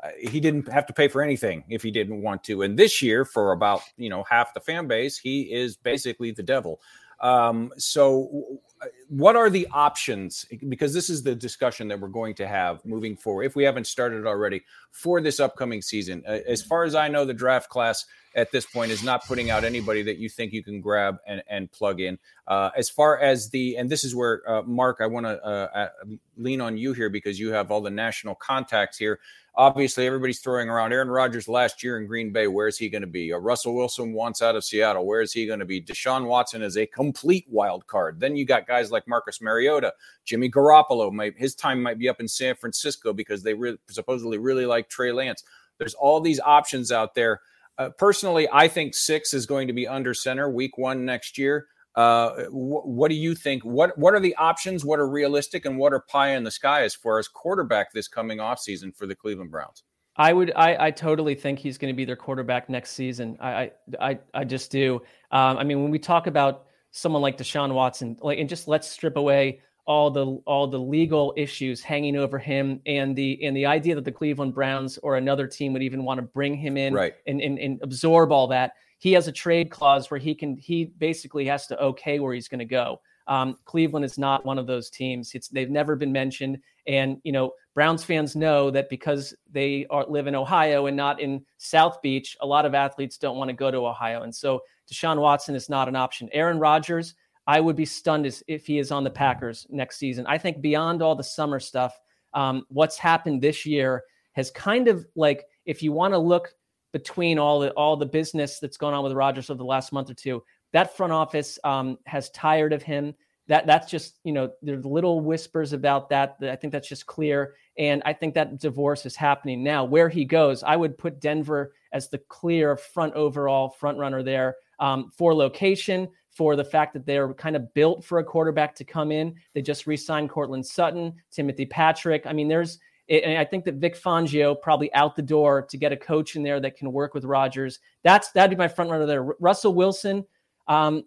Uh, 0.00 0.10
he 0.20 0.38
didn't 0.38 0.70
have 0.70 0.86
to 0.86 0.92
pay 0.92 1.08
for 1.08 1.22
anything 1.22 1.64
if 1.70 1.82
he 1.82 1.90
didn't 1.90 2.22
want 2.22 2.44
to. 2.44 2.62
And 2.62 2.78
this 2.78 3.00
year, 3.00 3.24
for 3.24 3.52
about 3.52 3.80
you 3.96 4.10
know 4.10 4.22
half 4.28 4.52
the 4.52 4.60
fan 4.60 4.86
base, 4.86 5.16
he 5.16 5.50
is 5.50 5.78
basically 5.78 6.30
the 6.30 6.42
devil. 6.42 6.78
Um, 7.20 7.72
so, 7.76 8.60
what 9.08 9.34
are 9.34 9.50
the 9.50 9.66
options? 9.72 10.46
Because 10.68 10.94
this 10.94 11.10
is 11.10 11.22
the 11.22 11.34
discussion 11.34 11.88
that 11.88 11.98
we're 11.98 12.08
going 12.08 12.34
to 12.36 12.46
have 12.46 12.84
moving 12.84 13.16
forward, 13.16 13.44
if 13.44 13.56
we 13.56 13.64
haven't 13.64 13.86
started 13.86 14.26
already, 14.26 14.62
for 14.92 15.20
this 15.20 15.40
upcoming 15.40 15.82
season. 15.82 16.22
As 16.26 16.62
far 16.62 16.84
as 16.84 16.94
I 16.94 17.08
know, 17.08 17.24
the 17.24 17.34
draft 17.34 17.68
class 17.70 18.06
at 18.38 18.52
this 18.52 18.64
point 18.64 18.92
is 18.92 19.02
not 19.02 19.26
putting 19.26 19.50
out 19.50 19.64
anybody 19.64 20.00
that 20.04 20.18
you 20.18 20.28
think 20.28 20.52
you 20.52 20.62
can 20.62 20.80
grab 20.80 21.18
and, 21.26 21.42
and 21.50 21.70
plug 21.72 22.00
in. 22.00 22.16
Uh, 22.46 22.70
as 22.76 22.88
far 22.88 23.18
as 23.18 23.50
the, 23.50 23.76
and 23.76 23.90
this 23.90 24.04
is 24.04 24.14
where, 24.14 24.48
uh, 24.48 24.62
Marc, 24.62 24.98
I 25.00 25.06
want 25.06 25.26
to 25.26 25.44
uh, 25.44 25.68
uh, 25.74 25.88
lean 26.36 26.60
on 26.60 26.78
you 26.78 26.92
here 26.92 27.10
because 27.10 27.40
you 27.40 27.52
have 27.52 27.72
all 27.72 27.80
the 27.80 27.90
national 27.90 28.36
contacts 28.36 28.96
here. 28.96 29.18
Obviously, 29.56 30.06
everybody's 30.06 30.38
throwing 30.38 30.68
around 30.68 30.92
Aaron 30.92 31.08
Rodgers 31.08 31.48
last 31.48 31.82
year 31.82 31.98
in 31.98 32.06
Green 32.06 32.32
Bay. 32.32 32.46
Where 32.46 32.68
is 32.68 32.78
he 32.78 32.88
going 32.88 33.02
to 33.02 33.08
be? 33.08 33.32
Uh, 33.32 33.38
Russell 33.38 33.74
Wilson 33.74 34.12
wants 34.12 34.40
out 34.40 34.54
of 34.54 34.62
Seattle. 34.62 35.04
Where 35.04 35.20
is 35.20 35.32
he 35.32 35.44
going 35.44 35.58
to 35.58 35.64
be? 35.64 35.82
Deshaun 35.82 36.26
Watson 36.26 36.62
is 36.62 36.76
a 36.76 36.86
complete 36.86 37.44
wild 37.50 37.88
card. 37.88 38.20
Then 38.20 38.36
you 38.36 38.44
got 38.44 38.68
guys 38.68 38.92
like 38.92 39.08
Marcus 39.08 39.40
Mariota, 39.40 39.92
Jimmy 40.24 40.48
Garoppolo. 40.48 41.12
Might, 41.12 41.36
his 41.36 41.56
time 41.56 41.82
might 41.82 41.98
be 41.98 42.08
up 42.08 42.20
in 42.20 42.28
San 42.28 42.54
Francisco 42.54 43.12
because 43.12 43.42
they 43.42 43.54
re- 43.54 43.78
supposedly 43.88 44.38
really 44.38 44.64
like 44.64 44.88
Trey 44.88 45.10
Lance. 45.10 45.42
There's 45.78 45.94
all 45.94 46.20
these 46.20 46.38
options 46.38 46.92
out 46.92 47.16
there. 47.16 47.40
Uh, 47.78 47.90
personally, 47.90 48.48
I 48.52 48.68
think 48.68 48.94
six 48.94 49.32
is 49.32 49.46
going 49.46 49.68
to 49.68 49.72
be 49.72 49.86
under 49.86 50.12
center 50.12 50.50
week 50.50 50.76
one 50.76 51.04
next 51.04 51.38
year. 51.38 51.68
Uh, 51.94 52.44
wh- 52.46 52.86
what 52.86 53.08
do 53.08 53.14
you 53.14 53.34
think? 53.34 53.64
What 53.64 53.96
what 53.96 54.14
are 54.14 54.20
the 54.20 54.34
options? 54.36 54.84
What 54.84 54.98
are 54.98 55.08
realistic 55.08 55.64
and 55.64 55.78
what 55.78 55.92
are 55.92 56.00
pie 56.00 56.30
in 56.30 56.44
the 56.44 56.50
sky 56.50 56.82
as 56.82 56.94
far 56.94 57.18
as 57.18 57.28
quarterback 57.28 57.92
this 57.92 58.08
coming 58.08 58.40
off 58.40 58.58
season 58.58 58.92
for 58.92 59.06
the 59.06 59.14
Cleveland 59.14 59.50
Browns? 59.50 59.84
I 60.16 60.32
would, 60.32 60.52
I, 60.56 60.86
I 60.86 60.90
totally 60.90 61.36
think 61.36 61.60
he's 61.60 61.78
going 61.78 61.94
to 61.94 61.96
be 61.96 62.04
their 62.04 62.16
quarterback 62.16 62.68
next 62.68 62.90
season. 62.90 63.38
I, 63.40 63.70
I, 64.00 64.18
I 64.34 64.42
just 64.42 64.72
do. 64.72 64.96
Um, 65.30 65.58
I 65.58 65.62
mean, 65.62 65.80
when 65.80 65.92
we 65.92 66.00
talk 66.00 66.26
about 66.26 66.66
someone 66.90 67.22
like 67.22 67.38
Deshaun 67.38 67.72
Watson, 67.72 68.16
like, 68.20 68.40
and 68.40 68.48
just 68.48 68.66
let's 68.66 68.88
strip 68.88 69.16
away 69.16 69.60
all 69.88 70.10
the 70.10 70.26
all 70.44 70.68
the 70.68 70.78
legal 70.78 71.34
issues 71.36 71.82
hanging 71.82 72.14
over 72.14 72.38
him 72.38 72.80
and 72.86 73.16
the 73.16 73.42
and 73.42 73.56
the 73.56 73.66
idea 73.66 73.96
that 73.96 74.04
the 74.04 74.12
Cleveland 74.12 74.54
Browns 74.54 74.98
or 74.98 75.16
another 75.16 75.48
team 75.48 75.72
would 75.72 75.82
even 75.82 76.04
want 76.04 76.18
to 76.18 76.22
bring 76.22 76.54
him 76.54 76.76
in 76.76 76.94
right. 76.94 77.14
and, 77.26 77.40
and, 77.40 77.58
and 77.58 77.80
absorb 77.82 78.30
all 78.30 78.46
that 78.48 78.72
he 78.98 79.12
has 79.12 79.28
a 79.28 79.32
trade 79.32 79.70
clause 79.70 80.10
where 80.10 80.20
he 80.20 80.34
can 80.34 80.56
he 80.56 80.84
basically 80.84 81.46
has 81.46 81.66
to 81.68 81.80
okay 81.80 82.20
where 82.20 82.34
he's 82.34 82.48
going 82.48 82.58
to 82.58 82.64
go. 82.64 83.00
Um, 83.26 83.58
Cleveland 83.64 84.04
is 84.04 84.18
not 84.18 84.44
one 84.44 84.58
of 84.58 84.66
those 84.66 84.90
teams. 84.90 85.34
It's 85.34 85.48
they've 85.48 85.70
never 85.70 85.96
been 85.96 86.12
mentioned, 86.12 86.58
and 86.86 87.18
you 87.22 87.32
know 87.32 87.52
Browns 87.74 88.04
fans 88.04 88.34
know 88.34 88.70
that 88.70 88.88
because 88.88 89.34
they 89.50 89.86
are, 89.90 90.06
live 90.06 90.26
in 90.26 90.34
Ohio 90.34 90.86
and 90.86 90.96
not 90.96 91.20
in 91.20 91.44
South 91.58 92.02
Beach, 92.02 92.36
a 92.40 92.46
lot 92.46 92.66
of 92.66 92.74
athletes 92.74 93.18
don't 93.18 93.36
want 93.36 93.48
to 93.48 93.54
go 93.54 93.70
to 93.70 93.86
Ohio, 93.86 94.22
and 94.22 94.34
so 94.34 94.60
Deshaun 94.90 95.20
Watson 95.20 95.54
is 95.54 95.68
not 95.68 95.88
an 95.88 95.96
option. 95.96 96.28
Aaron 96.32 96.58
Rodgers, 96.58 97.14
I 97.48 97.60
would 97.60 97.76
be 97.76 97.86
stunned 97.86 98.30
if 98.46 98.66
he 98.66 98.78
is 98.78 98.92
on 98.92 99.02
the 99.02 99.10
Packers 99.10 99.66
next 99.70 99.96
season. 99.96 100.26
I 100.28 100.36
think 100.36 100.60
beyond 100.60 101.00
all 101.02 101.16
the 101.16 101.24
summer 101.24 101.58
stuff, 101.58 101.98
um, 102.34 102.64
what's 102.68 102.98
happened 102.98 103.40
this 103.40 103.64
year 103.64 104.04
has 104.34 104.50
kind 104.50 104.86
of 104.86 105.06
like 105.16 105.46
if 105.64 105.82
you 105.82 105.90
want 105.90 106.12
to 106.12 106.18
look 106.18 106.52
between 106.92 107.38
all 107.38 107.60
the 107.60 107.70
all 107.72 107.96
the 107.96 108.06
business 108.06 108.58
that's 108.58 108.76
going 108.76 108.94
on 108.94 109.02
with 109.02 109.14
Rodgers 109.14 109.48
over 109.50 109.58
the 109.58 109.64
last 109.64 109.92
month 109.92 110.10
or 110.10 110.14
two. 110.14 110.42
That 110.72 110.96
front 110.96 111.12
office 111.12 111.58
um, 111.64 111.98
has 112.04 112.30
tired 112.30 112.74
of 112.74 112.82
him. 112.82 113.14
That 113.46 113.66
that's 113.66 113.90
just 113.90 114.20
you 114.24 114.32
know 114.32 114.50
there's 114.60 114.84
little 114.84 115.20
whispers 115.20 115.72
about 115.72 116.10
that. 116.10 116.38
that 116.40 116.50
I 116.50 116.56
think 116.56 116.72
that's 116.72 116.88
just 116.88 117.06
clear, 117.06 117.54
and 117.78 118.02
I 118.04 118.12
think 118.12 118.34
that 118.34 118.58
divorce 118.60 119.06
is 119.06 119.16
happening 119.16 119.62
now. 119.62 119.84
Where 119.84 120.10
he 120.10 120.26
goes, 120.26 120.62
I 120.62 120.76
would 120.76 120.98
put 120.98 121.20
Denver 121.20 121.72
as 121.92 122.10
the 122.10 122.18
clear 122.28 122.76
front 122.76 123.14
overall 123.14 123.70
front 123.70 123.96
runner 123.96 124.22
there 124.22 124.56
um, 124.80 125.10
for 125.16 125.34
location, 125.34 126.08
for 126.38 126.54
the 126.54 126.64
fact 126.64 126.92
that 126.94 127.04
they're 127.04 127.34
kind 127.34 127.56
of 127.56 127.74
built 127.74 128.04
for 128.04 128.20
a 128.20 128.24
quarterback 128.24 128.72
to 128.76 128.84
come 128.84 129.10
in. 129.10 129.34
They 129.54 129.60
just 129.60 129.88
re-signed 129.88 130.30
Courtland 130.30 130.64
Sutton, 130.64 131.12
Timothy 131.32 131.66
Patrick. 131.66 132.26
I 132.26 132.32
mean, 132.32 132.46
there's 132.46 132.78
and 133.10 133.36
I 133.38 133.44
think 133.44 133.64
that 133.64 133.76
Vic 133.76 134.00
Fangio 134.00 134.54
probably 134.60 134.92
out 134.94 135.16
the 135.16 135.22
door 135.22 135.62
to 135.62 135.76
get 135.76 135.92
a 135.92 135.96
coach 135.96 136.36
in 136.36 136.44
there 136.44 136.60
that 136.60 136.76
can 136.76 136.92
work 136.92 137.12
with 137.12 137.24
Rodgers. 137.24 137.80
That's 138.04 138.30
that'd 138.32 138.56
be 138.56 138.56
my 138.56 138.68
front 138.68 138.90
runner 138.90 139.06
there. 139.06 139.24
Russell 139.40 139.74
Wilson, 139.74 140.24
um, 140.68 141.02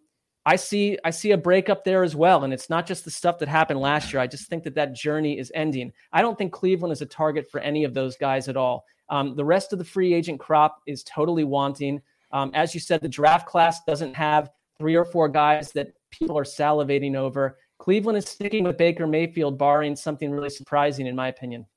I 0.45 0.57
see 0.57 0.97
I 1.05 1.11
see 1.11 1.31
a 1.31 1.37
breakup 1.37 1.85
there 1.85 2.03
as 2.03 2.13
well, 2.13 2.43
and 2.43 2.51
it's 2.51 2.69
not 2.69 2.85
just 2.85 3.05
the 3.05 3.11
stuff 3.11 3.39
that 3.39 3.47
happened 3.47 3.79
last 3.79 4.11
year. 4.11 4.21
I 4.21 4.27
just 4.27 4.49
think 4.49 4.63
that 4.63 4.75
that 4.75 4.93
journey 4.93 5.39
is 5.39 5.49
ending. 5.55 5.93
I 6.11 6.21
don't 6.21 6.37
think 6.37 6.51
Cleveland 6.51 6.91
is 6.91 7.01
a 7.01 7.05
target 7.05 7.49
for 7.49 7.61
any 7.61 7.85
of 7.85 7.93
those 7.93 8.17
guys 8.17 8.49
at 8.49 8.57
all. 8.57 8.83
Um, 9.07 9.35
the 9.37 9.45
rest 9.45 9.71
of 9.71 9.79
the 9.79 9.85
free 9.85 10.13
agent 10.13 10.41
crop 10.41 10.81
is 10.87 11.03
totally 11.03 11.45
wanting. 11.45 12.01
Um, 12.31 12.51
as 12.53 12.73
you 12.73 12.81
said, 12.81 13.01
the 13.01 13.09
draft 13.09 13.47
class 13.47 13.83
doesn't 13.85 14.15
have 14.15 14.49
three 14.81 14.95
or 14.95 15.05
four 15.05 15.29
guys 15.29 15.71
that 15.73 15.93
people 16.09 16.35
are 16.35 16.43
salivating 16.43 17.15
over. 17.15 17.59
Cleveland 17.77 18.17
is 18.17 18.25
sticking 18.25 18.63
with 18.63 18.79
Baker 18.79 19.05
Mayfield, 19.05 19.59
barring 19.59 19.95
something 19.95 20.31
really 20.31 20.49
surprising, 20.49 21.05
in 21.05 21.15
my 21.15 21.27
opinion. 21.27 21.67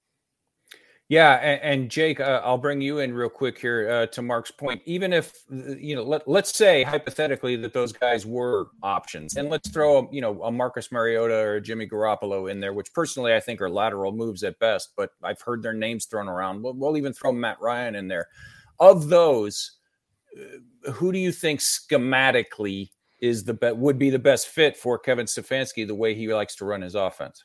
Yeah, 1.11 1.35
and, 1.35 1.61
and 1.61 1.91
Jake, 1.91 2.19
uh, 2.19 2.41
I'll 2.43 2.57
bring 2.57 2.81
you 2.81 3.01
in 3.01 3.13
real 3.13 3.29
quick 3.29 3.59
here 3.59 3.91
uh, 3.91 4.07
to 4.07 4.23
Marc's 4.23 4.51
point. 4.51 4.81
Even 4.87 5.13
if 5.13 5.35
you 5.51 5.95
know, 5.95 6.03
let, 6.03 6.27
let's 6.27 6.57
say 6.57 6.83
hypothetically 6.83 7.57
that 7.57 7.75
those 7.75 7.93
guys 7.93 8.25
were 8.25 8.69
options, 8.83 9.37
and 9.37 9.51
let's 9.51 9.69
throw 9.69 9.99
a, 9.99 10.09
you 10.11 10.23
know 10.23 10.43
a 10.45 10.51
Marcus 10.51 10.91
Mariota 10.91 11.37
or 11.37 11.61
Jimmy 11.61 11.87
Garoppolo 11.87 12.51
in 12.51 12.59
there, 12.59 12.73
which 12.73 12.91
personally 12.95 13.35
I 13.35 13.41
think 13.41 13.61
are 13.61 13.69
lateral 13.69 14.13
moves 14.13 14.43
at 14.45 14.59
best, 14.61 14.95
but 14.97 15.11
I've 15.23 15.43
heard 15.43 15.63
their 15.63 15.75
names 15.75 16.07
thrown 16.07 16.27
around. 16.27 16.63
We'll, 16.63 16.73
we'll 16.73 16.97
even 16.97 17.13
throw 17.13 17.33
Matt 17.33 17.61
Ryan 17.61 17.97
in 17.97 18.09
there. 18.09 18.29
Of 18.81 19.09
those, 19.09 19.73
uh, 20.87 20.93
who 20.93 21.13
do 21.13 21.19
you 21.19 21.33
think 21.33 21.61
schematically 21.61 22.89
is 23.25 23.45
the 23.45 23.55
be- 23.55 23.72
would 23.72 23.99
be 23.99 24.11
the 24.11 24.18
best 24.18 24.49
fit 24.49 24.77
for 24.77 24.99
Kevin 24.99 25.27
Stefanski 25.27 25.87
the 25.87 25.95
way 25.95 26.14
he 26.14 26.33
likes 26.33 26.55
to 26.57 26.64
run 26.64 26.83
his 26.83 26.95
offense? 26.95 27.45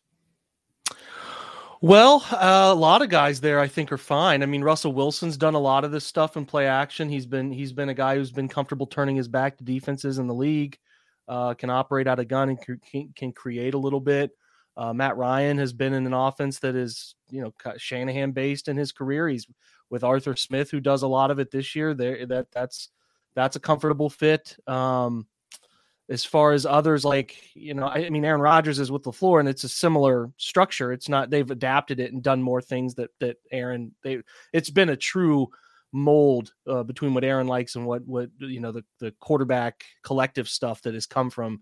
Well, 1.82 2.26
uh, 2.32 2.72
a 2.72 2.76
lot 2.76 3.02
of 3.02 3.10
guys 3.10 3.40
there 3.40 3.62
I 3.62 3.68
think 3.70 3.92
are 3.94 3.98
fine. 3.98 4.44
I 4.44 4.46
mean, 4.46 4.62
Russell 4.62 4.92
Wilson's 4.92 5.38
done 5.38 5.54
a 5.54 5.60
lot 5.60 5.86
of 5.86 5.92
this 5.92 6.06
stuff 6.06 6.36
in 6.36 6.46
play 6.46 6.68
action. 6.68 7.08
He's 7.08 7.26
been 7.26 7.52
he's 7.52 7.72
been 7.72 7.90
a 7.90 7.94
guy 7.94 8.16
who's 8.16 8.32
been 8.32 8.50
comfortable 8.50 8.86
turning 8.86 9.16
his 9.16 9.30
back 9.30 9.58
to 9.58 9.64
defenses 9.64 10.20
in 10.20 10.28
the 10.28 10.34
league. 10.34 10.78
Uh, 11.30 11.54
can 11.54 11.70
operate 11.70 12.08
out 12.08 12.20
of 12.20 12.28
gun 12.28 12.50
and 12.50 12.82
can, 12.92 13.14
can 13.16 13.32
create 13.32 13.76
a 13.76 13.78
little 13.78 14.00
bit. 14.00 14.32
Uh, 14.76 14.92
Matt 14.94 15.16
Ryan 15.16 15.60
has 15.60 15.72
been 15.72 15.94
in 15.94 16.06
an 16.08 16.14
offense 16.14 16.60
that 16.60 16.76
is 16.76 17.16
you 17.30 17.42
know 17.42 17.54
Shanahan 17.78 18.32
based 18.32 18.68
in 18.68 18.76
his 18.76 18.92
career. 18.92 19.30
He's 19.30 19.48
with 19.90 20.04
Arthur 20.04 20.36
Smith, 20.36 20.70
who 20.72 20.82
does 20.82 21.04
a 21.04 21.08
lot 21.08 21.32
of 21.32 21.40
it 21.40 21.50
this 21.50 21.76
year. 21.76 21.94
There, 21.94 22.26
that 22.26 22.52
that's 22.52 22.90
that's 23.36 23.56
a 23.56 23.60
comfortable 23.60 24.10
fit. 24.10 24.58
Um, 24.68 25.28
as 26.10 26.26
far 26.26 26.54
as 26.54 26.66
others 26.66 27.06
like 27.06 27.38
you 27.54 27.74
know 27.74 27.88
I, 27.88 28.10
mean 28.10 28.26
aaron 28.26 28.42
rodgers 28.42 28.80
is 28.80 28.92
with 28.92 29.04
LaFleur 29.04 29.40
and 29.40 29.48
it's 29.48 29.64
a 29.64 29.70
similar 29.70 30.32
structure. 30.38 30.92
It's 30.92 31.08
not 31.08 31.30
they've 31.30 31.50
adapted 31.50 32.00
it 32.00 32.12
and 32.12 32.24
done 32.24 32.42
more 32.42 32.62
things 32.62 32.96
that 32.96 33.12
that 33.20 33.38
aaron 33.52 33.94
they 34.04 34.22
it's 34.52 34.72
been 34.72 34.90
a 34.90 34.96
true 34.96 35.48
mold 35.92 36.54
uh, 36.68 36.84
between 36.84 37.14
what 37.14 37.24
aaron 37.24 37.48
likes 37.48 37.76
and 37.76 37.86
what 37.86 38.06
what 38.06 38.30
you 38.40 38.60
know 38.60 38.72
the, 38.72 38.84
the 39.00 39.12
quarterback 39.20 39.84
collective 40.04 40.50
stuff 40.50 40.82
that 40.82 40.94
has 40.94 41.06
come 41.06 41.30
from 41.30 41.62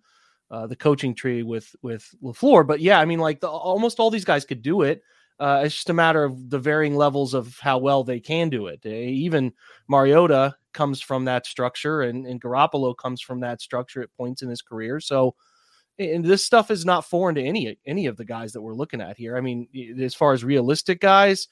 uh, 0.50 0.66
the 0.66 0.76
coaching 0.76 1.14
tree 1.14 1.44
with 1.44 1.76
with 1.82 2.10
LaFleur. 2.24 2.66
But 2.66 2.80
yeah 2.80 3.00
i 3.00 3.06
mean 3.06 3.20
like 3.20 3.42
the, 3.42 3.50
almost 3.50 4.00
all 4.00 4.10
these 4.10 4.26
guys 4.26 4.46
could 4.46 4.62
do 4.62 4.84
it 4.84 5.02
uh, 5.40 5.62
it's 5.64 5.76
just 5.76 5.90
a 5.90 5.94
matter 5.94 6.24
of 6.24 6.50
the 6.50 6.60
varying 6.60 6.96
levels 6.96 7.34
of 7.34 7.58
how 7.60 7.78
well 7.78 8.04
they 8.04 8.20
can 8.20 8.50
do 8.50 8.68
it. 8.68 8.86
Even 8.86 9.54
Mariota 9.88 10.56
comes 10.74 11.02
from 11.02 11.26
that 11.26 11.46
structure, 11.46 12.02
and, 12.02 12.26
and 12.26 12.42
Garoppolo 12.42 12.96
comes 12.98 13.22
from 13.22 13.42
that 13.42 13.62
structure 13.62 14.02
at 14.02 14.14
points 14.18 14.42
in 14.42 14.50
his 14.50 14.62
career. 14.62 15.00
So, 15.00 15.36
and 16.00 16.26
this 16.26 16.46
stuff 16.46 16.72
is 16.72 16.86
not 16.86 17.06
foreign 17.06 17.36
to 17.36 17.44
any 17.44 17.78
any 17.86 18.06
of 18.08 18.18
the 18.18 18.26
guys 18.26 18.54
that 18.54 18.62
we're 18.62 18.76
looking 18.76 19.02
at 19.02 19.18
here. 19.18 19.38
I 19.38 19.42
mean, 19.42 19.68
as 20.00 20.16
far 20.16 20.34
as 20.34 20.44
realistic 20.44 21.02
guys, 21.02 21.48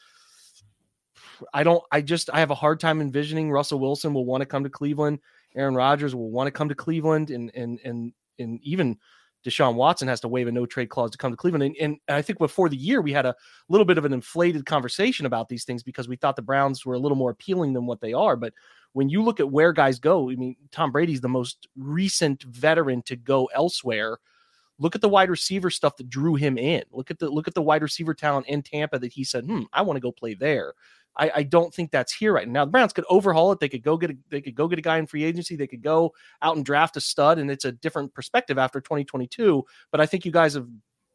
I 1.54 1.64
don't. 1.64 1.84
I 1.92 2.02
just 2.02 2.30
I 2.34 2.40
have 2.40 2.52
a 2.52 2.56
hard 2.56 2.80
time 2.80 3.02
envisioning 3.02 3.52
Russell 3.52 3.80
Wilson 3.80 4.14
will 4.14 4.26
want 4.26 4.42
to 4.42 4.46
come 4.46 4.64
to 4.64 4.70
Cleveland. 4.70 5.20
Aaron 5.56 5.76
Rodgers 5.76 6.16
will 6.16 6.32
want 6.32 6.48
to 6.48 6.52
come 6.52 6.70
to 6.70 6.76
Cleveland, 6.76 7.30
and 7.30 7.52
and 7.56 7.80
and 7.84 8.14
and 8.40 8.60
even 8.64 8.98
Deshaun 9.46 9.76
Watson 9.76 10.08
has 10.08 10.20
to 10.22 10.28
waive 10.28 10.48
a 10.48 10.52
no 10.52 10.66
trade 10.66 10.89
clause 10.89 11.12
to 11.12 11.18
come 11.18 11.32
to 11.32 11.38
Cleveland. 11.38 11.76
And, 11.80 11.98
and, 12.08 12.16
I 12.16 12.22
think 12.22 12.39
before 12.39 12.68
the 12.68 12.76
year, 12.76 13.02
we 13.02 13.14
had 13.14 13.28
a 13.28 13.36
little 13.70 13.86
bit 13.86 14.00
of 14.00 14.06
an 14.06 14.14
inflated 14.14 14.66
conversation 14.66 15.28
about 15.28 15.50
these 15.50 15.64
things 15.64 15.84
because 15.84 16.08
we 16.08 16.16
thought 16.16 16.36
the 16.36 16.41
Browns 16.41 16.86
were 16.86 16.96
a 16.96 17.00
little 17.00 17.18
more 17.18 17.30
appealing 17.30 17.74
than 17.74 17.86
what 17.86 18.02
they 18.02 18.12
are. 18.12 18.36
But 18.36 18.54
when 18.93 19.08
you 19.08 19.22
look 19.22 19.39
at 19.39 19.52
where 19.52 19.72
guys 19.72 20.00
go, 20.00 20.32
I 20.32 20.36
mean, 20.36 20.56
Tom 20.72 20.91
Brady's 20.91 21.22
the 21.22 21.30
most 21.30 21.68
recent 21.78 22.41
veteran 22.43 23.04
to 23.04 23.16
go 23.16 23.46
elsewhere. 23.54 24.18
Look 24.80 24.96
at 24.96 25.02
the 25.02 25.10
wide 25.10 25.30
receiver 25.30 25.70
stuff 25.70 25.96
that 25.98 26.10
drew 26.10 26.36
him 26.36 26.58
in. 26.58 26.84
Look 26.91 27.12
at 27.12 27.20
the 27.20 27.30
look 27.30 27.48
at 27.48 27.54
the 27.54 27.62
wide 27.62 27.82
receiver 27.82 28.14
talent 28.14 28.48
in 28.48 28.62
Tampa 28.62 29.00
that 29.00 29.14
he 29.14 29.24
said, 29.24 29.46
"Hmm, 29.46 29.64
I 29.72 29.84
want 29.84 29.96
to 29.98 30.02
go 30.02 30.12
play 30.12 30.34
there." 30.34 30.74
I, 31.18 31.32
I, 31.36 31.43
don't 31.43 31.74
think 31.74 31.91
that's 31.91 32.13
here 32.13 32.34
right 32.34 32.47
now. 32.47 32.66
The 32.66 32.72
Browns 32.72 32.93
could 32.93 33.05
overhaul 33.09 33.51
it. 33.51 33.59
They 33.59 33.70
could 33.70 33.84
go 33.84 33.97
get 33.97 34.11
a, 34.11 34.18
they 34.30 34.41
could 34.41 34.55
go 34.55 34.68
get 34.68 34.80
a 34.80 34.82
guy 34.82 34.97
in 34.97 35.07
free 35.07 35.24
agency. 35.24 35.55
They 35.55 35.68
could 35.68 35.82
go 35.82 36.13
out 36.41 36.55
and 36.55 36.66
draft 36.66 36.97
a 36.97 37.01
stud, 37.01 37.39
and 37.39 37.49
it's 37.49 37.66
a 37.66 37.72
different 37.72 38.13
perspective 38.13 38.57
after 38.57 38.82
2022. 38.82 39.63
But 39.91 40.01
I 40.01 40.05
think 40.05 40.26
you 40.26 40.32
guys 40.32 40.55
have 40.55 40.68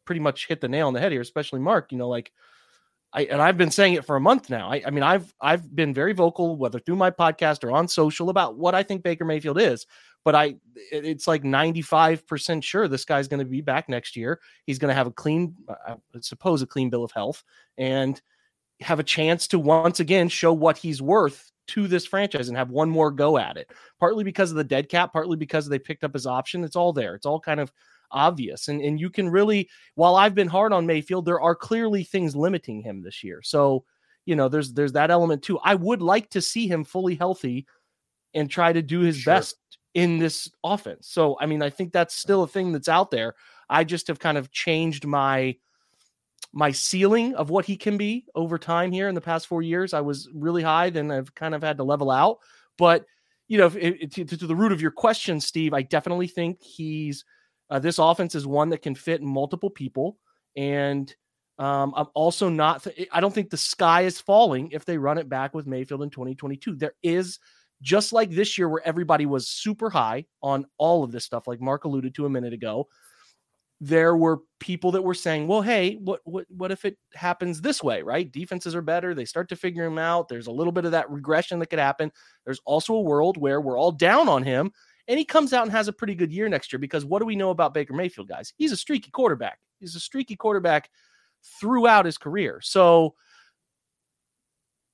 pretty 0.04 0.20
much 0.20 0.48
hit 0.48 0.60
the 0.60 0.68
nail 0.68 0.86
on 0.86 0.94
the 0.94 1.00
head 1.00 1.12
here, 1.12 1.20
especially 1.20 1.60
Marc. 1.60 1.92
You 1.92 1.98
know, 1.98 2.08
like 2.08 2.32
I 3.12 3.22
and 3.22 3.42
I've 3.42 3.58
been 3.58 3.70
saying 3.70 3.94
it 3.94 4.04
for 4.04 4.16
a 4.16 4.20
month 4.20 4.50
now. 4.50 4.70
I, 4.70 4.82
I 4.86 4.90
mean, 4.90 5.02
I've 5.02 5.34
I've 5.40 5.74
been 5.74 5.92
very 5.92 6.12
vocal, 6.12 6.56
whether 6.56 6.78
through 6.78 6.96
my 6.96 7.10
podcast 7.10 7.64
or 7.64 7.72
on 7.72 7.88
social, 7.88 8.30
about 8.30 8.56
what 8.56 8.74
I 8.74 8.82
think 8.82 9.02
Baker 9.02 9.24
Mayfield 9.24 9.60
is. 9.60 9.86
But 10.22 10.34
I, 10.34 10.56
it's 10.74 11.26
like 11.26 11.44
95% 11.44 12.62
sure 12.62 12.88
this 12.88 13.06
guy's 13.06 13.26
going 13.26 13.40
to 13.40 13.46
be 13.46 13.62
back 13.62 13.88
next 13.88 14.16
year. 14.16 14.38
He's 14.66 14.78
going 14.78 14.90
to 14.90 14.94
have 14.94 15.06
a 15.06 15.12
clean, 15.12 15.56
I 15.68 15.96
suppose, 16.20 16.60
a 16.60 16.66
clean 16.66 16.90
bill 16.90 17.04
of 17.04 17.10
health, 17.10 17.42
and 17.78 18.20
have 18.80 18.98
a 18.98 19.04
chance 19.04 19.46
to 19.48 19.58
once 19.58 20.00
again 20.00 20.28
show 20.28 20.52
what 20.52 20.78
he's 20.78 21.02
worth 21.02 21.50
to 21.68 21.86
this 21.86 22.06
franchise 22.06 22.48
and 22.48 22.56
have 22.56 22.70
one 22.70 22.90
more 22.90 23.10
go 23.10 23.38
at 23.38 23.56
it. 23.56 23.70
Partly 23.98 24.24
because 24.24 24.50
of 24.50 24.56
the 24.56 24.64
dead 24.64 24.88
cap, 24.88 25.12
partly 25.12 25.36
because 25.36 25.68
they 25.68 25.78
picked 25.78 26.04
up 26.04 26.14
his 26.14 26.26
option. 26.26 26.64
It's 26.64 26.76
all 26.76 26.92
there. 26.92 27.14
It's 27.14 27.26
all 27.26 27.40
kind 27.40 27.60
of 27.60 27.72
obvious. 28.10 28.68
And 28.68 28.80
and 28.80 29.00
you 29.00 29.10
can 29.10 29.28
really, 29.28 29.68
while 29.94 30.16
I've 30.16 30.34
been 30.34 30.48
hard 30.48 30.72
on 30.72 30.86
Mayfield, 30.86 31.24
there 31.24 31.40
are 31.40 31.54
clearly 31.54 32.02
things 32.02 32.34
limiting 32.34 32.82
him 32.82 33.02
this 33.02 33.22
year. 33.22 33.40
So, 33.42 33.84
you 34.26 34.34
know, 34.34 34.48
there's 34.48 34.72
there's 34.72 34.92
that 34.92 35.10
element 35.10 35.42
too. 35.42 35.58
I 35.62 35.74
would 35.76 36.02
like 36.02 36.30
to 36.30 36.40
see 36.40 36.66
him 36.66 36.84
fully 36.84 37.14
healthy 37.14 37.66
and 38.34 38.50
try 38.50 38.72
to 38.72 38.82
do 38.82 39.00
his 39.00 39.18
sure. 39.18 39.34
best 39.34 39.56
in 39.94 40.18
this 40.18 40.50
offense. 40.64 41.08
So, 41.08 41.36
I 41.40 41.46
mean, 41.46 41.62
I 41.62 41.70
think 41.70 41.92
that's 41.92 42.14
still 42.14 42.42
a 42.42 42.48
thing 42.48 42.72
that's 42.72 42.88
out 42.88 43.10
there. 43.10 43.34
I 43.68 43.84
just 43.84 44.08
have 44.08 44.18
kind 44.18 44.38
of 44.38 44.50
changed 44.50 45.06
my 45.06 45.56
my 46.52 46.72
ceiling 46.72 47.34
of 47.34 47.50
what 47.50 47.64
he 47.64 47.76
can 47.76 47.96
be 47.96 48.26
over 48.34 48.58
time 48.58 48.90
here 48.90 49.08
in 49.08 49.14
the 49.14 49.20
past 49.20 49.46
four 49.46 49.62
years. 49.62 49.94
I 49.94 50.00
was 50.00 50.28
really 50.34 50.62
high, 50.62 50.90
then 50.90 51.10
I've 51.10 51.34
kind 51.34 51.54
of 51.54 51.62
had 51.62 51.76
to 51.76 51.84
level 51.84 52.10
out. 52.10 52.38
But 52.76 53.04
you 53.48 53.58
know, 53.58 53.68
to, 53.68 54.24
to, 54.24 54.36
the 54.46 54.54
root 54.54 54.72
of 54.72 54.80
your 54.80 54.92
question, 54.92 55.40
Steve, 55.40 55.74
I 55.74 55.82
definitely 55.82 56.28
think 56.28 56.62
he's 56.62 57.24
uh, 57.68 57.78
this 57.78 57.98
offense 57.98 58.34
is 58.34 58.46
one 58.46 58.70
that 58.70 58.82
can 58.82 58.94
fit 58.94 59.22
multiple 59.22 59.70
people, 59.70 60.18
and 60.56 61.12
um, 61.58 61.92
I'm 61.96 62.06
also 62.14 62.48
not. 62.48 62.86
I 63.12 63.20
don't 63.20 63.34
think 63.34 63.50
the 63.50 63.56
sky 63.56 64.02
is 64.02 64.20
falling 64.20 64.70
if 64.70 64.84
they 64.84 64.98
run 64.98 65.18
it 65.18 65.28
back 65.28 65.52
with 65.52 65.66
Mayfield 65.66 66.02
in 66.02 66.10
2022. 66.10 66.76
There 66.76 66.94
is 67.02 67.38
just 67.82 68.12
like 68.12 68.30
this 68.30 68.56
year 68.56 68.68
where 68.68 68.82
everybody 68.84 69.26
was 69.26 69.48
super 69.48 69.90
high 69.90 70.26
on 70.42 70.66
all 70.78 71.02
of 71.02 71.12
this 71.12 71.24
stuff, 71.24 71.46
like 71.46 71.60
Marc 71.60 71.84
alluded 71.84 72.14
to 72.14 72.26
a 72.26 72.30
minute 72.30 72.52
ago 72.52 72.88
there 73.80 74.14
were 74.14 74.40
people 74.58 74.92
that 74.92 75.02
were 75.02 75.14
saying, 75.14 75.46
"Well, 75.48 75.62
hey, 75.62 75.94
what 75.94 76.20
what 76.24 76.46
what 76.50 76.70
if 76.70 76.84
it 76.84 76.98
happens 77.14 77.60
this 77.60 77.82
way, 77.82 78.02
right? 78.02 78.30
Defenses 78.30 78.74
are 78.74 78.82
better, 78.82 79.14
they 79.14 79.24
start 79.24 79.48
to 79.50 79.56
figure 79.56 79.84
him 79.84 79.98
out. 79.98 80.28
There's 80.28 80.48
a 80.48 80.52
little 80.52 80.72
bit 80.72 80.84
of 80.84 80.92
that 80.92 81.10
regression 81.10 81.58
that 81.60 81.66
could 81.66 81.78
happen. 81.78 82.12
There's 82.44 82.60
also 82.66 82.94
a 82.94 83.00
world 83.00 83.36
where 83.36 83.60
we're 83.60 83.78
all 83.78 83.92
down 83.92 84.28
on 84.28 84.42
him 84.42 84.72
and 85.10 85.18
he 85.18 85.24
comes 85.24 85.52
out 85.52 85.64
and 85.64 85.72
has 85.72 85.88
a 85.88 85.92
pretty 85.92 86.14
good 86.14 86.32
year 86.32 86.48
next 86.48 86.72
year 86.72 86.78
because 86.78 87.04
what 87.04 87.18
do 87.18 87.24
we 87.26 87.34
know 87.34 87.50
about 87.50 87.74
Baker 87.74 87.92
Mayfield, 87.92 88.28
guys? 88.28 88.52
He's 88.56 88.70
a 88.70 88.76
streaky 88.76 89.10
quarterback. 89.10 89.58
He's 89.80 89.96
a 89.96 90.00
streaky 90.00 90.36
quarterback 90.36 90.88
throughout 91.60 92.06
his 92.06 92.16
career. 92.16 92.60
So 92.62 93.14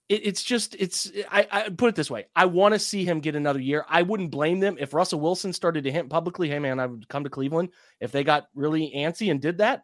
it, 0.09 0.27
it's 0.27 0.43
just 0.43 0.77
it's 0.79 1.11
I, 1.31 1.47
I 1.51 1.69
put 1.71 1.89
it 1.89 1.95
this 1.95 2.11
way 2.11 2.27
i 2.35 2.45
want 2.47 2.75
to 2.75 2.79
see 2.79 3.05
him 3.05 3.21
get 3.21 3.37
another 3.37 3.61
year. 3.61 3.85
I 3.89 4.03
wouldn't 4.03 4.31
blame 4.31 4.61
them. 4.61 4.77
If 4.79 4.95
russell 4.95 5.21
wilson 5.21 5.53
started 5.53 5.85
to 5.85 5.93
hint 5.93 6.11
publicly 6.11 6.49
hey 6.49 6.59
man 6.59 6.81
i 6.81 6.87
would 6.87 7.09
come 7.09 7.25
to 7.25 7.31
cleveland 7.31 7.71
if 8.01 8.13
they 8.13 8.25
got 8.25 8.49
really 8.55 8.93
antsy 8.97 9.31
and 9.31 9.41
did 9.41 9.59
that 9.59 9.83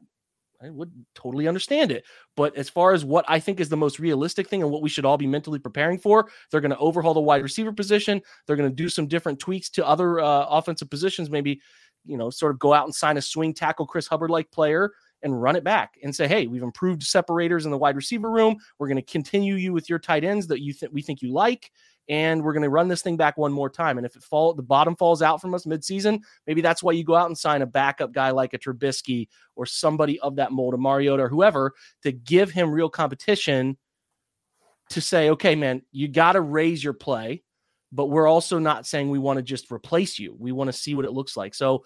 i 0.62 0.70
would 0.70 0.92
totally 1.14 1.48
understand 1.48 1.90
it. 1.90 2.04
But 2.36 2.56
as 2.56 2.68
far 2.68 2.92
as 2.92 3.04
what 3.04 3.24
i 3.28 3.40
think 3.40 3.60
is 3.60 3.68
the 3.68 3.76
most 3.76 3.98
realistic 3.98 4.48
thing 4.48 4.62
and 4.62 4.70
what 4.70 4.82
we 4.82 4.88
should 4.88 5.04
all 5.04 5.18
be 5.18 5.26
mentally 5.26 5.58
preparing 5.58 5.98
for 5.98 6.28
they're 6.50 6.60
going 6.60 6.70
to 6.70 6.78
overhaul 6.78 7.14
the 7.14 7.20
wide 7.20 7.42
receiver 7.42 7.72
position. 7.72 8.22
They're 8.46 8.56
going 8.56 8.70
to 8.70 8.74
do 8.74 8.88
some 8.88 9.06
different 9.06 9.38
tweaks 9.38 9.70
to 9.70 9.86
other 9.86 10.20
uh, 10.20 10.46
offensive 10.46 10.90
positions. 10.90 11.30
Maybe 11.30 11.60
you 12.04 12.16
know 12.16 12.30
sort 12.30 12.52
of 12.52 12.58
go 12.58 12.72
out 12.72 12.84
and 12.84 12.94
sign 12.94 13.16
a 13.16 13.22
swing 13.22 13.54
tackle 13.54 13.86
chris 13.86 14.06
hubbard 14.06 14.30
like 14.30 14.50
player 14.50 14.92
and 15.22 15.40
run 15.40 15.56
it 15.56 15.64
back 15.64 15.98
and 16.02 16.14
say, 16.14 16.26
hey, 16.26 16.46
we've 16.46 16.62
improved 16.62 17.02
separators 17.02 17.64
in 17.64 17.70
the 17.70 17.78
wide 17.78 17.96
receiver 17.96 18.30
room. 18.30 18.56
We're 18.78 18.88
going 18.88 18.96
to 18.96 19.02
continue 19.02 19.54
you 19.54 19.72
with 19.72 19.88
your 19.88 19.98
tight 19.98 20.24
ends 20.24 20.46
that 20.48 20.60
you 20.60 20.72
think 20.72 20.92
we 20.92 21.02
think 21.02 21.22
you 21.22 21.32
like, 21.32 21.70
and 22.08 22.42
we're 22.42 22.52
going 22.52 22.64
to 22.64 22.70
run 22.70 22.88
this 22.88 23.02
thing 23.02 23.16
back 23.16 23.36
one 23.36 23.52
more 23.52 23.70
time. 23.70 23.98
And 23.98 24.06
if 24.06 24.16
it 24.16 24.22
fall 24.22 24.52
the 24.54 24.62
bottom 24.62 24.96
falls 24.96 25.22
out 25.22 25.40
from 25.40 25.54
us 25.54 25.64
midseason, 25.64 26.20
maybe 26.46 26.60
that's 26.60 26.82
why 26.82 26.92
you 26.92 27.04
go 27.04 27.14
out 27.14 27.28
and 27.28 27.38
sign 27.38 27.62
a 27.62 27.66
backup 27.66 28.12
guy 28.12 28.30
like 28.30 28.54
a 28.54 28.58
Trubisky 28.58 29.28
or 29.56 29.66
somebody 29.66 30.18
of 30.20 30.36
that 30.36 30.52
mold, 30.52 30.74
a 30.74 30.78
Mariota 30.78 31.24
or 31.24 31.28
whoever, 31.28 31.72
to 32.02 32.12
give 32.12 32.50
him 32.50 32.70
real 32.70 32.90
competition. 32.90 33.76
To 34.90 35.00
say, 35.00 35.30
okay, 35.30 35.54
man, 35.54 35.80
you 35.90 36.06
got 36.06 36.32
to 36.32 36.42
raise 36.42 36.84
your 36.84 36.92
play, 36.92 37.42
but 37.92 38.06
we're 38.06 38.26
also 38.26 38.58
not 38.58 38.86
saying 38.86 39.08
we 39.08 39.18
want 39.18 39.38
to 39.38 39.42
just 39.42 39.72
replace 39.72 40.18
you. 40.18 40.36
We 40.38 40.52
want 40.52 40.68
to 40.68 40.72
see 40.72 40.94
what 40.94 41.06
it 41.06 41.12
looks 41.12 41.34
like. 41.34 41.54
So 41.54 41.84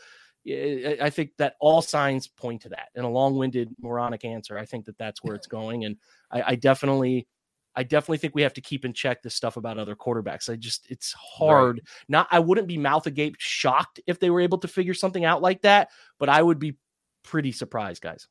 I 0.48 1.10
think 1.10 1.32
that 1.38 1.56
all 1.60 1.82
signs 1.82 2.28
point 2.28 2.62
to 2.62 2.68
that. 2.70 2.90
And 2.94 3.04
a 3.04 3.08
long-winded, 3.08 3.74
moronic 3.80 4.24
answer. 4.24 4.56
I 4.56 4.64
think 4.64 4.84
that 4.86 4.98
that's 4.98 5.22
where 5.22 5.34
it's 5.34 5.46
going. 5.46 5.84
And 5.84 5.96
I, 6.30 6.42
I 6.52 6.54
definitely, 6.54 7.26
I 7.74 7.82
definitely 7.82 8.18
think 8.18 8.34
we 8.34 8.42
have 8.42 8.54
to 8.54 8.60
keep 8.60 8.84
in 8.84 8.92
check 8.92 9.22
this 9.22 9.34
stuff 9.34 9.56
about 9.56 9.78
other 9.78 9.96
quarterbacks. 9.96 10.48
I 10.48 10.56
just, 10.56 10.86
it's 10.88 11.12
hard. 11.12 11.76
Right. 11.76 11.88
Not, 12.08 12.28
I 12.30 12.38
wouldn't 12.38 12.68
be 12.68 12.78
mouth 12.78 13.06
agape 13.06 13.36
shocked 13.38 14.00
if 14.06 14.20
they 14.20 14.30
were 14.30 14.40
able 14.40 14.58
to 14.58 14.68
figure 14.68 14.94
something 14.94 15.24
out 15.24 15.42
like 15.42 15.62
that, 15.62 15.90
but 16.18 16.28
I 16.28 16.42
would 16.42 16.58
be 16.58 16.76
pretty 17.24 17.52
surprised, 17.52 18.02
guys. 18.02 18.28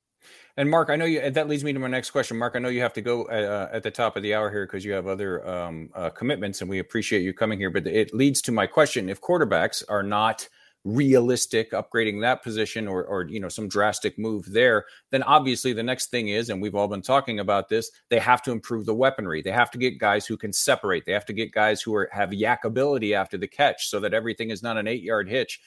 And 0.58 0.70
Marc, 0.70 0.90
I 0.90 0.96
know 0.96 1.06
you. 1.06 1.30
That 1.30 1.48
leads 1.48 1.64
me 1.64 1.74
to 1.74 1.80
my 1.80 1.88
next 1.88 2.12
question. 2.12 2.38
Marc, 2.38 2.56
I 2.56 2.60
know 2.60 2.70
you 2.70 2.82
have 2.82 2.94
to 2.94 3.02
go 3.02 3.26
uh, 3.26 3.70
at 3.72 3.84
the 3.84 3.92
top 3.92 4.16
of 4.16 4.24
the 4.24 4.34
hour 4.34 4.50
here 4.50 4.66
because 4.66 4.84
you 4.86 4.94
have 4.94 5.06
other 5.06 5.48
um, 5.48 5.90
uh, 5.94 6.10
commitments, 6.10 6.62
and 6.62 6.70
we 6.70 6.80
appreciate 6.80 7.22
you 7.22 7.34
coming 7.34 7.60
here. 7.60 7.70
But 7.70 7.86
it 7.86 8.14
leads 8.14 8.42
to 8.44 8.52
my 8.52 8.66
question: 8.66 9.10
If 9.10 9.22
quarterbacks 9.22 9.84
are 9.88 10.02
not 10.02 10.48
realistic 10.86 11.72
upgrading 11.72 12.22
that 12.22 12.44
position 12.44 12.88
or 12.88 13.04
or 13.06 13.28
you 13.28 13.40
know 13.40 13.50
some 13.50 13.68
drastic 13.68 14.18
move 14.20 14.46
there 14.52 14.86
then 15.10 15.24
obviously 15.24 15.74
the 15.74 15.82
next 15.82 16.12
thing 16.12 16.28
is 16.28 16.50
and 16.50 16.62
we've 16.62 16.76
all 16.76 16.88
been 16.88 17.02
talking 17.02 17.40
about 17.40 17.68
this 17.68 17.90
they 18.10 18.20
have 18.20 18.42
to 18.44 18.52
improve 18.52 18.86
the 18.86 18.96
weaponry. 18.96 19.42
They 19.42 19.52
have 19.52 19.72
to 19.72 19.78
get 19.78 20.00
guys 20.00 20.26
who 20.26 20.38
can 20.38 20.54
separate. 20.54 21.06
They 21.06 21.12
have 21.12 21.26
to 21.26 21.34
get 21.34 21.52
guys 21.52 21.82
who 21.82 21.94
are 21.96 22.10
have 22.12 22.30
YAC 22.30 22.64
ability 22.64 23.14
after 23.14 23.38
the 23.38 23.48
catch 23.48 23.90
so 23.90 24.00
that 24.00 24.14
everything 24.14 24.50
is 24.50 24.64
not 24.64 24.78
an 24.78 24.88
8 24.88 25.02
yard 25.02 25.30
hitch 25.30 25.60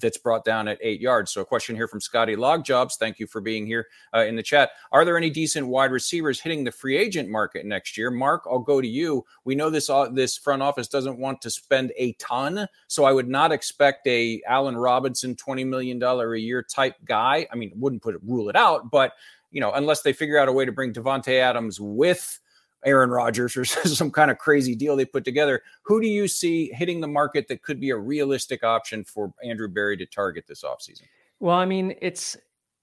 that's 0.00 0.18
brought 0.18 0.44
down 0.44 0.68
at 0.68 0.78
eight 0.80 1.00
yards. 1.00 1.32
So, 1.32 1.40
a 1.40 1.44
question 1.44 1.76
here 1.76 1.88
from 1.88 2.00
Scotty 2.00 2.36
Logjobs. 2.36 2.96
Thank 2.98 3.18
you 3.18 3.26
for 3.26 3.40
being 3.40 3.66
here 3.66 3.86
uh, 4.14 4.24
in 4.24 4.36
the 4.36 4.42
chat. 4.42 4.70
Are 4.90 5.04
there 5.04 5.16
any 5.16 5.30
decent 5.30 5.66
wide 5.66 5.92
receivers 5.92 6.40
hitting 6.40 6.64
the 6.64 6.72
free 6.72 6.96
agent 6.96 7.28
market 7.28 7.66
next 7.66 7.96
year? 7.96 8.10
Marc, 8.10 8.44
I'll 8.50 8.58
go 8.58 8.80
to 8.80 8.88
you. 8.88 9.24
We 9.44 9.54
know 9.54 9.70
this 9.70 9.90
uh, 9.90 10.08
this 10.08 10.36
front 10.36 10.62
office 10.62 10.88
doesn't 10.88 11.18
want 11.18 11.40
to 11.42 11.50
spend 11.50 11.92
a 11.96 12.12
ton, 12.14 12.66
so 12.86 13.04
I 13.04 13.12
would 13.12 13.28
not 13.28 13.52
expect 13.52 14.06
a 14.06 14.42
Allen 14.46 14.76
Robinson 14.76 15.36
twenty 15.36 15.64
million 15.64 15.98
dollar 15.98 16.34
a 16.34 16.40
year 16.40 16.62
type 16.62 16.96
guy. 17.04 17.46
I 17.52 17.56
mean, 17.56 17.72
wouldn't 17.76 18.02
put 18.02 18.14
it 18.14 18.20
rule 18.24 18.48
it 18.48 18.56
out, 18.56 18.90
but 18.90 19.12
you 19.50 19.60
know, 19.60 19.72
unless 19.72 20.02
they 20.02 20.12
figure 20.12 20.38
out 20.38 20.48
a 20.48 20.52
way 20.52 20.64
to 20.64 20.72
bring 20.72 20.92
Davante 20.92 21.38
Adams 21.38 21.78
with 21.78 22.40
Aaron 22.84 23.10
Rodgers 23.10 23.56
or 23.56 23.64
some 23.64 24.10
kind 24.10 24.30
of 24.30 24.38
crazy 24.38 24.74
deal 24.74 24.96
they 24.96 25.04
put 25.04 25.24
together. 25.24 25.62
Who 25.82 26.00
do 26.00 26.06
you 26.06 26.28
see 26.28 26.70
hitting 26.74 27.00
the 27.00 27.08
market 27.08 27.48
that 27.48 27.62
could 27.62 27.80
be 27.80 27.90
a 27.90 27.96
realistic 27.96 28.64
option 28.64 29.04
for 29.04 29.32
Andrew 29.44 29.68
Berry 29.68 29.96
to 29.96 30.06
target 30.06 30.44
this 30.46 30.62
offseason? 30.62 31.02
Well, 31.40 31.56
I 31.56 31.64
mean, 31.64 31.94
it's 32.00 32.36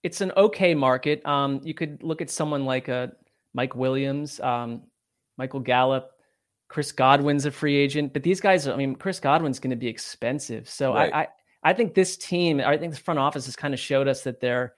it's 0.04 0.22
an 0.22 0.32
okay 0.38 0.76
market. 0.76 1.26
Um, 1.26 1.62
you 1.64 1.74
could 1.74 2.04
look 2.04 2.22
at 2.22 2.30
someone 2.30 2.66
like 2.66 2.88
a 2.88 2.94
uh, 2.94 3.08
Mike 3.54 3.76
Williams, 3.76 4.40
um, 4.40 4.84
Michael 5.38 5.60
Gallup, 5.60 6.12
Chris 6.68 6.92
Godwin's 6.92 7.46
a 7.46 7.52
free 7.52 7.76
agent, 7.76 8.14
but 8.14 8.22
these 8.22 8.40
guys, 8.40 8.68
I 8.68 8.76
mean, 8.76 8.96
Chris 8.96 9.20
Godwin's 9.20 9.60
going 9.60 9.72
to 9.72 9.76
be 9.76 9.88
expensive. 9.88 10.70
So 10.70 10.94
right. 10.94 11.12
I, 11.14 11.22
I 11.22 11.28
I 11.64 11.74
think 11.74 11.94
this 11.94 12.16
team, 12.16 12.62
I 12.62 12.78
think 12.78 12.94
the 12.94 13.00
front 13.00 13.20
office 13.20 13.46
has 13.46 13.56
kind 13.56 13.74
of 13.74 13.80
showed 13.80 14.08
us 14.08 14.24
that 14.24 14.40
they're 14.40 14.74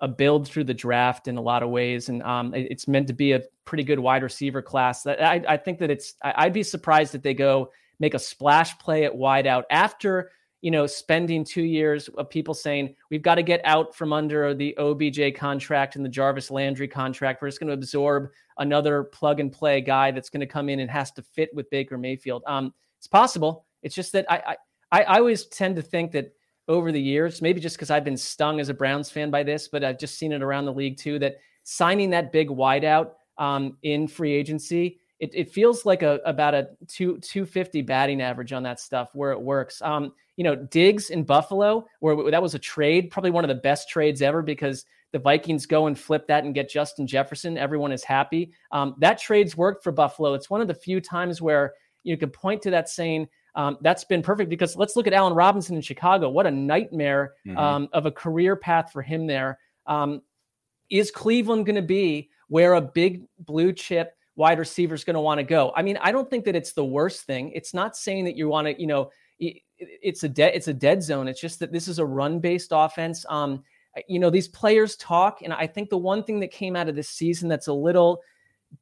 a 0.00 0.08
build 0.08 0.46
through 0.46 0.64
the 0.64 0.74
draft 0.74 1.28
in 1.28 1.36
a 1.36 1.40
lot 1.40 1.62
of 1.62 1.70
ways, 1.70 2.08
and 2.08 2.22
um, 2.22 2.54
it's 2.54 2.86
meant 2.86 3.08
to 3.08 3.12
be 3.12 3.32
a 3.32 3.42
pretty 3.70 3.84
good 3.84 4.00
wide 4.00 4.24
receiver 4.24 4.60
class. 4.60 5.06
I, 5.06 5.40
I 5.48 5.56
think 5.56 5.78
that 5.78 5.90
it's. 5.90 6.14
I'd 6.22 6.52
be 6.52 6.64
surprised 6.64 7.14
if 7.14 7.22
they 7.22 7.34
go 7.34 7.70
make 8.00 8.14
a 8.14 8.18
splash 8.18 8.76
play 8.80 9.04
at 9.04 9.12
wideout 9.12 9.62
after 9.70 10.32
you 10.60 10.72
know 10.72 10.88
spending 10.88 11.44
two 11.44 11.62
years 11.62 12.08
of 12.08 12.28
people 12.28 12.52
saying 12.52 12.96
we've 13.12 13.22
got 13.22 13.36
to 13.36 13.44
get 13.44 13.60
out 13.62 13.94
from 13.94 14.12
under 14.12 14.54
the 14.54 14.76
OBJ 14.76 15.36
contract 15.36 15.94
and 15.94 16.04
the 16.04 16.08
Jarvis 16.08 16.50
Landry 16.50 16.88
contract. 16.88 17.40
We're 17.40 17.46
just 17.46 17.60
going 17.60 17.68
to 17.68 17.74
absorb 17.74 18.30
another 18.58 19.04
plug 19.04 19.38
and 19.38 19.52
play 19.52 19.80
guy 19.80 20.10
that's 20.10 20.30
going 20.30 20.40
to 20.40 20.46
come 20.46 20.68
in 20.68 20.80
and 20.80 20.90
has 20.90 21.12
to 21.12 21.22
fit 21.22 21.50
with 21.54 21.70
Baker 21.70 21.96
Mayfield. 21.96 22.42
Um, 22.48 22.74
it's 22.98 23.06
possible. 23.06 23.66
It's 23.84 23.94
just 23.94 24.12
that 24.14 24.26
I, 24.28 24.56
I 24.90 25.02
I 25.04 25.18
always 25.18 25.46
tend 25.46 25.76
to 25.76 25.82
think 25.82 26.10
that 26.12 26.32
over 26.66 26.90
the 26.90 27.00
years, 27.00 27.40
maybe 27.40 27.60
just 27.60 27.76
because 27.76 27.92
I've 27.92 28.04
been 28.04 28.16
stung 28.16 28.58
as 28.58 28.68
a 28.68 28.74
Browns 28.74 29.10
fan 29.10 29.30
by 29.30 29.44
this, 29.44 29.68
but 29.68 29.84
I've 29.84 29.98
just 29.98 30.18
seen 30.18 30.32
it 30.32 30.42
around 30.42 30.64
the 30.64 30.72
league 30.72 30.96
too, 30.96 31.20
that 31.20 31.36
signing 31.62 32.10
that 32.10 32.32
big 32.32 32.48
wideout 32.48 33.12
um, 33.40 33.76
in 33.82 34.06
free 34.06 34.32
agency, 34.32 35.00
it, 35.18 35.34
it 35.34 35.50
feels 35.50 35.84
like 35.84 36.02
a 36.02 36.20
about 36.24 36.54
a 36.54 36.68
two 36.86 37.18
250 37.18 37.82
batting 37.82 38.22
average 38.22 38.52
on 38.52 38.62
that 38.62 38.78
stuff 38.78 39.10
where 39.14 39.32
it 39.32 39.40
works. 39.40 39.82
Um, 39.82 40.12
you 40.36 40.44
know, 40.44 40.54
Diggs 40.54 41.10
in 41.10 41.24
Buffalo, 41.24 41.86
where 41.98 42.30
that 42.30 42.40
was 42.40 42.54
a 42.54 42.58
trade, 42.58 43.10
probably 43.10 43.30
one 43.30 43.44
of 43.44 43.48
the 43.48 43.54
best 43.54 43.88
trades 43.88 44.22
ever 44.22 44.40
because 44.40 44.84
the 45.12 45.18
Vikings 45.18 45.66
go 45.66 45.86
and 45.86 45.98
flip 45.98 46.26
that 46.28 46.44
and 46.44 46.54
get 46.54 46.70
Justin 46.70 47.06
Jefferson. 47.06 47.58
Everyone 47.58 47.92
is 47.92 48.04
happy. 48.04 48.52
Um, 48.70 48.94
that 48.98 49.18
trade's 49.18 49.56
worked 49.56 49.82
for 49.82 49.92
Buffalo. 49.92 50.34
It's 50.34 50.48
one 50.48 50.60
of 50.60 50.68
the 50.68 50.74
few 50.74 51.00
times 51.00 51.42
where 51.42 51.74
you 52.04 52.16
could 52.16 52.32
point 52.32 52.62
to 52.62 52.70
that 52.70 52.88
saying, 52.88 53.28
um, 53.56 53.78
that's 53.80 54.04
been 54.04 54.22
perfect 54.22 54.48
because 54.48 54.76
let's 54.76 54.94
look 54.96 55.08
at 55.08 55.12
Allen 55.12 55.34
Robinson 55.34 55.74
in 55.74 55.82
Chicago. 55.82 56.30
What 56.30 56.46
a 56.46 56.50
nightmare 56.50 57.34
mm-hmm. 57.46 57.58
um, 57.58 57.88
of 57.92 58.06
a 58.06 58.12
career 58.12 58.54
path 58.54 58.92
for 58.92 59.02
him 59.02 59.26
there. 59.26 59.58
Um, 59.86 60.22
is 60.88 61.10
Cleveland 61.10 61.66
going 61.66 61.76
to 61.76 61.82
be 61.82 62.30
where 62.50 62.74
a 62.74 62.82
big 62.82 63.22
blue 63.38 63.72
chip 63.72 64.12
wide 64.36 64.58
receiver 64.58 64.94
is 64.94 65.04
going 65.04 65.14
to 65.14 65.20
want 65.20 65.38
to 65.38 65.44
go? 65.44 65.72
I 65.74 65.82
mean, 65.82 65.96
I 66.02 66.12
don't 66.12 66.28
think 66.28 66.44
that 66.44 66.56
it's 66.56 66.72
the 66.72 66.84
worst 66.84 67.22
thing. 67.22 67.52
It's 67.54 67.72
not 67.72 67.96
saying 67.96 68.26
that 68.26 68.36
you 68.36 68.48
want 68.48 68.66
to, 68.66 68.78
you 68.78 68.86
know, 68.86 69.10
it's 69.78 70.24
a 70.24 70.28
dead 70.28 70.52
it's 70.54 70.68
a 70.68 70.74
dead 70.74 71.02
zone. 71.02 71.28
It's 71.28 71.40
just 71.40 71.58
that 71.60 71.72
this 71.72 71.88
is 71.88 71.98
a 71.98 72.04
run 72.04 72.40
based 72.40 72.70
offense. 72.72 73.24
Um, 73.28 73.62
you 74.08 74.18
know, 74.18 74.30
these 74.30 74.48
players 74.48 74.96
talk, 74.96 75.42
and 75.42 75.52
I 75.52 75.66
think 75.66 75.88
the 75.88 75.96
one 75.96 76.22
thing 76.22 76.40
that 76.40 76.50
came 76.50 76.76
out 76.76 76.88
of 76.88 76.94
this 76.94 77.08
season 77.08 77.48
that's 77.48 77.68
a 77.68 77.72
little 77.72 78.20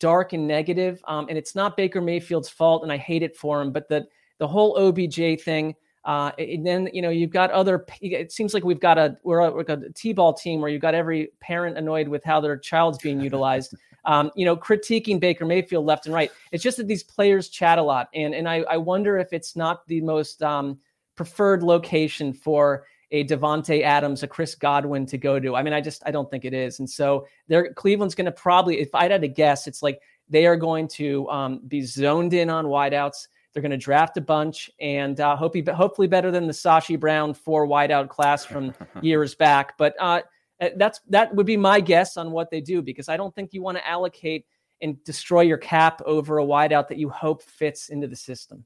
dark 0.00 0.32
and 0.32 0.46
negative, 0.46 1.00
um, 1.06 1.26
and 1.28 1.38
it's 1.38 1.54
not 1.54 1.76
Baker 1.76 2.00
Mayfield's 2.00 2.48
fault, 2.48 2.82
and 2.82 2.92
I 2.92 2.96
hate 2.96 3.22
it 3.22 3.36
for 3.36 3.62
him, 3.62 3.72
but 3.72 3.88
that 3.88 4.08
the 4.38 4.48
whole 4.48 4.76
OBJ 4.76 5.40
thing. 5.42 5.74
Uh, 6.04 6.30
and 6.38 6.66
then 6.66 6.88
you 6.92 7.02
know 7.02 7.10
you've 7.10 7.30
got 7.30 7.50
other. 7.50 7.84
It 8.00 8.32
seems 8.32 8.54
like 8.54 8.64
we've 8.64 8.80
got 8.80 8.98
a 8.98 9.16
we're 9.24 9.40
a, 9.40 9.50
like 9.50 9.68
a 9.68 9.90
t-ball 9.94 10.34
team 10.34 10.60
where 10.60 10.70
you've 10.70 10.82
got 10.82 10.94
every 10.94 11.32
parent 11.40 11.76
annoyed 11.76 12.08
with 12.08 12.24
how 12.24 12.40
their 12.40 12.56
child's 12.56 12.98
being 12.98 13.20
utilized. 13.20 13.74
Um, 14.04 14.30
you 14.34 14.46
know, 14.46 14.56
critiquing 14.56 15.20
Baker 15.20 15.44
Mayfield 15.44 15.84
left 15.84 16.06
and 16.06 16.14
right. 16.14 16.30
It's 16.50 16.64
just 16.64 16.78
that 16.78 16.86
these 16.86 17.02
players 17.02 17.50
chat 17.50 17.78
a 17.78 17.82
lot, 17.82 18.08
and 18.14 18.34
and 18.34 18.48
I, 18.48 18.60
I 18.70 18.78
wonder 18.78 19.18
if 19.18 19.34
it's 19.34 19.54
not 19.54 19.86
the 19.86 20.00
most 20.00 20.42
um, 20.42 20.78
preferred 21.14 21.62
location 21.62 22.32
for 22.32 22.86
a 23.10 23.24
Davante 23.24 23.82
Adams, 23.82 24.22
a 24.22 24.26
Chris 24.26 24.54
Godwin 24.54 25.06
to 25.06 25.18
go 25.18 25.40
to. 25.40 25.56
I 25.56 25.62
mean, 25.62 25.72
I 25.72 25.80
just 25.80 26.02
I 26.06 26.10
don't 26.10 26.30
think 26.30 26.44
it 26.44 26.54
is. 26.54 26.78
And 26.78 26.88
so 26.88 27.26
there, 27.48 27.72
Cleveland's 27.74 28.14
going 28.14 28.26
to 28.26 28.32
probably, 28.32 28.80
if 28.80 28.94
I 28.94 29.08
had 29.08 29.20
to 29.20 29.28
guess, 29.28 29.66
it's 29.66 29.82
like 29.82 30.00
they 30.28 30.46
are 30.46 30.56
going 30.56 30.88
to 30.88 31.28
um, 31.30 31.60
be 31.66 31.82
zoned 31.82 32.34
in 32.34 32.50
on 32.50 32.66
wideouts. 32.66 33.28
They're 33.52 33.62
going 33.62 33.70
to 33.70 33.76
draft 33.76 34.16
a 34.16 34.20
bunch 34.20 34.70
and 34.80 35.18
uh, 35.20 35.36
hope 35.36 35.54
he, 35.54 35.62
hopefully 35.62 36.06
better 36.06 36.30
than 36.30 36.46
the 36.46 36.52
Sashi 36.52 36.98
Brown 36.98 37.34
four 37.34 37.66
wideout 37.66 38.08
class 38.08 38.44
from 38.44 38.74
years 39.00 39.34
back. 39.34 39.76
But 39.78 39.94
uh, 39.98 40.22
uh, 40.60 40.70
that's 40.76 41.00
that 41.08 41.34
would 41.34 41.46
be 41.46 41.56
my 41.56 41.80
guess 41.80 42.16
on 42.16 42.30
what 42.30 42.50
they 42.50 42.60
do 42.60 42.82
because 42.82 43.08
I 43.08 43.16
don't 43.16 43.34
think 43.34 43.52
you 43.52 43.62
want 43.62 43.78
to 43.78 43.86
allocate 43.86 44.44
and 44.80 45.02
destroy 45.04 45.42
your 45.42 45.58
cap 45.58 46.00
over 46.04 46.38
a 46.38 46.44
wideout 46.44 46.88
that 46.88 46.98
you 46.98 47.08
hope 47.08 47.42
fits 47.42 47.88
into 47.88 48.06
the 48.06 48.16
system. 48.16 48.64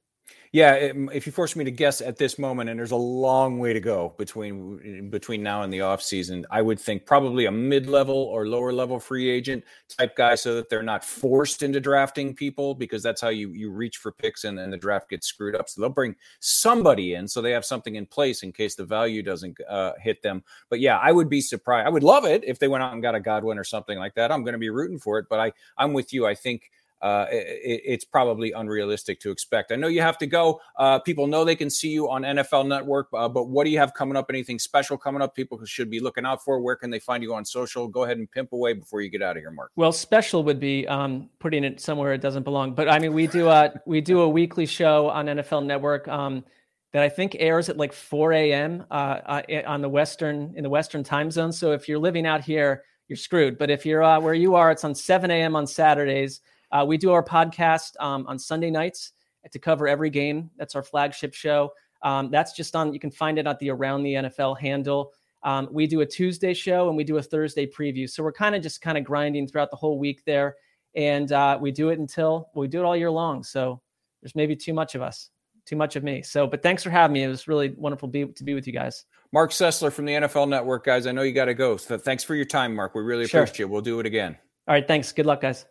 Yeah, 0.55 0.75
if 0.75 1.25
you 1.25 1.33
force 1.33 1.57
me 1.57 1.65
to 1.65 1.71
guess 1.71 2.03
at 2.03 2.19
this 2.19 2.39
moment, 2.39 2.69
and 2.69 2.79
there's 2.79 2.91
a 2.91 2.97
long 2.97 3.59
way 3.59 3.73
to 3.73 3.81
go 3.81 4.13
between 4.19 5.09
between 5.09 5.43
now 5.43 5.63
and 5.63 5.73
the 5.73 5.81
off 5.81 6.03
season, 6.03 6.45
I 6.51 6.61
would 6.61 6.79
think 6.79 7.07
probably 7.07 7.47
a 7.47 7.51
mid 7.51 7.89
level 7.89 8.15
or 8.15 8.47
lower 8.47 8.71
level 8.71 9.01
free 9.01 9.31
agent 9.31 9.65
type 9.89 10.15
guy, 10.15 10.35
so 10.35 10.55
that 10.57 10.69
they're 10.69 10.83
not 10.83 11.07
forced 11.07 11.63
into 11.63 11.81
drafting 11.81 12.35
people 12.35 12.75
because 12.75 13.03
that's 13.03 13.23
how 13.23 13.31
you 13.31 13.49
you 13.53 13.71
reach 13.71 13.97
for 13.97 14.13
picks 14.13 14.45
and 14.45 14.59
then 14.59 14.69
the 14.69 14.77
draft 14.77 15.09
gets 15.09 15.27
screwed 15.27 15.57
up. 15.57 15.71
So 15.71 15.81
they'll 15.81 15.89
bring 15.89 16.17
somebody 16.41 17.15
in 17.15 17.29
so 17.29 17.41
they 17.41 17.53
have 17.53 17.65
something 17.65 17.95
in 17.95 18.05
place 18.05 18.43
in 18.43 18.53
case 18.53 18.75
the 18.75 18.85
value 18.85 19.23
doesn't 19.23 19.57
uh, 19.67 19.93
hit 20.03 20.21
them. 20.21 20.45
But 20.69 20.81
yeah, 20.81 20.99
I 20.99 21.13
would 21.13 21.31
be 21.31 21.41
surprised. 21.41 21.87
I 21.87 21.91
would 21.91 22.03
love 22.03 22.27
it 22.27 22.45
if 22.45 22.59
they 22.59 22.69
went 22.69 22.83
out 22.85 22.93
and 22.93 23.01
got 23.01 23.15
a 23.15 23.21
Godwin 23.21 23.57
or 23.59 23.65
something 23.65 23.99
like 23.99 24.17
that. 24.17 24.31
I'm 24.31 24.43
going 24.45 24.53
to 24.53 24.59
be 24.59 24.69
rooting 24.69 24.99
for 24.99 25.19
it, 25.19 25.27
but 25.31 25.41
I 25.41 25.53
I'm 25.79 25.95
with 25.95 26.13
you. 26.13 26.27
I 26.27 26.35
think 26.35 26.71
uh, 27.03 27.27
it, 27.31 27.83
it's 27.85 28.05
probably 28.05 28.53
unrealistic 28.53 29.19
to 29.21 29.31
expect. 29.31 29.73
I 29.73 29.77
know 29.77 29.89
you 29.89 30.01
have 30.01 30.19
to 30.19 30.27
go. 30.27 30.61
Uh, 30.77 31.01
people 31.01 31.27
know 31.27 31.45
they 31.45 31.57
can 31.57 31.69
see 31.69 31.89
you 31.89 32.09
on 32.09 32.23
NFL 32.23 32.69
Network, 32.69 33.09
uh, 33.13 33.29
but 33.29 33.49
what 33.49 33.65
do 33.65 33.71
you 33.71 33.79
have 33.79 33.93
coming 33.93 34.17
up? 34.17 34.27
Anything 34.31 34.59
special 34.59 34.97
coming 34.97 35.21
up? 35.21 35.35
People 35.35 35.63
should 35.65 35.91
be 35.91 35.99
looking 35.99 36.25
out 36.25 36.45
for. 36.45 36.61
Where 36.61 36.77
can 36.77 36.91
they 36.91 37.01
find 37.01 37.23
you 37.23 37.35
on 37.35 37.45
social? 37.45 37.89
Go 37.89 38.05
ahead 38.05 38.19
and 38.19 38.31
pimp 38.31 38.53
away 38.53 38.73
before 38.73 39.01
you 39.01 39.09
get 39.09 39.21
out 39.21 39.37
of 39.37 39.43
here, 39.43 39.51
Marc. 39.51 39.73
Well, 39.75 39.93
special 39.93 40.45
would 40.45 40.61
be 40.61 40.87
um, 40.87 41.29
putting 41.41 41.65
it 41.65 41.81
somewhere 41.81 42.13
it 42.13 42.21
doesn't 42.21 42.45
belong. 42.45 42.75
But 42.75 42.89
I 42.89 43.01
mean, 43.01 43.13
we 43.13 43.27
do 43.27 43.49
a 43.49 43.73
we 43.85 44.01
do 44.01 44.21
a 44.21 44.29
weekly 44.29 44.67
show 44.67 45.09
on 45.11 45.27
NFL 45.27 45.67
Network. 45.67 46.07
Um, 46.09 46.45
that 46.93 47.03
I 47.03 47.09
think 47.09 47.37
airs 47.39 47.71
at 47.71 47.79
like 47.79 47.93
4 47.93 48.35
a.m. 48.35 48.85
Uh, 48.91 48.95
uh, 49.25 49.63
on 49.67 49.81
the 49.81 49.89
western 49.89 50.53
in 50.57 50.63
the 50.63 50.69
western 50.69 51.03
time 51.03 51.31
zone. 51.31 51.51
So 51.51 51.73
if 51.73 51.89
you're 51.89 51.99
living 51.99 52.27
out 52.27 52.43
here, 52.43 52.85
you're 53.09 53.17
screwed. 53.17 53.59
But 53.59 53.71
if 53.71 53.87
you're 53.87 54.03
uh, 54.03 54.21
where 54.21 54.35
you 54.35 54.55
are, 54.55 54.71
it's 54.71 54.85
on 54.85 54.95
7 54.95 55.31
a.m. 55.31 55.57
on 55.57 55.67
Saturdays. 55.67 56.43
Uh, 56.73 56.85
we 56.87 56.97
do 56.97 57.13
our 57.13 57.23
podcast 57.23 57.93
um, 58.01 58.27
on 58.27 58.39
Sunday 58.39 58.71
nights 58.71 59.13
to 59.51 59.59
cover 59.59 59.87
every 59.87 60.11
game. 60.11 60.51
That's 60.57 60.75
our 60.75 60.83
flagship 60.83 61.35
show. 61.35 61.73
Um, 62.03 62.31
that's 62.31 62.53
just 62.53 62.75
on, 62.75 62.93
you 62.93 62.99
can 62.99 63.11
find 63.11 63.39
it 63.39 63.47
at 63.47 63.59
the 63.59 63.71
Around 63.71 64.03
the 64.03 64.15
NFL 64.15 64.59
handle. 64.59 65.13
Um, 65.45 65.69
we 65.71 65.87
do 65.87 66.01
a 66.01 66.07
Tuesday 66.07 66.55
show 66.55 66.89
and 66.89 66.97
we 66.97 67.05
do 67.05 67.19
a 67.19 67.23
Thursday 67.23 67.67
preview. 67.67 68.09
So 68.09 68.23
we're 68.23 68.33
kind 68.33 68.55
of 68.55 68.63
just 68.63 68.81
kind 68.81 68.97
of 68.97 69.05
grinding 69.05 69.47
throughout 69.47 69.71
the 69.71 69.77
whole 69.77 69.99
week 69.99 70.25
there. 70.25 70.57
And 70.95 71.31
uh, 71.33 71.59
we 71.61 71.71
do 71.71 71.89
it 71.91 71.99
until 71.99 72.51
we 72.55 72.69
do 72.69 72.81
it 72.81 72.85
all 72.85 72.97
year 72.97 73.11
long. 73.11 73.43
So 73.43 73.81
there's 74.23 74.35
maybe 74.35 74.55
too 74.55 74.73
much 74.73 74.95
of 74.95 75.03
us, 75.03 75.31
too 75.67 75.77
much 75.77 75.97
of 75.97 76.05
me. 76.05 76.23
So, 76.23 76.47
but 76.47 76.63
thanks 76.63 76.83
for 76.83 76.91
having 76.91 77.15
me. 77.15 77.25
It 77.25 77.29
was 77.29 77.49
really 77.49 77.71
wonderful 77.77 78.09
be, 78.09 78.27
to 78.27 78.45
be 78.45 78.55
with 78.55 78.67
you 78.67 78.73
guys. 78.73 79.05
Marc 79.33 79.51
Sessler 79.51 79.91
from 79.91 80.05
the 80.05 80.13
NFL 80.13 80.49
Network, 80.49 80.85
guys. 80.85 81.07
I 81.07 81.13
know 81.13 81.23
you 81.23 81.33
got 81.33 81.47
to 81.47 81.55
go. 81.55 81.77
So 81.77 81.99
thanks 81.99 82.23
for 82.23 82.35
your 82.35 82.45
time, 82.45 82.75
Marc. 82.75 82.95
We 82.95 83.03
really 83.03 83.27
sure. 83.27 83.43
appreciate 83.43 83.65
it. 83.65 83.71
We'll 83.71 83.81
do 83.81 83.99
it 84.01 84.07
again. 84.07 84.37
All 84.69 84.75
right. 84.75 84.87
Thanks. 84.87 85.13
Good 85.13 85.27
luck, 85.27 85.41
guys. 85.41 85.67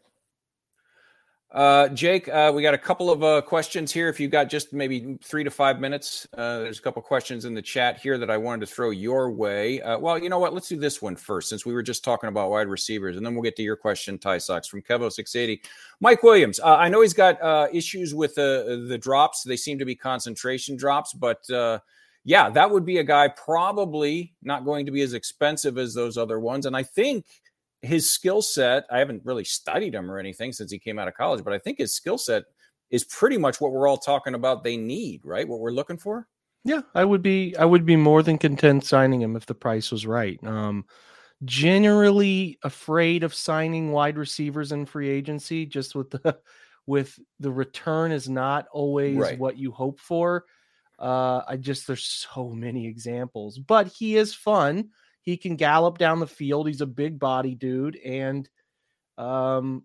Uh, 1.52 1.90
Jake, 1.90 2.30
uh, 2.30 2.50
we 2.56 2.62
got 2.62 2.74
a 2.74 2.78
couple 2.78 3.12
of 3.12 3.24
uh, 3.24 3.42
questions 3.42 3.92
here. 3.92 4.08
If 4.08 4.22
you 4.22 4.30
got 4.30 4.46
just 4.46 4.72
maybe 4.72 5.18
three 5.22 5.44
to 5.44 5.52
five 5.52 5.82
minutes, 5.82 6.26
uh, 6.38 6.60
there's 6.60 6.80
a 6.80 6.82
couple 6.82 7.02
questions 7.02 7.44
in 7.44 7.54
the 7.54 7.62
chat 7.62 8.00
here 8.00 8.18
that 8.18 8.32
I 8.32 8.38
wanted 8.38 8.66
to 8.66 8.74
throw 8.74 8.92
your 8.92 9.30
way. 9.30 9.82
Uh, 9.82 10.00
well, 10.00 10.18
you 10.18 10.30
know 10.30 10.40
what? 10.40 10.54
Let's 10.54 10.70
do 10.70 10.78
this 10.78 11.02
one 11.02 11.18
first, 11.18 11.50
since 11.50 11.66
we 11.66 11.74
were 11.74 11.84
just 11.84 12.06
talking 12.06 12.30
about 12.30 12.52
wide 12.52 12.70
receivers, 12.70 13.18
and 13.18 13.26
then 13.26 13.34
we'll 13.34 13.44
get 13.44 13.58
to 13.58 13.64
your 13.64 13.76
question, 13.76 14.18
Ty 14.18 14.38
Sox 14.38 14.66
from 14.66 14.82
Kevo680. 14.82 15.60
Mike 16.00 16.24
Williams, 16.24 16.62
uh, 16.62 16.78
I 16.78 16.88
know 16.88 17.02
he's 17.02 17.14
got 17.14 17.76
issues 17.76 18.16
with 18.16 18.36
the 18.36 18.98
drops. 19.02 19.44
They 19.44 19.58
seem 19.58 19.78
to 19.80 19.86
be 19.86 19.96
concentration 19.96 20.78
drops, 20.78 21.12
but 21.12 21.44
yeah, 22.24 22.50
that 22.52 22.70
would 22.70 22.86
be 22.86 23.00
a 23.00 23.04
guy 23.04 23.28
probably 23.30 24.36
not 24.44 24.64
going 24.64 24.86
to 24.86 24.92
be 24.92 25.02
as 25.02 25.14
expensive 25.14 25.78
as 25.78 25.94
those 25.94 26.18
other 26.18 26.40
ones. 26.40 26.66
And 26.66 26.78
I 26.78 26.84
think 26.84 27.26
his 27.82 28.10
skill 28.10 28.42
set, 28.42 28.86
I 28.92 29.00
haven't 29.00 29.26
really 29.26 29.44
studied 29.44 29.96
him 29.96 30.10
or 30.10 30.20
anything 30.20 30.54
since 30.54 30.72
he 30.72 30.80
came 30.80 31.00
out 31.00 31.08
of 31.08 31.16
college, 31.16 31.44
but 31.44 31.54
I 31.54 31.60
think 31.60 31.80
his 31.80 31.94
skill 31.94 32.18
set 32.18 32.44
is 32.92 33.04
pretty 33.06 33.38
much 33.38 33.60
what 33.60 33.72
we're 33.72 33.88
all 33.88 33.98
talking 33.98 34.36
about 34.36 34.64
they 34.64 34.78
need, 34.78 35.22
right? 35.24 35.48
What 35.48 35.60
we're 35.60 35.72
looking 35.72 35.98
for. 35.98 36.28
Yeah, 36.64 36.82
I 36.94 37.06
would 37.06 37.24
be 37.24 37.56
I 37.58 37.66
would 37.66 37.86
be 37.86 37.96
more 37.96 38.22
than 38.22 38.38
content 38.38 38.86
signing 38.86 39.22
him 39.22 39.36
if 39.36 39.46
the 39.46 39.56
price 39.56 39.92
was 39.92 40.06
right. 40.06 40.40
Um 40.46 40.86
generally 41.44 42.60
afraid 42.64 43.24
of 43.24 43.34
signing 43.34 43.92
wide 43.92 44.16
receivers 44.16 44.72
in 44.72 44.86
free 44.86 45.10
agency 45.10 45.66
just 45.66 45.96
with 45.96 46.12
the 46.12 46.38
with 46.86 47.18
the 47.40 47.52
return 47.52 48.12
is 48.12 48.30
not 48.30 48.68
always 48.72 49.18
right. 49.18 49.40
what 49.40 49.58
you 49.58 49.72
hope 49.72 50.00
for. 50.00 50.46
Uh 51.00 51.42
I 51.48 51.58
just 51.58 51.88
there's 51.88 52.06
so 52.06 52.50
many 52.50 52.86
examples, 52.86 53.58
but 53.58 53.88
he 53.88 54.18
is 54.18 54.36
fun. 54.36 54.90
He 55.22 55.38
can 55.38 55.56
gallop 55.56 55.98
down 55.98 56.20
the 56.20 56.28
field. 56.28 56.68
He's 56.68 56.82
a 56.82 56.88
big 56.88 57.20
body 57.20 57.56
dude, 57.56 57.98
and 57.98 58.50
um, 59.18 59.84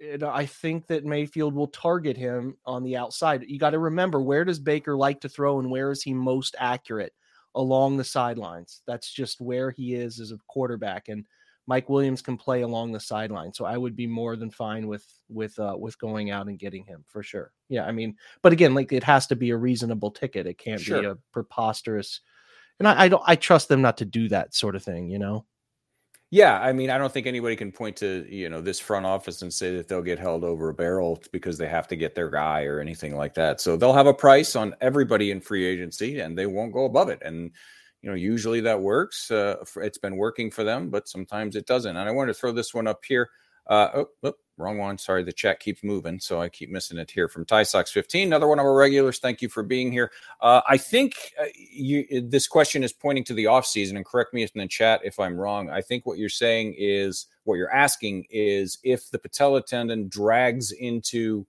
and 0.00 0.22
I 0.22 0.46
think 0.46 0.86
that 0.88 1.04
Mayfield 1.04 1.54
will 1.54 1.68
target 1.68 2.16
him 2.16 2.56
on 2.64 2.82
the 2.82 2.96
outside. 2.96 3.44
You 3.46 3.58
got 3.58 3.70
to 3.70 3.78
remember 3.78 4.20
where 4.20 4.44
does 4.44 4.58
Baker 4.58 4.96
like 4.96 5.20
to 5.20 5.28
throw, 5.28 5.58
and 5.58 5.70
where 5.70 5.90
is 5.90 6.02
he 6.02 6.14
most 6.14 6.54
accurate 6.58 7.12
along 7.54 7.96
the 7.96 8.04
sidelines? 8.04 8.82
That's 8.86 9.10
just 9.10 9.40
where 9.40 9.70
he 9.70 9.94
is 9.94 10.20
as 10.20 10.32
a 10.32 10.38
quarterback, 10.48 11.08
and 11.08 11.26
Mike 11.66 11.88
Williams 11.88 12.22
can 12.22 12.36
play 12.36 12.62
along 12.62 12.92
the 12.92 13.00
sideline. 13.00 13.52
So 13.52 13.64
I 13.64 13.76
would 13.76 13.96
be 13.96 14.06
more 14.06 14.36
than 14.36 14.50
fine 14.50 14.86
with 14.86 15.04
with 15.28 15.58
uh, 15.58 15.76
with 15.78 15.98
going 15.98 16.30
out 16.30 16.46
and 16.46 16.58
getting 16.58 16.84
him 16.84 17.04
for 17.06 17.22
sure. 17.22 17.52
Yeah, 17.68 17.84
I 17.84 17.92
mean, 17.92 18.16
but 18.42 18.52
again, 18.52 18.74
like 18.74 18.92
it 18.92 19.02
has 19.02 19.26
to 19.28 19.36
be 19.36 19.50
a 19.50 19.56
reasonable 19.56 20.10
ticket. 20.10 20.46
It 20.46 20.58
can't 20.58 20.80
sure. 20.80 21.00
be 21.00 21.06
a 21.08 21.18
preposterous 21.32 22.20
and 22.78 22.88
I, 22.88 23.04
I 23.04 23.08
don't 23.08 23.22
I 23.26 23.36
trust 23.36 23.68
them 23.68 23.82
not 23.82 23.98
to 23.98 24.04
do 24.04 24.28
that 24.28 24.54
sort 24.54 24.76
of 24.76 24.82
thing, 24.82 25.10
you 25.10 25.18
know. 25.18 25.44
Yeah, 26.30 26.60
I 26.60 26.72
mean, 26.72 26.90
I 26.90 26.98
don't 26.98 27.12
think 27.12 27.28
anybody 27.28 27.54
can 27.54 27.70
point 27.70 27.96
to 27.98 28.26
you 28.28 28.48
know 28.48 28.60
this 28.60 28.80
front 28.80 29.06
office 29.06 29.42
and 29.42 29.52
say 29.52 29.76
that 29.76 29.88
they'll 29.88 30.02
get 30.02 30.18
held 30.18 30.42
over 30.42 30.68
a 30.68 30.74
barrel 30.74 31.22
because 31.30 31.56
they 31.56 31.68
have 31.68 31.86
to 31.88 31.96
get 31.96 32.14
their 32.14 32.30
guy 32.30 32.64
or 32.64 32.80
anything 32.80 33.16
like 33.16 33.34
that. 33.34 33.60
So 33.60 33.76
they'll 33.76 33.92
have 33.92 34.08
a 34.08 34.14
price 34.14 34.56
on 34.56 34.74
everybody 34.80 35.30
in 35.30 35.40
free 35.40 35.64
agency, 35.64 36.20
and 36.20 36.36
they 36.36 36.46
won't 36.46 36.72
go 36.72 36.84
above 36.84 37.10
it. 37.10 37.22
And 37.24 37.52
you 38.02 38.10
know, 38.10 38.16
usually 38.16 38.60
that 38.62 38.80
works. 38.80 39.30
Uh, 39.30 39.56
it's 39.76 39.98
been 39.98 40.16
working 40.16 40.50
for 40.50 40.64
them, 40.64 40.90
but 40.90 41.08
sometimes 41.08 41.56
it 41.56 41.66
doesn't. 41.66 41.96
And 41.96 42.08
I 42.08 42.12
want 42.12 42.28
to 42.28 42.34
throw 42.34 42.52
this 42.52 42.74
one 42.74 42.86
up 42.86 43.00
here. 43.06 43.30
Uh, 43.68 43.88
oh, 43.94 44.06
oh, 44.24 44.34
wrong 44.56 44.78
one. 44.78 44.98
Sorry, 44.98 45.22
the 45.22 45.32
chat 45.32 45.60
keeps 45.60 45.84
moving, 45.84 46.18
so 46.18 46.40
I 46.40 46.48
keep 46.48 46.70
missing 46.70 46.98
it 46.98 47.10
here 47.10 47.28
from 47.28 47.44
Ty 47.44 47.64
Sox 47.64 47.90
15. 47.92 48.28
Another 48.28 48.48
one 48.48 48.58
of 48.58 48.64
our 48.64 48.74
regulars. 48.74 49.18
Thank 49.18 49.42
you 49.42 49.48
for 49.48 49.62
being 49.62 49.92
here. 49.92 50.10
Uh, 50.40 50.62
I 50.68 50.76
think 50.76 51.14
uh, 51.40 51.44
you, 51.54 52.22
this 52.22 52.46
question 52.48 52.82
is 52.82 52.92
pointing 52.92 53.24
to 53.24 53.34
the 53.34 53.44
offseason, 53.44 53.96
and 53.96 54.04
correct 54.04 54.32
me 54.32 54.42
in 54.42 54.48
the 54.54 54.66
chat 54.68 55.00
if 55.04 55.18
I'm 55.20 55.36
wrong. 55.36 55.70
I 55.70 55.82
think 55.82 56.06
what 56.06 56.18
you're 56.18 56.28
saying 56.28 56.74
is 56.78 57.26
what 57.44 57.56
you're 57.56 57.72
asking 57.72 58.26
is 58.30 58.78
if 58.82 59.10
the 59.10 59.18
patella 59.18 59.62
tendon 59.62 60.08
drags 60.08 60.72
into 60.72 61.46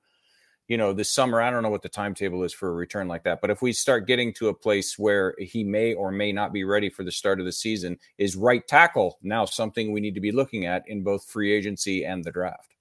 you 0.68 0.78
know, 0.78 0.92
this 0.92 1.10
summer, 1.10 1.42
I 1.42 1.50
don't 1.50 1.64
know 1.64 1.70
what 1.70 1.82
the 1.82 1.90
timetable 1.90 2.44
is 2.44 2.54
for 2.54 2.68
a 2.70 2.74
return 2.74 3.08
like 3.08 3.24
that. 3.24 3.40
But 3.40 3.50
if 3.50 3.62
we 3.62 3.72
start 3.72 4.06
getting 4.06 4.34
to 4.34 4.50
a 4.50 4.54
place 4.54 5.00
where 5.00 5.34
he 5.40 5.64
may 5.64 5.94
or 5.94 6.12
may 6.12 6.34
not 6.34 6.52
be 6.52 6.66
ready 6.66 6.90
for 6.90 7.06
the 7.06 7.12
start 7.12 7.40
of 7.40 7.46
the 7.46 7.54
season, 7.54 7.98
is 8.18 8.36
right 8.36 8.68
tackle 8.68 9.18
now 9.22 9.46
something 9.46 9.92
we 9.92 10.02
need 10.02 10.16
to 10.16 10.22
be 10.22 10.34
looking 10.34 10.66
at 10.66 10.84
in 10.88 11.04
both 11.04 11.24
free 11.24 11.54
agency 11.54 12.04
and 12.04 12.24
the 12.24 12.32
draft? 12.32 12.76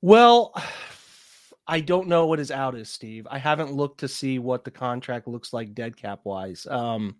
Well, 0.00 0.54
I 1.70 1.80
don't 1.80 2.08
know 2.08 2.26
what 2.26 2.38
his 2.38 2.50
out 2.50 2.74
is, 2.74 2.88
Steve. 2.88 3.26
I 3.30 3.38
haven't 3.38 3.72
looked 3.72 4.00
to 4.00 4.08
see 4.08 4.38
what 4.38 4.64
the 4.64 4.70
contract 4.70 5.28
looks 5.28 5.52
like 5.52 5.74
dead 5.74 5.98
cap 5.98 6.20
wise. 6.24 6.66
Um, 6.66 7.16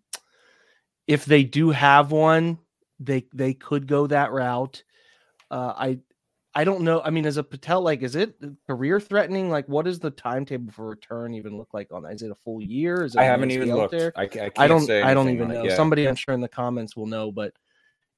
if 1.07 1.27
they 1.27 1.45
do 1.45 1.71
have 1.71 2.13
one, 2.13 2.59
they 2.99 3.27
they 3.35 3.53
could 3.53 3.87
go 3.87 4.07
that 4.07 4.33
route. 4.33 4.83
Uh, 5.51 5.75
I 5.77 5.99
I 6.55 6.65
don't 6.65 6.81
know. 6.81 7.03
I 7.03 7.11
mean, 7.11 7.27
as 7.27 7.37
a 7.37 7.43
Patel, 7.43 7.83
like, 7.83 8.03
is 8.03 8.17
it 8.17 8.35
career 8.67 8.99
threatening? 8.99 9.51
Like, 9.51 9.69
what 9.69 9.85
does 9.85 9.99
the 10.01 10.11
timetable 10.11 10.73
for 10.73 10.89
return 10.89 11.35
even 11.35 11.57
look 11.57 11.69
like 11.73 11.93
on 11.93 12.03
that? 12.03 12.15
Is 12.15 12.23
it 12.23 12.31
a 12.31 12.35
full 12.35 12.61
year? 12.61 13.05
Is 13.05 13.15
it 13.15 13.19
I 13.19 13.25
haven't 13.25 13.51
even 13.51 13.75
looked. 13.75 13.93
There? 13.93 14.13
I, 14.17 14.23
I, 14.23 14.51
I 14.57 14.67
don't. 14.67 14.91
I 14.91 15.15
don't 15.15 15.29
even 15.29 15.49
know. 15.49 15.69
Somebody, 15.69 16.09
I'm 16.09 16.17
sure 16.17 16.35
in 16.35 16.41
the 16.41 16.49
comments 16.49 16.97
will 16.97 17.07
know, 17.07 17.31
but 17.31 17.53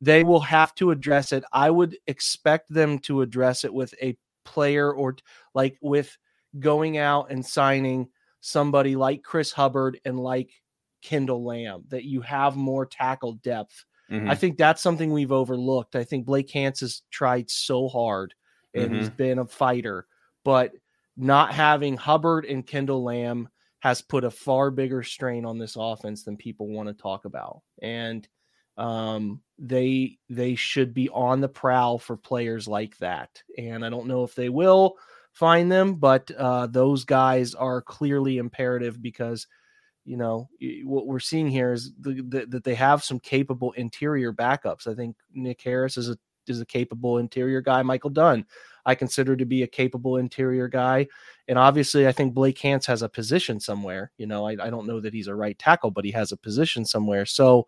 they 0.01 0.25
will 0.25 0.41
have 0.41 0.75
to 0.77 0.91
address 0.91 1.33
it. 1.33 1.45
I 1.53 1.71
would 1.71 1.99
expect 2.07 2.73
them 2.73 2.99
to 3.01 3.21
address 3.21 3.65
it 3.65 3.75
with 3.75 3.95
a 4.01 4.17
player 4.45 4.93
or 4.93 5.17
like 5.55 5.77
with 5.81 6.17
going 6.59 6.99
out 6.99 7.31
and 7.31 7.45
signing 7.45 8.09
somebody 8.41 8.97
like 8.97 9.23
Chris 9.23 9.53
Hubbard 9.53 10.01
and 10.05 10.19
like 10.19 10.51
Kendall 11.03 11.45
Lamm, 11.45 11.85
that 11.89 12.05
you 12.05 12.21
have 12.23 12.57
more 12.57 12.87
tackle 12.87 13.35
depth 13.35 13.85
Mm-hmm. 14.11 14.29
I 14.29 14.35
think 14.35 14.57
that's 14.57 14.83
something 14.83 15.13
we've 15.13 15.33
overlooked. 15.33 15.95
I 15.95 16.05
think 16.05 16.27
Blake 16.27 16.51
Hance 16.51 16.81
has 16.81 17.03
tried 17.11 17.49
so 17.51 17.89
hard 17.89 18.35
and 18.75 18.87
mm-hmm. 18.87 18.95
he's 18.97 19.11
been 19.11 19.39
a 19.39 19.47
fighter, 19.47 20.07
but 20.45 20.73
not 21.17 21.53
having 21.53 21.97
Hubbard 21.97 22.45
and 22.45 22.67
Kendall 22.67 23.05
Lamm 23.05 23.49
has 23.81 24.03
put 24.03 24.25
a 24.25 24.31
far 24.31 24.71
bigger 24.71 25.03
strain 25.03 25.45
on 25.45 25.59
this 25.59 25.77
offense 25.79 26.25
than 26.25 26.37
people 26.37 26.69
want 26.69 26.89
to 26.89 26.95
talk 26.95 27.25
about. 27.25 27.63
And 27.83 28.27
um, 28.81 29.41
they 29.59 30.19
they 30.29 30.55
should 30.55 30.95
be 30.95 31.09
on 31.11 31.41
the 31.41 31.49
prowl 31.49 31.99
for 31.99 32.17
players 32.17 32.67
like 32.67 32.97
that. 32.99 33.43
And 33.59 33.85
I 33.85 33.91
don't 33.91 34.07
know 34.07 34.25
if 34.25 34.35
they 34.35 34.49
will 34.49 34.97
find 35.33 35.71
them, 35.71 35.95
but 35.95 36.31
uh, 36.33 36.67
those 36.67 37.05
guys 37.05 37.55
are 37.55 37.83
clearly 37.83 38.39
imperative 38.39 39.01
because– 39.01 39.47
you 40.05 40.17
know 40.17 40.49
what 40.85 41.07
we're 41.07 41.21
seeing 41.21 41.49
here 41.49 41.73
is 41.73 41.93
the, 42.01 42.23
the, 42.29 42.47
that 42.47 42.65
they 42.65 42.75
have 42.75 43.05
some 43.05 43.21
capable 43.21 43.73
interior 43.73 44.33
backups. 44.33 44.87
I 44.87 44.95
think 44.95 45.15
Nick 45.33 45.63
Harris 45.63 45.97
is 45.97 46.09
a 46.09 46.17
is 46.49 46.61
a 46.61 46.67
capable 46.67 47.19
interior 47.19 47.61
guy. 47.61 47.83
Michael 47.83 48.11
Dunn, 48.11 48.47
I 48.87 48.95
consider 48.95 49.37
to 49.37 49.45
be 49.45 49.63
a 49.63 49.69
capable 49.69 50.17
interior 50.17 50.69
guy, 50.69 51.07
and 51.49 51.59
obviously, 51.59 52.09
I 52.09 52.13
think 52.13 52.35
Blake 52.35 52.59
Hance 52.59 52.87
has 52.87 53.03
a 53.03 53.09
position 53.09 53.61
somewhere. 53.61 54.11
You 54.17 54.27
know, 54.27 54.47
I, 54.47 54.53
I 54.53 54.71
don't 54.71 54.87
know 54.87 55.01
that 55.01 55.15
he's 55.15 55.29
a 55.29 55.35
right 55.35 55.59
tackle, 55.59 55.91
but 55.91 56.07
he 56.07 56.11
has 56.13 56.33
a 56.33 56.37
position 56.37 56.85
somewhere. 56.85 57.27
So. 57.27 57.67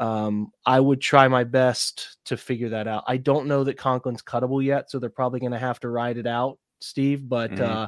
Um, 0.00 0.50
I 0.66 0.80
would 0.80 1.00
try 1.00 1.28
my 1.28 1.44
best 1.44 2.18
to 2.24 2.36
figure 2.36 2.70
that 2.70 2.88
out. 2.88 3.04
I 3.06 3.18
don't 3.18 3.46
know 3.46 3.64
that 3.64 3.78
Conklin's 3.78 4.22
cuttable 4.22 4.64
yet, 4.64 4.90
so 4.90 4.98
they're 4.98 5.10
probably 5.10 5.40
going 5.40 5.52
to 5.52 5.58
have 5.58 5.78
to 5.80 5.88
ride 5.88 6.18
it 6.18 6.26
out, 6.26 6.58
Steve. 6.80 7.28
But 7.28 7.52
mm-hmm. 7.52 7.62
uh, 7.62 7.86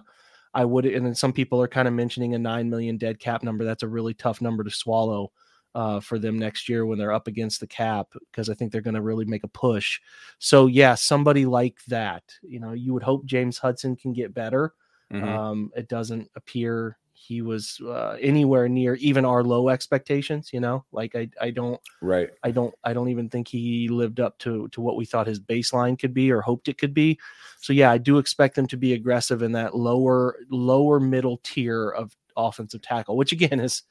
I 0.52 0.64
would, 0.64 0.86
and 0.86 1.04
then 1.04 1.14
some 1.14 1.32
people 1.32 1.60
are 1.60 1.68
kind 1.68 1.88
of 1.88 1.94
mentioning 1.94 2.34
a 2.34 2.38
nine 2.38 2.70
million 2.70 2.98
dead 2.98 3.18
cap 3.18 3.42
number. 3.42 3.64
That's 3.64 3.82
a 3.82 3.88
really 3.88 4.14
tough 4.14 4.40
number 4.40 4.62
to 4.62 4.70
swallow 4.70 5.32
uh, 5.74 6.00
for 6.00 6.18
them 6.18 6.38
next 6.38 6.68
year 6.68 6.86
when 6.86 6.98
they're 6.98 7.12
up 7.12 7.26
against 7.26 7.60
the 7.60 7.66
cap 7.66 8.06
because 8.30 8.48
I 8.48 8.54
think 8.54 8.70
they're 8.70 8.80
going 8.80 8.94
to 8.94 9.02
really 9.02 9.24
make 9.24 9.44
a 9.44 9.48
push. 9.48 10.00
So 10.38 10.66
yeah, 10.66 10.94
somebody 10.94 11.46
like 11.46 11.78
that. 11.88 12.22
You 12.42 12.60
know, 12.60 12.72
you 12.72 12.94
would 12.94 13.02
hope 13.02 13.24
James 13.24 13.58
Hudson 13.58 13.96
can 13.96 14.12
get 14.12 14.34
better. 14.34 14.72
Mm-hmm. 15.12 15.28
Um, 15.28 15.70
it 15.76 15.88
doesn't 15.88 16.30
appear 16.36 16.96
he 17.14 17.40
was 17.40 17.80
uh, 17.86 18.16
anywhere 18.20 18.68
near 18.68 18.94
even 18.96 19.24
our 19.24 19.42
low 19.42 19.68
expectations 19.68 20.50
you 20.52 20.60
know? 20.60 20.84
Like 20.92 21.14
i 21.14 21.28
i 21.40 21.50
don't 21.50 21.80
right. 22.02 22.30
I 22.42 22.50
don't 22.50 22.74
i 22.84 22.92
don't 22.92 23.08
even 23.08 23.28
think 23.28 23.48
he 23.48 23.88
lived 23.88 24.20
up 24.20 24.38
to 24.40 24.68
to 24.68 24.80
what 24.80 24.96
we 24.96 25.04
thought 25.04 25.26
his 25.26 25.40
baseline 25.40 25.98
could 25.98 26.12
be 26.12 26.30
or 26.30 26.40
hoped 26.40 26.68
it 26.68 26.78
could 26.78 26.94
be. 26.94 27.18
So 27.60 27.72
yeah 27.72 27.90
i 27.90 27.98
do 27.98 28.18
expect 28.18 28.56
them 28.56 28.66
to 28.68 28.76
be 28.76 28.92
aggressive 28.92 29.42
in 29.42 29.52
that 29.52 29.76
lower 29.76 30.36
lower 30.50 31.00
middle 31.00 31.40
tier 31.42 31.90
of 31.90 32.16
offensive 32.36 32.82
tackle 32.82 33.16
which 33.16 33.32
again 33.32 33.60
is 33.60 33.84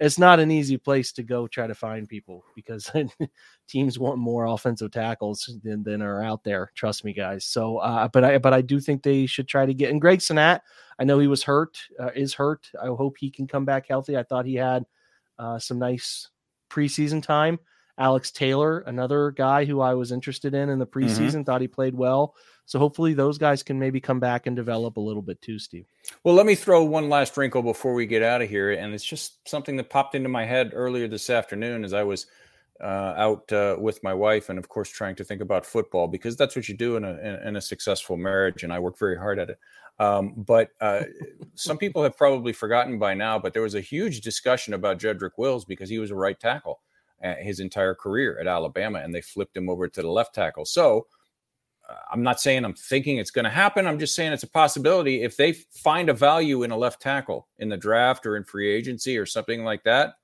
it's 0.00 0.18
not 0.18 0.40
an 0.40 0.50
easy 0.50 0.78
place 0.78 1.12
to 1.12 1.22
go 1.22 1.46
try 1.46 1.66
to 1.66 1.74
find 1.74 2.08
people 2.08 2.42
because 2.54 2.90
teams 3.68 3.98
want 3.98 4.18
more 4.18 4.46
offensive 4.46 4.90
tackles 4.90 5.58
than, 5.62 5.82
than 5.82 6.00
are 6.00 6.24
out 6.24 6.42
there. 6.42 6.72
Trust 6.74 7.04
me, 7.04 7.12
guys. 7.12 7.44
So, 7.44 7.76
uh, 7.76 8.08
but 8.08 8.24
I 8.24 8.38
but 8.38 8.54
I 8.54 8.62
do 8.62 8.80
think 8.80 9.02
they 9.02 9.26
should 9.26 9.46
try 9.46 9.66
to 9.66 9.74
get. 9.74 9.90
And 9.90 10.00
Greg 10.00 10.20
Senat, 10.20 10.60
I 10.98 11.04
know 11.04 11.18
he 11.18 11.26
was 11.26 11.42
hurt, 11.42 11.78
uh, 11.98 12.10
is 12.16 12.32
hurt. 12.32 12.70
I 12.82 12.86
hope 12.86 13.18
he 13.18 13.30
can 13.30 13.46
come 13.46 13.66
back 13.66 13.86
healthy. 13.86 14.16
I 14.16 14.22
thought 14.22 14.46
he 14.46 14.54
had 14.54 14.84
uh, 15.38 15.58
some 15.58 15.78
nice 15.78 16.30
preseason 16.70 17.22
time. 17.22 17.58
Alex 18.00 18.30
Taylor, 18.30 18.80
another 18.80 19.30
guy 19.30 19.66
who 19.66 19.80
I 19.80 19.92
was 19.92 20.10
interested 20.10 20.54
in 20.54 20.70
in 20.70 20.78
the 20.78 20.86
mm-hmm. 20.86 21.06
preseason, 21.06 21.28
mm-hmm. 21.28 21.42
thought 21.42 21.60
he 21.60 21.68
played 21.68 21.94
well. 21.94 22.34
So 22.64 22.78
hopefully 22.78 23.14
those 23.14 23.36
guys 23.36 23.62
can 23.62 23.78
maybe 23.78 24.00
come 24.00 24.20
back 24.20 24.46
and 24.46 24.56
develop 24.56 24.96
a 24.96 25.00
little 25.00 25.22
bit 25.22 25.42
too, 25.42 25.58
Steve. 25.58 25.86
Well, 26.24 26.34
let 26.34 26.46
me 26.46 26.54
throw 26.54 26.82
one 26.82 27.08
last 27.08 27.36
wrinkle 27.36 27.62
before 27.62 27.94
we 27.94 28.06
get 28.06 28.22
out 28.22 28.42
of 28.42 28.48
here, 28.48 28.72
and 28.72 28.94
it's 28.94 29.04
just 29.04 29.46
something 29.46 29.76
that 29.76 29.90
popped 29.90 30.14
into 30.14 30.28
my 30.28 30.46
head 30.46 30.70
earlier 30.72 31.08
this 31.08 31.28
afternoon 31.28 31.84
as 31.84 31.92
I 31.92 32.04
was 32.04 32.26
uh, 32.82 33.14
out 33.16 33.52
uh, 33.52 33.76
with 33.78 34.02
my 34.02 34.14
wife, 34.14 34.48
and 34.48 34.58
of 34.58 34.68
course, 34.68 34.88
trying 34.88 35.16
to 35.16 35.24
think 35.24 35.42
about 35.42 35.66
football 35.66 36.08
because 36.08 36.36
that's 36.36 36.56
what 36.56 36.68
you 36.68 36.76
do 36.76 36.96
in 36.96 37.04
a 37.04 37.10
in, 37.18 37.48
in 37.48 37.56
a 37.56 37.60
successful 37.60 38.16
marriage, 38.16 38.62
and 38.62 38.72
I 38.72 38.78
work 38.78 38.98
very 38.98 39.18
hard 39.18 39.38
at 39.38 39.50
it. 39.50 39.58
Um, 39.98 40.32
but 40.34 40.70
uh, 40.80 41.02
some 41.56 41.76
people 41.76 42.02
have 42.02 42.16
probably 42.16 42.54
forgotten 42.54 42.98
by 42.98 43.12
now, 43.12 43.38
but 43.38 43.52
there 43.52 43.62
was 43.62 43.74
a 43.74 43.82
huge 43.82 44.22
discussion 44.22 44.72
about 44.72 44.98
Jedrick 44.98 45.32
Wills 45.36 45.66
because 45.66 45.90
he 45.90 45.98
was 45.98 46.10
a 46.10 46.14
right 46.14 46.40
tackle 46.40 46.80
his 47.22 47.60
entire 47.60 47.94
career 47.94 48.38
at 48.40 48.46
Alabama, 48.46 49.00
and 49.00 49.14
they 49.14 49.20
flipped 49.20 49.56
him 49.56 49.68
over 49.68 49.88
to 49.88 50.02
the 50.02 50.10
left 50.10 50.34
tackle. 50.34 50.64
So 50.64 51.06
uh, 51.88 51.94
I'm 52.12 52.22
not 52.22 52.40
saying 52.40 52.64
I'm 52.64 52.74
thinking 52.74 53.18
it's 53.18 53.30
going 53.30 53.44
to 53.44 53.50
happen. 53.50 53.86
I'm 53.86 53.98
just 53.98 54.14
saying 54.14 54.32
it's 54.32 54.42
a 54.42 54.48
possibility. 54.48 55.22
If 55.22 55.36
they 55.36 55.52
find 55.52 56.08
a 56.08 56.14
value 56.14 56.62
in 56.62 56.70
a 56.70 56.76
left 56.76 57.02
tackle 57.02 57.48
in 57.58 57.68
the 57.68 57.76
draft 57.76 58.26
or 58.26 58.36
in 58.36 58.44
free 58.44 58.70
agency 58.70 59.18
or 59.18 59.26
something 59.26 59.64
like 59.64 59.84
that, 59.84 60.14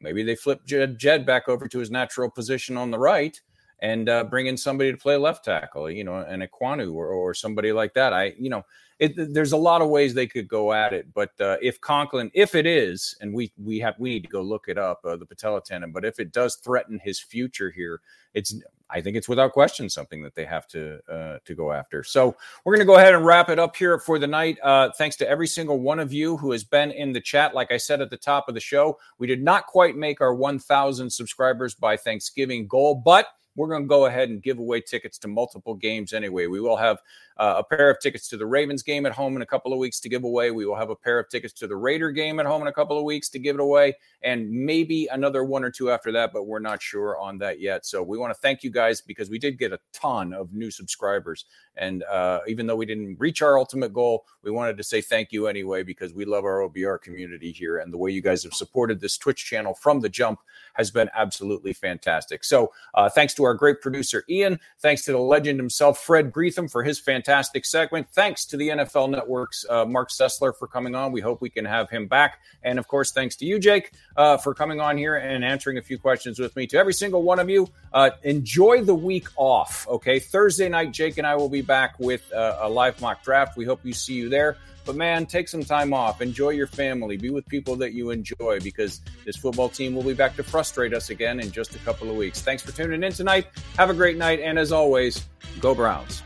maybe 0.00 0.22
they 0.22 0.36
flip 0.36 0.64
Jed, 0.66 0.98
Jed 0.98 1.24
back 1.24 1.48
over 1.48 1.68
to 1.68 1.78
his 1.78 1.90
natural 1.90 2.30
position 2.30 2.76
on 2.76 2.90
the 2.90 2.98
right 2.98 3.40
and 3.84 4.08
uh, 4.08 4.24
bring 4.24 4.46
in 4.46 4.56
somebody 4.56 4.90
to 4.90 4.96
play 4.96 5.18
left 5.18 5.44
tackle, 5.44 5.90
you 5.90 6.04
know, 6.04 6.16
an 6.16 6.40
Ekwonu 6.40 6.94
or, 6.94 7.08
or 7.08 7.34
somebody 7.34 7.70
like 7.70 7.92
that. 7.92 8.14
I, 8.14 8.32
you 8.38 8.48
know, 8.48 8.64
it, 8.98 9.12
there's 9.34 9.52
a 9.52 9.58
lot 9.58 9.82
of 9.82 9.90
ways 9.90 10.14
they 10.14 10.26
could 10.26 10.48
go 10.48 10.72
at 10.72 10.94
it. 10.94 11.12
But 11.12 11.38
uh, 11.38 11.58
if 11.60 11.78
Conklin, 11.82 12.30
if 12.32 12.54
it 12.54 12.64
is, 12.64 13.14
and 13.20 13.34
we 13.34 13.52
we 13.62 13.78
have 13.80 13.94
we 13.98 14.08
need 14.08 14.22
to 14.22 14.28
go 14.30 14.40
look 14.40 14.68
it 14.68 14.78
up, 14.78 15.04
uh, 15.04 15.16
the 15.16 15.26
patella 15.26 15.60
tendon. 15.62 15.92
But 15.92 16.06
if 16.06 16.18
it 16.18 16.32
does 16.32 16.56
threaten 16.56 16.98
his 17.04 17.20
future 17.20 17.70
here, 17.70 18.00
it's 18.32 18.54
I 18.88 19.02
think 19.02 19.18
it's 19.18 19.28
without 19.28 19.52
question 19.52 19.90
something 19.90 20.22
that 20.22 20.34
they 20.34 20.46
have 20.46 20.66
to 20.68 21.00
uh, 21.12 21.38
to 21.44 21.54
go 21.54 21.70
after. 21.70 22.02
So 22.02 22.34
we're 22.64 22.76
going 22.76 22.86
to 22.86 22.90
go 22.90 22.96
ahead 22.96 23.14
and 23.14 23.26
wrap 23.26 23.50
it 23.50 23.58
up 23.58 23.76
here 23.76 23.98
for 23.98 24.18
the 24.18 24.26
night. 24.26 24.56
Uh, 24.62 24.92
thanks 24.96 25.16
to 25.16 25.28
every 25.28 25.46
single 25.46 25.78
one 25.78 25.98
of 25.98 26.10
you 26.10 26.38
who 26.38 26.52
has 26.52 26.64
been 26.64 26.90
in 26.90 27.12
the 27.12 27.20
chat. 27.20 27.54
Like 27.54 27.70
I 27.70 27.76
said 27.76 28.00
at 28.00 28.08
the 28.08 28.16
top 28.16 28.48
of 28.48 28.54
the 28.54 28.60
show, 28.60 28.98
we 29.18 29.26
did 29.26 29.42
not 29.42 29.66
quite 29.66 29.94
make 29.94 30.22
our 30.22 30.34
1,000 30.34 31.10
subscribers 31.10 31.74
by 31.74 31.98
Thanksgiving 31.98 32.66
goal, 32.66 32.94
but 32.94 33.26
we're 33.56 33.68
going 33.68 33.82
to 33.82 33.88
go 33.88 34.06
ahead 34.06 34.30
and 34.30 34.42
give 34.42 34.58
away 34.58 34.80
tickets 34.80 35.18
to 35.18 35.28
multiple 35.28 35.74
games 35.74 36.12
anyway. 36.12 36.46
We 36.46 36.60
will 36.60 36.76
have 36.76 36.98
uh, 37.36 37.54
a 37.58 37.64
pair 37.64 37.90
of 37.90 37.98
tickets 38.00 38.28
to 38.28 38.36
the 38.36 38.46
Ravens 38.46 38.82
game 38.82 39.06
at 39.06 39.12
home 39.12 39.36
in 39.36 39.42
a 39.42 39.46
couple 39.46 39.72
of 39.72 39.78
weeks 39.78 40.00
to 40.00 40.08
give 40.08 40.24
away. 40.24 40.50
We 40.50 40.66
will 40.66 40.76
have 40.76 40.90
a 40.90 40.96
pair 40.96 41.18
of 41.18 41.28
tickets 41.28 41.52
to 41.54 41.66
the 41.66 41.76
Raider 41.76 42.10
game 42.10 42.40
at 42.40 42.46
home 42.46 42.62
in 42.62 42.68
a 42.68 42.72
couple 42.72 42.98
of 42.98 43.04
weeks 43.04 43.28
to 43.30 43.38
give 43.38 43.56
it 43.56 43.60
away, 43.60 43.94
and 44.22 44.50
maybe 44.50 45.08
another 45.12 45.44
one 45.44 45.64
or 45.64 45.70
two 45.70 45.90
after 45.90 46.12
that, 46.12 46.32
but 46.32 46.44
we're 46.44 46.58
not 46.60 46.82
sure 46.82 47.18
on 47.18 47.38
that 47.38 47.60
yet. 47.60 47.86
So 47.86 48.02
we 48.02 48.18
want 48.18 48.32
to 48.32 48.40
thank 48.40 48.62
you 48.62 48.70
guys 48.70 49.00
because 49.00 49.30
we 49.30 49.38
did 49.38 49.58
get 49.58 49.72
a 49.72 49.80
ton 49.92 50.32
of 50.32 50.52
new 50.52 50.70
subscribers. 50.70 51.46
And 51.76 52.02
uh, 52.04 52.40
even 52.46 52.66
though 52.66 52.76
we 52.76 52.86
didn't 52.86 53.16
reach 53.18 53.42
our 53.42 53.58
ultimate 53.58 53.92
goal, 53.92 54.26
we 54.42 54.50
wanted 54.50 54.76
to 54.76 54.84
say 54.84 55.00
thank 55.00 55.32
you 55.32 55.46
anyway 55.46 55.82
because 55.82 56.12
we 56.14 56.24
love 56.24 56.44
our 56.44 56.68
OBR 56.68 57.00
community 57.00 57.52
here. 57.52 57.78
And 57.78 57.92
the 57.92 57.98
way 57.98 58.10
you 58.10 58.20
guys 58.20 58.44
have 58.44 58.54
supported 58.54 59.00
this 59.00 59.18
Twitch 59.18 59.44
channel 59.44 59.74
from 59.74 60.00
the 60.00 60.08
jump 60.08 60.40
has 60.74 60.90
been 60.90 61.08
absolutely 61.14 61.72
fantastic. 61.72 62.44
So 62.44 62.72
uh, 62.94 63.08
thanks 63.08 63.34
to 63.34 63.44
our 63.44 63.54
great 63.54 63.80
producer, 63.80 64.24
Ian. 64.28 64.60
Thanks 64.80 65.04
to 65.04 65.12
the 65.12 65.18
legend 65.18 65.58
himself, 65.58 65.98
Fred 65.98 66.32
Greetham, 66.32 66.70
for 66.70 66.82
his 66.82 66.98
fantastic 66.98 67.64
segment. 67.64 68.08
Thanks 68.10 68.44
to 68.46 68.56
the 68.56 68.68
NFL 68.68 69.10
Network's 69.10 69.64
uh, 69.68 69.84
Marc 69.84 70.10
Sessler 70.10 70.56
for 70.56 70.66
coming 70.68 70.94
on. 70.94 71.12
We 71.12 71.20
hope 71.20 71.40
we 71.40 71.50
can 71.50 71.64
have 71.64 71.90
him 71.90 72.06
back. 72.06 72.40
And 72.62 72.78
of 72.78 72.88
course, 72.88 73.12
thanks 73.12 73.36
to 73.36 73.46
you, 73.46 73.58
Jake, 73.58 73.92
uh, 74.16 74.36
for 74.36 74.54
coming 74.54 74.80
on 74.80 74.98
here 74.98 75.16
and 75.16 75.44
answering 75.44 75.78
a 75.78 75.82
few 75.82 75.98
questions 75.98 76.38
with 76.38 76.54
me. 76.56 76.66
To 76.68 76.76
every 76.76 76.94
single 76.94 77.22
one 77.22 77.38
of 77.38 77.48
you, 77.48 77.68
uh, 77.92 78.10
enjoy 78.22 78.82
the 78.82 78.94
week 78.94 79.28
off. 79.36 79.86
Okay. 79.88 80.18
Thursday 80.18 80.68
night, 80.68 80.92
Jake 80.92 81.18
and 81.18 81.26
I 81.26 81.36
will 81.36 81.48
be 81.48 81.62
back 81.64 81.98
with 81.98 82.32
uh, 82.32 82.58
a 82.60 82.68
live 82.68 83.00
mock 83.00 83.24
draft. 83.24 83.56
We 83.56 83.64
hope 83.64 83.80
you 83.84 83.92
see 83.92 84.14
you 84.14 84.28
there. 84.28 84.56
But 84.84 84.96
man, 84.96 85.24
take 85.24 85.48
some 85.48 85.64
time 85.64 85.94
off. 85.94 86.20
Enjoy 86.20 86.50
your 86.50 86.66
family. 86.66 87.16
Be 87.16 87.30
with 87.30 87.46
people 87.46 87.74
that 87.76 87.94
you 87.94 88.10
enjoy 88.10 88.60
because 88.62 89.00
this 89.24 89.36
football 89.36 89.70
team 89.70 89.94
will 89.94 90.02
be 90.02 90.12
back 90.12 90.36
to 90.36 90.42
frustrate 90.42 90.92
us 90.92 91.08
again 91.10 91.40
in 91.40 91.50
just 91.50 91.74
a 91.74 91.78
couple 91.78 92.10
of 92.10 92.16
weeks. 92.16 92.42
Thanks 92.42 92.62
for 92.62 92.72
tuning 92.72 93.02
in 93.02 93.12
tonight. 93.12 93.46
Have 93.78 93.88
a 93.88 93.94
great 93.94 94.18
night. 94.18 94.40
And 94.40 94.58
as 94.58 94.72
always, 94.72 95.26
go 95.60 95.74
Browns. 95.74 96.22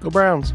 Go 0.00 0.08
Browns. 0.08 0.54